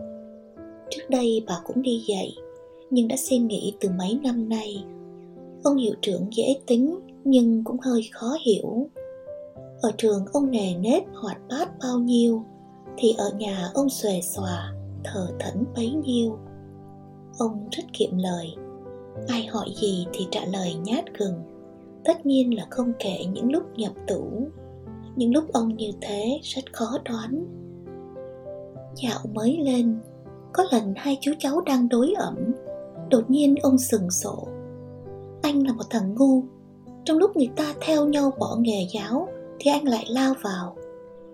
Trước 0.90 1.02
đây 1.08 1.44
bà 1.46 1.60
cũng 1.64 1.82
đi 1.82 2.04
dạy, 2.08 2.34
nhưng 2.90 3.08
đã 3.08 3.16
xin 3.16 3.46
nghỉ 3.46 3.74
từ 3.80 3.88
mấy 3.98 4.18
năm 4.22 4.48
nay. 4.48 4.84
Ông 5.64 5.76
hiệu 5.76 5.94
trưởng 6.02 6.26
dễ 6.32 6.56
tính 6.66 6.98
nhưng 7.24 7.64
cũng 7.64 7.80
hơi 7.80 8.00
khó 8.12 8.36
hiểu. 8.46 8.88
Ở 9.82 9.92
trường 9.98 10.24
ông 10.32 10.50
nề 10.50 10.74
nếp 10.74 11.02
hoạt 11.14 11.38
bát 11.48 11.68
bao 11.82 11.98
nhiêu, 11.98 12.44
thì 12.96 13.14
ở 13.18 13.30
nhà 13.38 13.70
ông 13.74 13.88
xuề 13.88 14.20
xòa, 14.20 14.72
thờ 15.04 15.28
thẫn 15.40 15.64
bấy 15.76 15.90
nhiêu. 15.90 16.38
Ông 17.38 17.68
rất 17.70 17.84
kiệm 17.92 18.18
lời, 18.18 18.54
ai 19.28 19.46
hỏi 19.46 19.68
gì 19.80 20.06
thì 20.12 20.26
trả 20.30 20.44
lời 20.44 20.74
nhát 20.84 21.04
gừng. 21.18 21.42
Tất 22.04 22.26
nhiên 22.26 22.56
là 22.56 22.66
không 22.70 22.92
kể 22.98 23.24
những 23.32 23.52
lúc 23.52 23.62
nhập 23.76 23.92
tủ, 24.06 24.48
những 25.16 25.34
lúc 25.34 25.44
ông 25.52 25.76
như 25.76 25.90
thế 26.00 26.40
rất 26.42 26.64
khó 26.72 26.98
đoán. 27.04 27.46
Dạo 28.94 29.20
mới 29.34 29.58
lên, 29.60 29.98
có 30.52 30.64
lần 30.72 30.94
hai 30.96 31.18
chú 31.20 31.32
cháu 31.38 31.60
đang 31.60 31.88
đối 31.88 32.12
ẩm, 32.16 32.36
đột 33.10 33.30
nhiên 33.30 33.54
ông 33.62 33.78
sừng 33.78 34.10
sộ. 34.10 34.48
Anh 35.42 35.66
là 35.66 35.72
một 35.72 35.84
thằng 35.90 36.14
ngu, 36.14 36.42
trong 37.04 37.18
lúc 37.18 37.36
người 37.36 37.50
ta 37.56 37.74
theo 37.80 38.06
nhau 38.06 38.32
bỏ 38.38 38.56
nghề 38.60 38.86
giáo 38.94 39.28
thì 39.58 39.70
anh 39.70 39.88
lại 39.88 40.04
lao 40.08 40.34
vào. 40.42 40.76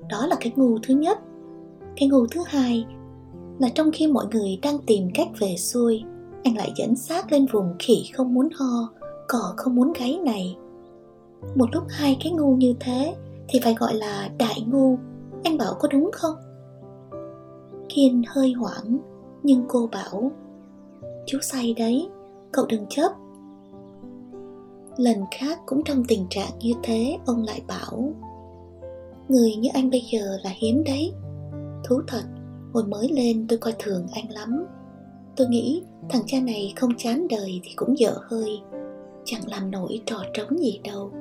Đó 0.09 0.27
là 0.27 0.37
cái 0.41 0.53
ngu 0.57 0.79
thứ 0.83 0.95
nhất. 0.95 1.19
Cái 1.97 2.09
ngu 2.09 2.27
thứ 2.27 2.41
hai 2.47 2.87
là 3.59 3.69
trong 3.75 3.91
khi 3.93 4.07
mọi 4.07 4.27
người 4.33 4.59
đang 4.63 4.79
tìm 4.87 5.09
cách 5.15 5.29
về 5.39 5.57
xuôi, 5.57 6.03
anh 6.45 6.57
lại 6.57 6.73
dẫn 6.77 6.97
xác 6.97 7.33
lên 7.33 7.47
vùng 7.47 7.75
khỉ 7.79 8.05
không 8.15 8.35
muốn 8.35 8.49
ho, 8.55 8.93
cỏ 9.29 9.55
không 9.57 9.75
muốn 9.75 9.93
gáy 9.99 10.19
này. 10.25 10.57
Một 11.55 11.67
lúc 11.73 11.85
hai 11.89 12.17
cái 12.25 12.33
ngu 12.33 12.57
như 12.57 12.75
thế 12.81 13.15
thì 13.49 13.61
phải 13.63 13.75
gọi 13.75 13.95
là 13.95 14.31
đại 14.39 14.65
ngu, 14.67 14.99
anh 15.45 15.59
bảo 15.59 15.75
có 15.81 15.89
đúng 15.89 16.11
không? 16.13 16.35
Kiên 17.89 18.23
hơi 18.29 18.53
hoảng, 18.53 18.99
nhưng 19.43 19.65
cô 19.69 19.89
bảo 19.93 20.33
Chú 21.27 21.39
say 21.43 21.75
đấy, 21.79 22.09
cậu 22.53 22.67
đừng 22.69 22.87
chấp. 22.89 23.13
Lần 24.97 25.17
khác 25.31 25.59
cũng 25.67 25.85
trong 25.85 26.05
tình 26.09 26.27
trạng 26.31 26.59
như 26.61 26.73
thế, 26.83 27.19
ông 27.27 27.43
lại 27.43 27.63
bảo 27.69 28.13
Người 29.29 29.57
như 29.57 29.69
anh 29.75 29.91
bây 29.91 30.01
giờ 30.13 30.39
là 30.45 30.51
hiếm 30.57 30.85
đấy. 30.85 31.13
Thú 31.85 32.01
thật, 32.07 32.23
hồi 32.73 32.85
mới 32.85 33.09
lên 33.09 33.47
tôi 33.49 33.59
coi 33.59 33.75
thường 33.79 34.07
anh 34.13 34.31
lắm. 34.31 34.67
Tôi 35.37 35.49
nghĩ 35.49 35.83
thằng 36.09 36.23
cha 36.27 36.41
này 36.41 36.73
không 36.77 36.91
chán 36.97 37.27
đời 37.29 37.61
thì 37.65 37.71
cũng 37.77 37.99
dở 37.99 38.15
hơi, 38.31 38.61
chẳng 39.25 39.49
làm 39.49 39.71
nổi 39.71 40.03
trò 40.07 40.17
trống 40.35 40.59
gì 40.59 40.81
đâu. 40.85 41.13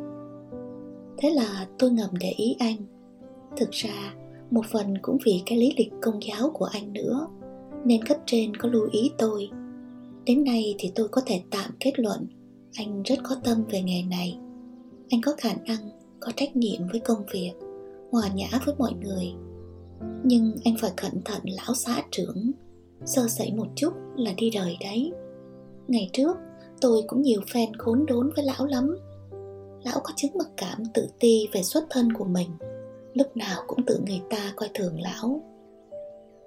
Thế 1.18 1.30
là 1.30 1.68
tôi 1.80 1.92
ngầm 1.92 2.10
để 2.20 2.30
ý 2.30 2.56
anh. 2.60 2.78
Thực 3.58 3.72
ra, 3.72 4.14
một 4.52 4.66
phần 4.72 4.98
cũng 5.02 5.18
vì 5.26 5.44
cái 5.46 5.58
lý 5.58 5.74
lịch 5.78 5.92
công 6.02 6.20
giáo 6.24 6.50
của 6.54 6.66
anh 6.66 6.94
nữa, 6.94 7.28
nên 7.86 8.06
cấp 8.06 8.18
trên 8.26 8.58
có 8.58 8.70
lưu 8.70 8.90
ý 8.92 9.12
tôi. 9.18 9.50
Đến 10.26 10.44
nay 10.44 10.76
thì 10.80 10.92
tôi 10.96 11.08
có 11.08 11.22
thể 11.26 11.42
tạm 11.52 11.72
kết 11.80 12.00
luận 12.00 12.28
anh 12.76 13.04
rất 13.04 13.16
có 13.24 13.36
tâm 13.44 13.64
về 13.70 13.82
nghề 13.82 14.04
này. 14.04 14.40
Anh 15.10 15.22
có 15.22 15.36
khả 15.38 15.54
năng, 15.66 15.90
có 16.20 16.32
trách 16.36 16.56
nhiệm 16.56 16.88
với 16.92 17.00
công 17.00 17.24
việc, 17.34 17.54
hòa 18.12 18.28
nhã 18.34 18.50
với 18.66 18.76
mọi 18.78 18.94
người. 18.94 19.34
Nhưng 20.24 20.56
anh 20.64 20.76
phải 20.82 20.92
cẩn 20.98 21.22
thận 21.26 21.42
lão 21.44 21.74
xã 21.76 22.04
trưởng, 22.12 22.52
sơ 23.06 23.28
sẩy 23.28 23.54
một 23.54 23.68
chút 23.76 23.94
là 24.16 24.34
đi 24.38 24.50
đời 24.50 24.78
đấy. 24.82 25.12
Ngày 25.88 26.10
trước, 26.14 26.38
tôi 26.82 27.02
cũng 27.08 27.22
nhiều 27.22 27.42
fan 27.42 27.72
khốn 27.78 28.06
đốn 28.06 28.30
với 28.36 28.46
lão 28.46 28.66
lắm. 28.66 28.98
Lão 29.84 30.00
có 30.04 30.14
chứng 30.16 30.32
mặc 30.38 30.48
cảm 30.58 30.84
tự 30.94 31.08
ti 31.20 31.48
về 31.54 31.64
xuất 31.64 31.84
thân 31.90 32.14
của 32.14 32.26
mình, 32.26 32.50
lúc 33.14 33.38
nào 33.38 33.64
cũng 33.68 33.86
tự 33.86 34.02
người 34.06 34.22
ta 34.30 34.54
coi 34.56 34.70
thường 34.74 35.02
lão. 35.02 35.44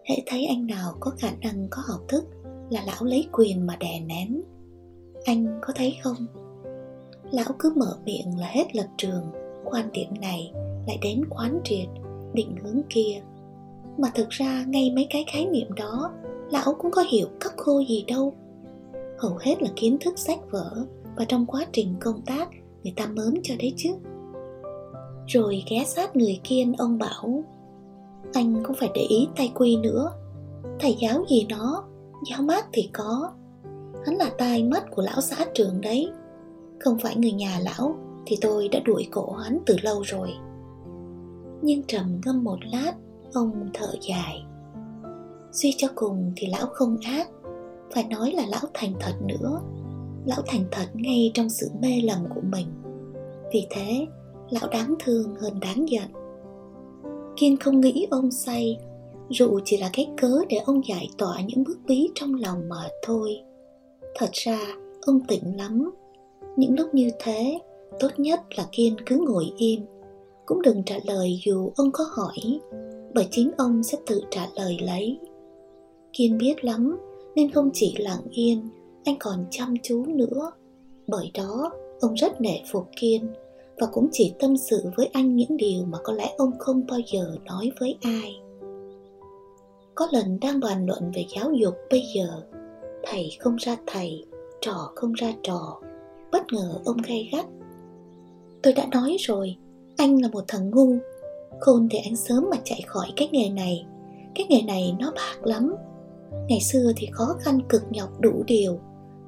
Hễ 0.04 0.16
thấy 0.26 0.46
anh 0.46 0.66
nào 0.66 0.96
có 1.00 1.10
khả 1.18 1.30
năng 1.40 1.68
có 1.70 1.82
học 1.86 2.00
thức 2.08 2.24
là 2.70 2.84
lão 2.86 3.04
lấy 3.04 3.28
quyền 3.32 3.66
mà 3.66 3.76
đè 3.76 4.00
nén. 4.00 4.42
Anh 5.24 5.58
có 5.62 5.72
thấy 5.76 5.96
không? 6.02 6.16
Lão 7.30 7.52
cứ 7.58 7.72
mở 7.76 7.96
miệng 8.04 8.38
là 8.38 8.46
hết 8.46 8.76
lập 8.76 8.86
trường, 8.96 9.24
quan 9.64 9.92
điểm 9.92 10.08
này 10.20 10.52
lại 10.86 10.98
đến 11.02 11.24
quán 11.30 11.60
triệt, 11.64 11.88
định 12.32 12.56
hướng 12.62 12.80
kia. 12.88 13.22
Mà 13.98 14.08
thực 14.14 14.30
ra 14.30 14.64
ngay 14.68 14.92
mấy 14.94 15.06
cái 15.10 15.24
khái 15.32 15.46
niệm 15.46 15.72
đó, 15.76 16.12
lão 16.50 16.74
cũng 16.78 16.90
có 16.90 17.04
hiểu 17.12 17.26
cắt 17.40 17.52
khô 17.56 17.78
gì 17.88 18.04
đâu. 18.08 18.34
Hầu 19.18 19.36
hết 19.40 19.62
là 19.62 19.68
kiến 19.76 19.96
thức 20.00 20.18
sách 20.18 20.38
vở 20.50 20.86
và 21.16 21.24
trong 21.24 21.46
quá 21.46 21.66
trình 21.72 21.94
công 22.00 22.22
tác 22.22 22.48
người 22.82 22.92
ta 22.96 23.06
mớm 23.06 23.34
cho 23.42 23.54
đấy 23.58 23.74
chứ. 23.76 23.90
Rồi 25.26 25.64
ghé 25.70 25.84
sát 25.84 26.16
người 26.16 26.40
kiên 26.44 26.72
ông 26.78 26.98
bảo 26.98 27.42
Anh 28.32 28.62
cũng 28.66 28.76
phải 28.76 28.90
để 28.94 29.00
ý 29.00 29.28
tay 29.36 29.52
quy 29.54 29.76
nữa 29.76 30.12
Thầy 30.80 30.96
giáo 31.00 31.24
gì 31.30 31.46
nó 31.48 31.84
Giáo 32.30 32.42
mát 32.42 32.66
thì 32.72 32.90
có 32.92 33.32
Hắn 34.06 34.16
là 34.16 34.30
tai 34.38 34.62
mắt 34.62 34.84
của 34.90 35.02
lão 35.02 35.20
xã 35.20 35.44
trưởng 35.54 35.80
đấy. 35.80 36.10
Không 36.80 36.98
phải 36.98 37.16
người 37.16 37.32
nhà 37.32 37.60
lão 37.62 37.96
Thì 38.26 38.36
tôi 38.40 38.68
đã 38.68 38.80
đuổi 38.84 39.08
cổ 39.10 39.32
hắn 39.32 39.58
từ 39.66 39.76
lâu 39.82 40.02
rồi. 40.02 40.30
Nhưng 41.62 41.82
trầm 41.82 42.20
ngâm 42.24 42.44
một 42.44 42.58
lát, 42.72 42.92
Ông 43.34 43.70
thở 43.74 43.94
dài. 44.00 44.44
Suy 45.52 45.74
cho 45.76 45.88
cùng 45.94 46.32
thì 46.36 46.46
lão 46.46 46.66
không 46.66 46.96
ác. 47.02 47.28
Phải 47.94 48.04
nói 48.04 48.32
là 48.32 48.46
lão 48.46 48.64
thành 48.74 48.92
thật 49.00 49.12
nữa. 49.22 49.60
Lão 50.26 50.42
thành 50.46 50.64
thật 50.70 50.86
ngay 50.94 51.30
trong 51.34 51.50
sự 51.50 51.70
mê 51.82 52.00
lầm 52.02 52.18
của 52.34 52.40
mình. 52.40 52.66
Vì 53.52 53.66
thế, 53.70 54.06
lão 54.50 54.68
đáng 54.68 54.94
thương 54.98 55.34
hơn 55.40 55.60
đáng 55.60 55.88
giận. 55.88 56.08
Kiên 57.36 57.56
không 57.56 57.80
nghĩ 57.80 58.06
ông 58.10 58.30
say 58.30 58.78
rượu 59.30 59.60
chỉ 59.64 59.76
là 59.76 59.90
cái 59.92 60.10
cớ 60.16 60.38
để 60.48 60.56
ông 60.56 60.80
giải 60.88 61.08
tỏa 61.18 61.40
những 61.40 61.64
bức 61.64 61.78
bí 61.86 62.08
trong 62.14 62.34
lòng 62.34 62.68
mà 62.68 62.88
thôi 63.06 63.40
thật 64.14 64.30
ra, 64.32 64.58
ông 65.00 65.20
tỉnh 65.28 65.56
lắm. 65.56 65.90
Những 66.56 66.78
lúc 66.78 66.94
như 66.94 67.10
thế, 67.18 67.58
tốt 68.00 68.08
nhất 68.16 68.40
là 68.56 68.66
kiên 68.72 68.96
cứ 69.06 69.24
ngồi 69.28 69.52
im. 69.56 69.80
Cũng 70.46 70.62
đừng 70.62 70.82
trả 70.86 70.98
lời 71.04 71.40
dù 71.44 71.72
ông 71.76 71.90
có 71.92 72.04
hỏi, 72.10 72.60
bởi 73.14 73.28
chính 73.30 73.50
ông 73.56 73.82
sẽ 73.82 73.98
tự 74.06 74.20
trả 74.30 74.48
lời 74.56 74.78
lấy. 74.82 75.18
Kiên 76.12 76.38
biết 76.38 76.64
lắm, 76.64 76.98
nên 77.34 77.50
không 77.50 77.70
chỉ 77.72 77.94
lặng 77.98 78.22
yên, 78.30 78.68
anh 79.04 79.16
còn 79.20 79.44
chăm 79.50 79.74
chú 79.82 80.04
nữa. 80.06 80.50
Bởi 81.06 81.30
đó, 81.34 81.70
ông 82.00 82.14
rất 82.14 82.40
nể 82.40 82.60
phục 82.72 82.88
kiên, 83.00 83.28
và 83.76 83.86
cũng 83.92 84.08
chỉ 84.12 84.34
tâm 84.38 84.56
sự 84.56 84.84
với 84.96 85.10
anh 85.12 85.36
những 85.36 85.56
điều 85.56 85.84
mà 85.84 85.98
có 86.04 86.12
lẽ 86.12 86.34
ông 86.38 86.50
không 86.58 86.82
bao 86.88 87.00
giờ 87.12 87.36
nói 87.44 87.72
với 87.80 87.96
ai. 88.00 88.36
Có 89.94 90.08
lần 90.12 90.40
đang 90.40 90.60
bàn 90.60 90.86
luận 90.86 91.10
về 91.14 91.24
giáo 91.36 91.52
dục 91.52 91.74
bây 91.90 92.02
giờ 92.14 92.42
thầy 93.06 93.30
không 93.40 93.56
ra 93.56 93.76
thầy, 93.86 94.24
trò 94.60 94.90
không 94.94 95.12
ra 95.12 95.32
trò. 95.42 95.80
Bất 96.32 96.52
ngờ 96.52 96.78
ông 96.84 96.96
gay 97.08 97.28
gắt. 97.32 97.46
Tôi 98.62 98.72
đã 98.72 98.86
nói 98.92 99.16
rồi, 99.20 99.56
anh 99.96 100.22
là 100.22 100.28
một 100.28 100.44
thằng 100.48 100.70
ngu. 100.70 100.96
Khôn 101.60 101.88
thì 101.90 101.98
anh 102.04 102.16
sớm 102.16 102.46
mà 102.50 102.56
chạy 102.64 102.80
khỏi 102.86 103.12
cái 103.16 103.28
nghề 103.32 103.48
này. 103.48 103.86
Cái 104.34 104.46
nghề 104.48 104.62
này 104.62 104.96
nó 105.00 105.12
bạc 105.16 105.46
lắm. 105.46 105.74
Ngày 106.48 106.60
xưa 106.60 106.92
thì 106.96 107.08
khó 107.12 107.34
khăn 107.40 107.60
cực 107.68 107.82
nhọc 107.90 108.20
đủ 108.20 108.44
điều. 108.46 108.78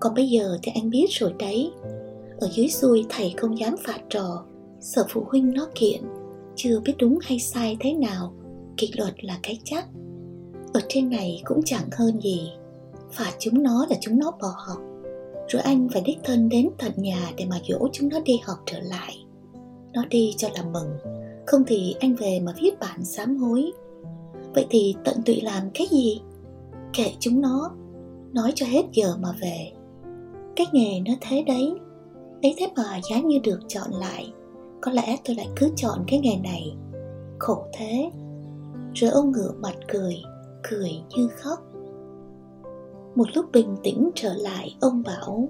Còn 0.01 0.15
bây 0.15 0.29
giờ 0.29 0.59
thì 0.63 0.73
anh 0.75 0.91
biết 0.91 1.07
rồi 1.11 1.35
đấy. 1.39 1.71
Ở 2.39 2.49
dưới 2.53 2.69
xuôi 2.69 3.07
thầy 3.09 3.35
không 3.37 3.59
dám 3.59 3.77
phạt 3.87 4.01
trò. 4.11 4.45
Sợ 4.81 5.07
phụ 5.09 5.25
huynh 5.31 5.53
nó 5.55 5.69
kiện. 5.75 6.01
Chưa 6.57 6.81
biết 6.81 6.95
đúng 6.99 7.19
hay 7.23 7.39
sai 7.39 7.77
thế 7.81 7.93
nào. 7.93 8.33
Kỷ 8.77 8.91
luật 8.97 9.25
là 9.25 9.39
cái 9.43 9.59
chắc. 9.65 9.87
Ở 10.73 10.81
trên 10.89 11.11
này 11.11 11.43
cũng 11.45 11.61
chẳng 11.65 11.89
hơn 11.93 12.21
gì 12.21 12.51
phạt 13.17 13.33
chúng 13.39 13.63
nó 13.63 13.87
là 13.91 13.97
chúng 14.01 14.19
nó 14.19 14.31
bỏ 14.31 14.55
học. 14.57 14.79
Rồi 15.49 15.63
anh 15.63 15.89
phải 15.93 16.03
đích 16.03 16.19
thân 16.25 16.49
đến 16.49 16.71
tận 16.79 16.93
nhà 16.97 17.33
để 17.37 17.45
mà 17.45 17.59
dỗ 17.69 17.89
chúng 17.93 18.09
nó 18.09 18.21
đi 18.21 18.41
học 18.45 18.59
trở 18.67 18.79
lại. 18.81 19.25
Nó 19.93 20.05
đi 20.11 20.35
cho 20.37 20.49
là 20.55 20.63
mừng, 20.63 20.97
không 21.47 21.63
thì 21.67 21.95
anh 22.01 22.15
về 22.15 22.41
mà 22.41 22.53
viết 22.61 22.81
bản 22.81 23.05
sám 23.05 23.37
hối. 23.37 23.73
Vậy 24.55 24.67
thì 24.71 24.95
tận 25.05 25.23
tụy 25.27 25.41
làm 25.41 25.71
cái 25.75 25.87
gì? 25.91 26.21
Kệ 26.93 27.13
chúng 27.19 27.41
nó, 27.41 27.71
nói 28.33 28.53
cho 28.55 28.67
hết 28.67 28.83
giờ 28.93 29.17
mà 29.21 29.29
về. 29.41 29.73
Cái 30.57 30.67
nghề 30.73 31.01
nó 31.01 31.13
thế 31.21 31.45
đấy, 31.47 31.73
ấy 32.43 32.55
thế 32.59 32.69
mà 32.77 33.01
giá 33.11 33.21
như 33.21 33.39
được 33.43 33.61
chọn 33.69 33.91
lại. 33.91 34.33
Có 34.81 34.93
lẽ 34.93 35.17
tôi 35.25 35.37
lại 35.37 35.49
cứ 35.57 35.71
chọn 35.77 36.05
cái 36.07 36.19
nghề 36.19 36.37
này. 36.37 36.77
Khổ 37.39 37.67
thế. 37.73 38.11
Rồi 38.95 39.11
ông 39.11 39.33
ngửa 39.33 39.53
mặt 39.61 39.75
cười 39.89 40.17
cười 40.71 40.91
như 41.17 41.29
khóc 41.29 41.59
một 43.17 43.25
lúc 43.35 43.53
bình 43.53 43.77
tĩnh 43.83 44.11
trở 44.15 44.35
lại, 44.35 44.77
ông 44.81 45.03
bảo, 45.03 45.49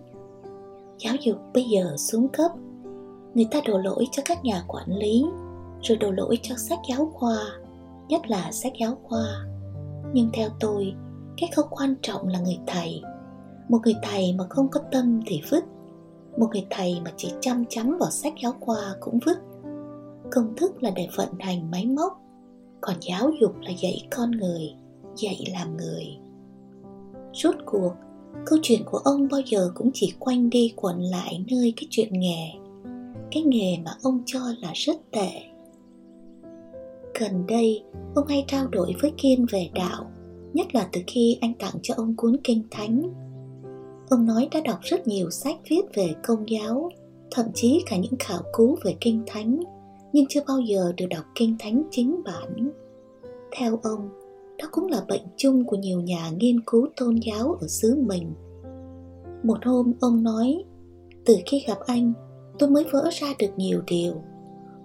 giáo 0.98 1.14
dục 1.20 1.36
bây 1.54 1.64
giờ 1.64 1.96
xuống 1.96 2.28
cấp. 2.28 2.50
Người 3.34 3.46
ta 3.50 3.60
đổ 3.66 3.78
lỗi 3.78 4.06
cho 4.12 4.22
các 4.26 4.44
nhà 4.44 4.64
quản 4.68 4.96
lý, 4.96 5.26
rồi 5.82 5.98
đổ 5.98 6.10
lỗi 6.10 6.38
cho 6.42 6.54
sách 6.56 6.78
giáo 6.90 7.10
khoa, 7.14 7.38
nhất 8.08 8.30
là 8.30 8.52
sách 8.52 8.72
giáo 8.80 8.98
khoa. 9.02 9.24
Nhưng 10.12 10.30
theo 10.32 10.48
tôi, 10.60 10.94
cái 11.36 11.50
không 11.56 11.66
quan 11.70 11.94
trọng 12.02 12.28
là 12.28 12.40
người 12.40 12.58
thầy. 12.66 13.02
Một 13.68 13.78
người 13.84 13.96
thầy 14.02 14.32
mà 14.32 14.44
không 14.50 14.68
có 14.68 14.80
tâm 14.92 15.20
thì 15.26 15.42
vứt. 15.50 15.64
Một 16.38 16.48
người 16.52 16.66
thầy 16.70 17.00
mà 17.04 17.10
chỉ 17.16 17.32
chăm 17.40 17.64
chăm 17.68 17.98
vào 17.98 18.10
sách 18.10 18.34
giáo 18.42 18.52
khoa 18.60 18.94
cũng 19.00 19.18
vứt. 19.26 19.38
Công 20.32 20.56
thức 20.56 20.82
là 20.82 20.90
để 20.90 21.08
vận 21.16 21.28
hành 21.38 21.70
máy 21.70 21.86
móc, 21.86 22.20
còn 22.80 22.96
giáo 23.00 23.30
dục 23.40 23.52
là 23.60 23.70
dạy 23.70 24.08
con 24.16 24.30
người, 24.30 24.74
dạy 25.16 25.44
làm 25.52 25.76
người 25.76 26.25
rốt 27.42 27.54
cuộc, 27.66 27.92
câu 28.46 28.58
chuyện 28.62 28.82
của 28.84 28.98
ông 28.98 29.28
bao 29.30 29.40
giờ 29.46 29.70
cũng 29.74 29.90
chỉ 29.94 30.14
quanh 30.18 30.50
đi 30.50 30.72
quẩn 30.76 31.00
lại 31.00 31.44
nơi 31.50 31.72
cái 31.76 31.86
chuyện 31.90 32.08
nghề. 32.12 32.50
Cái 33.30 33.42
nghề 33.42 33.78
mà 33.84 33.90
ông 34.02 34.22
cho 34.26 34.40
là 34.60 34.72
rất 34.74 34.96
tệ. 35.10 35.30
Gần 37.20 37.46
đây, 37.48 37.82
ông 38.14 38.26
hay 38.26 38.44
trao 38.48 38.66
đổi 38.66 38.94
với 39.02 39.12
kiên 39.16 39.46
về 39.50 39.70
đạo, 39.74 40.10
nhất 40.52 40.74
là 40.74 40.88
từ 40.92 41.00
khi 41.06 41.38
anh 41.40 41.54
tặng 41.54 41.74
cho 41.82 41.94
ông 41.96 42.16
cuốn 42.16 42.36
kinh 42.44 42.62
thánh. 42.70 43.02
Ông 44.10 44.26
nói 44.26 44.48
đã 44.52 44.60
đọc 44.64 44.78
rất 44.82 45.06
nhiều 45.06 45.30
sách 45.30 45.56
viết 45.68 45.82
về 45.94 46.14
công 46.26 46.50
giáo, 46.50 46.90
thậm 47.30 47.46
chí 47.54 47.82
cả 47.86 47.96
những 47.96 48.16
khảo 48.18 48.42
cứu 48.56 48.76
về 48.84 48.96
kinh 49.00 49.22
thánh, 49.26 49.60
nhưng 50.12 50.26
chưa 50.28 50.40
bao 50.48 50.60
giờ 50.60 50.92
được 50.96 51.06
đọc 51.10 51.24
kinh 51.34 51.56
thánh 51.58 51.82
chính 51.90 52.20
bản. 52.24 52.70
Theo 53.58 53.80
ông 53.82 54.08
đó 54.58 54.68
cũng 54.70 54.86
là 54.86 55.04
bệnh 55.08 55.22
chung 55.36 55.64
của 55.64 55.76
nhiều 55.76 56.00
nhà 56.00 56.30
nghiên 56.36 56.60
cứu 56.60 56.88
tôn 56.96 57.16
giáo 57.26 57.56
ở 57.60 57.66
xứ 57.68 57.96
mình. 58.06 58.34
Một 59.42 59.58
hôm, 59.64 59.92
ông 60.00 60.22
nói, 60.22 60.64
từ 61.24 61.36
khi 61.46 61.64
gặp 61.68 61.78
anh, 61.86 62.12
tôi 62.58 62.70
mới 62.70 62.84
vỡ 62.92 63.08
ra 63.12 63.26
được 63.38 63.50
nhiều 63.56 63.80
điều. 63.86 64.14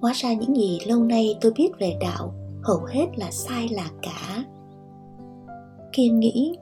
Hóa 0.01 0.11
ra 0.15 0.33
những 0.33 0.55
gì 0.55 0.79
lâu 0.87 1.03
nay 1.03 1.37
tôi 1.41 1.51
biết 1.57 1.69
về 1.79 1.97
đạo 2.01 2.33
hầu 2.63 2.79
hết 2.87 3.05
là 3.15 3.31
sai 3.31 3.69
lạc 3.71 3.91
cả. 4.01 4.45
Kiên 5.93 6.19
nghĩ, 6.19 6.57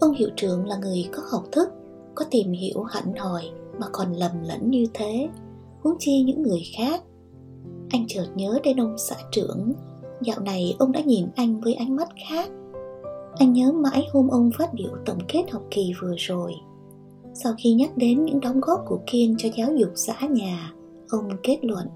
ông 0.00 0.12
hiệu 0.12 0.28
trưởng 0.36 0.66
là 0.66 0.76
người 0.76 1.08
có 1.12 1.22
học 1.32 1.42
thức, 1.52 1.68
có 2.14 2.24
tìm 2.30 2.52
hiểu 2.52 2.82
hẳn 2.82 3.14
hòi 3.16 3.42
mà 3.80 3.86
còn 3.92 4.12
lầm 4.12 4.30
lẫn 4.42 4.70
như 4.70 4.86
thế, 4.94 5.28
huống 5.82 5.96
chi 5.98 6.22
những 6.22 6.42
người 6.42 6.62
khác. 6.76 7.02
Anh 7.90 8.04
chợt 8.08 8.26
nhớ 8.34 8.58
đến 8.64 8.80
ông 8.80 8.96
xã 8.98 9.16
trưởng 9.32 9.72
dạo 10.22 10.40
này 10.40 10.76
ông 10.78 10.92
đã 10.92 11.00
nhìn 11.00 11.26
anh 11.34 11.60
với 11.60 11.74
ánh 11.74 11.96
mắt 11.96 12.08
khác. 12.28 12.50
Anh 13.38 13.52
nhớ 13.52 13.72
mãi 13.72 14.06
hôm 14.12 14.28
ông 14.28 14.50
phát 14.58 14.74
biểu 14.74 14.90
tổng 15.06 15.18
kết 15.28 15.44
học 15.50 15.62
kỳ 15.70 15.92
vừa 16.02 16.14
rồi. 16.16 16.52
Sau 17.34 17.54
khi 17.58 17.74
nhắc 17.74 17.96
đến 17.96 18.24
những 18.24 18.40
đóng 18.40 18.60
góp 18.60 18.84
của 18.86 18.98
kiên 19.06 19.34
cho 19.38 19.48
giáo 19.56 19.72
dục 19.74 19.90
xã 19.94 20.26
nhà, 20.30 20.72
ông 21.08 21.28
kết 21.42 21.58
luận, 21.62 21.86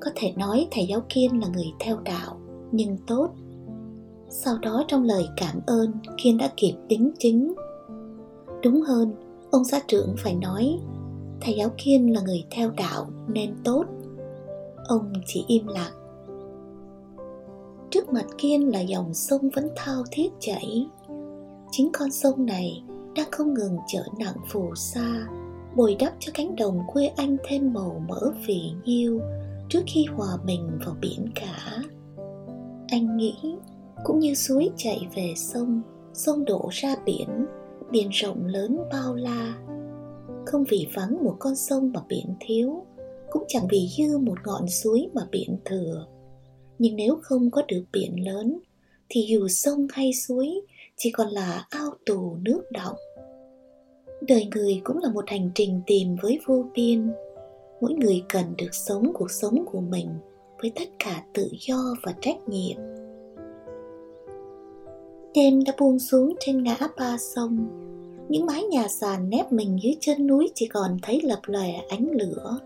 có 0.00 0.10
thể 0.14 0.32
nói 0.36 0.68
thầy 0.70 0.86
giáo 0.86 1.00
kiên 1.08 1.40
là 1.40 1.48
người 1.54 1.72
theo 1.80 1.98
đạo, 2.04 2.40
nhưng 2.72 2.96
tốt. 3.06 3.28
Sau 4.28 4.58
đó 4.58 4.84
trong 4.88 5.04
lời 5.04 5.28
cảm 5.36 5.60
ơn, 5.66 5.92
kiên 6.22 6.38
đã 6.38 6.50
kịp 6.56 6.74
đính 6.88 7.12
chính. 7.18 7.54
Đúng 8.62 8.80
hơn, 8.80 9.12
ông 9.50 9.64
xã 9.64 9.80
trưởng 9.88 10.14
phải 10.18 10.34
nói, 10.34 10.78
thầy 11.40 11.54
giáo 11.54 11.68
kiên 11.78 12.12
là 12.14 12.20
người 12.20 12.44
theo 12.50 12.70
đạo 12.70 13.10
nên 13.28 13.54
tốt. 13.64 13.84
Ông 14.88 15.12
chỉ 15.26 15.44
im 15.48 15.66
lặng 15.66 15.92
trước 17.90 18.12
mặt 18.12 18.26
kiên 18.38 18.72
là 18.72 18.80
dòng 18.80 19.14
sông 19.14 19.50
vẫn 19.50 19.68
thao 19.76 20.04
thiết 20.10 20.28
chảy. 20.40 20.86
Chính 21.70 21.90
con 21.92 22.10
sông 22.10 22.46
này 22.46 22.82
đang 23.14 23.30
không 23.30 23.54
ngừng 23.54 23.76
trở 23.88 24.02
nặng 24.18 24.36
phù 24.52 24.74
sa, 24.74 25.26
bồi 25.76 25.96
đắp 25.98 26.12
cho 26.18 26.32
cánh 26.34 26.56
đồng 26.56 26.80
quê 26.92 27.06
anh 27.06 27.36
thêm 27.44 27.72
màu 27.72 28.02
mỡ 28.08 28.32
phì 28.46 28.60
nhiêu 28.84 29.20
trước 29.68 29.80
khi 29.86 30.04
hòa 30.04 30.38
mình 30.44 30.78
vào 30.84 30.94
biển 31.00 31.30
cả. 31.34 31.82
Anh 32.88 33.16
nghĩ 33.16 33.34
cũng 34.04 34.18
như 34.18 34.34
suối 34.34 34.70
chảy 34.76 35.08
về 35.14 35.32
sông 35.36 35.82
sông 36.12 36.44
đổ 36.44 36.68
ra 36.72 36.96
biển 37.04 37.46
biển 37.90 38.08
rộng 38.12 38.46
lớn 38.46 38.78
bao 38.92 39.14
la. 39.14 39.54
Không 40.46 40.64
vì 40.68 40.86
vắng 40.94 41.24
một 41.24 41.36
con 41.38 41.56
sông 41.56 41.92
mà 41.94 42.00
biển 42.08 42.34
thiếu, 42.40 42.84
cũng 43.30 43.44
chẳng 43.48 43.66
vì 43.70 43.88
dư 43.98 44.18
một 44.18 44.36
ngọn 44.46 44.68
suối 44.68 45.08
mà 45.14 45.22
biển 45.30 45.58
thừa 45.64 46.06
nhưng 46.80 46.96
nếu 46.96 47.18
không 47.22 47.50
có 47.50 47.62
được 47.68 47.84
biển 47.92 48.26
lớn, 48.26 48.58
thì 49.08 49.26
dù 49.28 49.48
sông 49.48 49.86
hay 49.90 50.12
suối, 50.12 50.60
chỉ 50.96 51.10
còn 51.10 51.28
là 51.28 51.66
ao 51.70 51.90
tù 52.06 52.36
nước 52.44 52.62
động 52.70 52.96
đời 54.28 54.48
người 54.54 54.80
cũng 54.84 54.98
là 54.98 55.08
một 55.10 55.24
hành 55.26 55.50
trình 55.54 55.80
tìm 55.86 56.16
với 56.22 56.38
vô 56.46 56.64
biên. 56.74 57.12
Mỗi 57.80 57.92
người 57.92 58.22
cần 58.28 58.44
được 58.58 58.74
sống 58.74 59.12
cuộc 59.14 59.30
sống 59.30 59.64
của 59.72 59.80
mình 59.80 60.08
với 60.62 60.72
tất 60.76 60.88
cả 60.98 61.24
tự 61.34 61.48
do 61.60 61.94
và 62.02 62.14
trách 62.20 62.48
nhiệm. 62.48 62.76
Đêm 65.34 65.64
đã 65.64 65.72
buông 65.78 65.98
xuống 65.98 66.34
trên 66.40 66.62
ngã 66.62 66.76
ba 66.98 67.16
sông. 67.34 67.68
Những 68.28 68.46
mái 68.46 68.62
nhà 68.62 68.86
sàn 69.00 69.30
nép 69.30 69.52
mình 69.52 69.78
dưới 69.82 69.94
chân 70.00 70.26
núi 70.26 70.50
chỉ 70.54 70.66
còn 70.66 70.96
thấy 71.02 71.20
lập 71.22 71.40
lòe 71.46 71.72
ánh 71.88 72.10
lửa, 72.10 72.58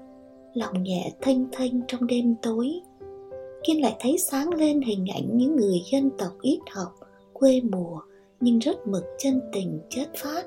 lòng 0.55 0.83
nhẹ 0.83 1.13
thanh 1.21 1.47
thanh 1.53 1.81
trong 1.89 2.07
đêm 2.07 2.35
tối 2.43 2.81
kiên 3.65 3.83
lại 3.83 3.97
thấy 4.01 4.19
sáng 4.19 4.55
lên 4.55 4.81
hình 4.81 5.07
ảnh 5.15 5.37
những 5.37 5.57
người 5.57 5.83
dân 5.93 6.11
tộc 6.19 6.33
ít 6.41 6.59
học, 6.71 6.95
quê 7.33 7.61
mùa, 7.61 8.01
nhưng 8.41 8.59
rất 8.59 8.87
mực 8.87 9.05
chân 9.19 9.41
tình 9.53 9.81
chất 9.91 10.09
phát. 10.17 10.47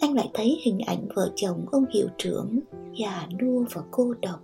Anh 0.00 0.14
lại 0.14 0.30
thấy 0.34 0.58
hình 0.62 0.78
ảnh 0.86 1.08
vợ 1.14 1.30
chồng 1.36 1.66
ông 1.72 1.84
hiệu 1.94 2.06
trưởng, 2.18 2.60
già 2.98 3.28
nua 3.42 3.64
và 3.74 3.82
cô 3.90 4.14
độc. 4.22 4.40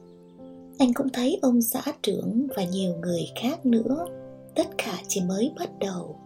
Anh 0.79 0.93
cũng 0.95 1.09
thấy 1.09 1.39
ông 1.43 1.63
xã 1.63 1.83
trưởng 2.03 2.47
và 2.57 2.65
nhiều 2.65 2.93
người 3.03 3.23
khác 3.41 3.67
nữa. 3.67 4.07
Tất 4.55 4.67
cả 4.79 4.99
chỉ 5.09 5.21
mới 5.29 5.53
bắt 5.59 5.71
đầu. 5.81 6.17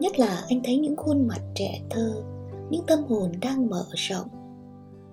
Nhất 0.00 0.18
là 0.18 0.44
anh 0.48 0.60
thấy 0.64 0.76
những 0.78 0.96
khuôn 0.96 1.28
mặt 1.28 1.40
trẻ 1.54 1.80
thơ, 1.90 2.22
những 2.70 2.86
tâm 2.86 2.98
hồn 3.08 3.32
đang 3.40 3.70
mở 3.70 3.84
rộng. 3.94 4.28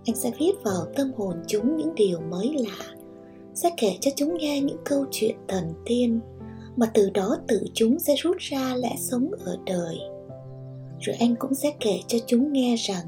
Anh 0.05 0.15
sẽ 0.15 0.31
viết 0.39 0.51
vào 0.63 0.85
tâm 0.95 1.11
hồn 1.17 1.35
chúng 1.47 1.77
những 1.77 1.95
điều 1.95 2.19
mới 2.19 2.53
lạ 2.53 3.02
sẽ 3.55 3.69
kể 3.77 3.97
cho 4.01 4.11
chúng 4.15 4.37
nghe 4.37 4.61
những 4.61 4.79
câu 4.85 5.05
chuyện 5.11 5.35
thần 5.47 5.73
tiên, 5.85 6.19
mà 6.75 6.91
từ 6.93 7.09
đó 7.09 7.37
tự 7.47 7.65
chúng 7.73 7.99
sẽ 7.99 8.15
rút 8.15 8.37
ra 8.39 8.75
lẽ 8.75 8.95
sống 8.97 9.31
ở 9.45 9.57
đời. 9.65 9.97
Rồi 10.99 11.15
anh 11.19 11.35
cũng 11.35 11.53
sẽ 11.53 11.73
kể 11.79 11.99
cho 12.07 12.17
chúng 12.27 12.53
nghe 12.53 12.75
rằng, 12.75 13.05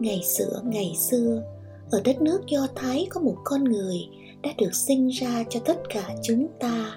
ngày 0.00 0.20
xưa 0.24 0.62
ngày 0.64 0.92
xưa, 0.96 1.42
ở 1.90 2.00
đất 2.04 2.22
nước 2.22 2.40
do 2.46 2.66
thái 2.74 3.06
có 3.10 3.20
một 3.20 3.36
con 3.44 3.64
người 3.64 3.98
đã 4.42 4.50
được 4.58 4.74
sinh 4.74 5.08
ra 5.08 5.44
cho 5.50 5.60
tất 5.60 5.78
cả 5.88 6.14
chúng 6.22 6.46
ta. 6.60 6.96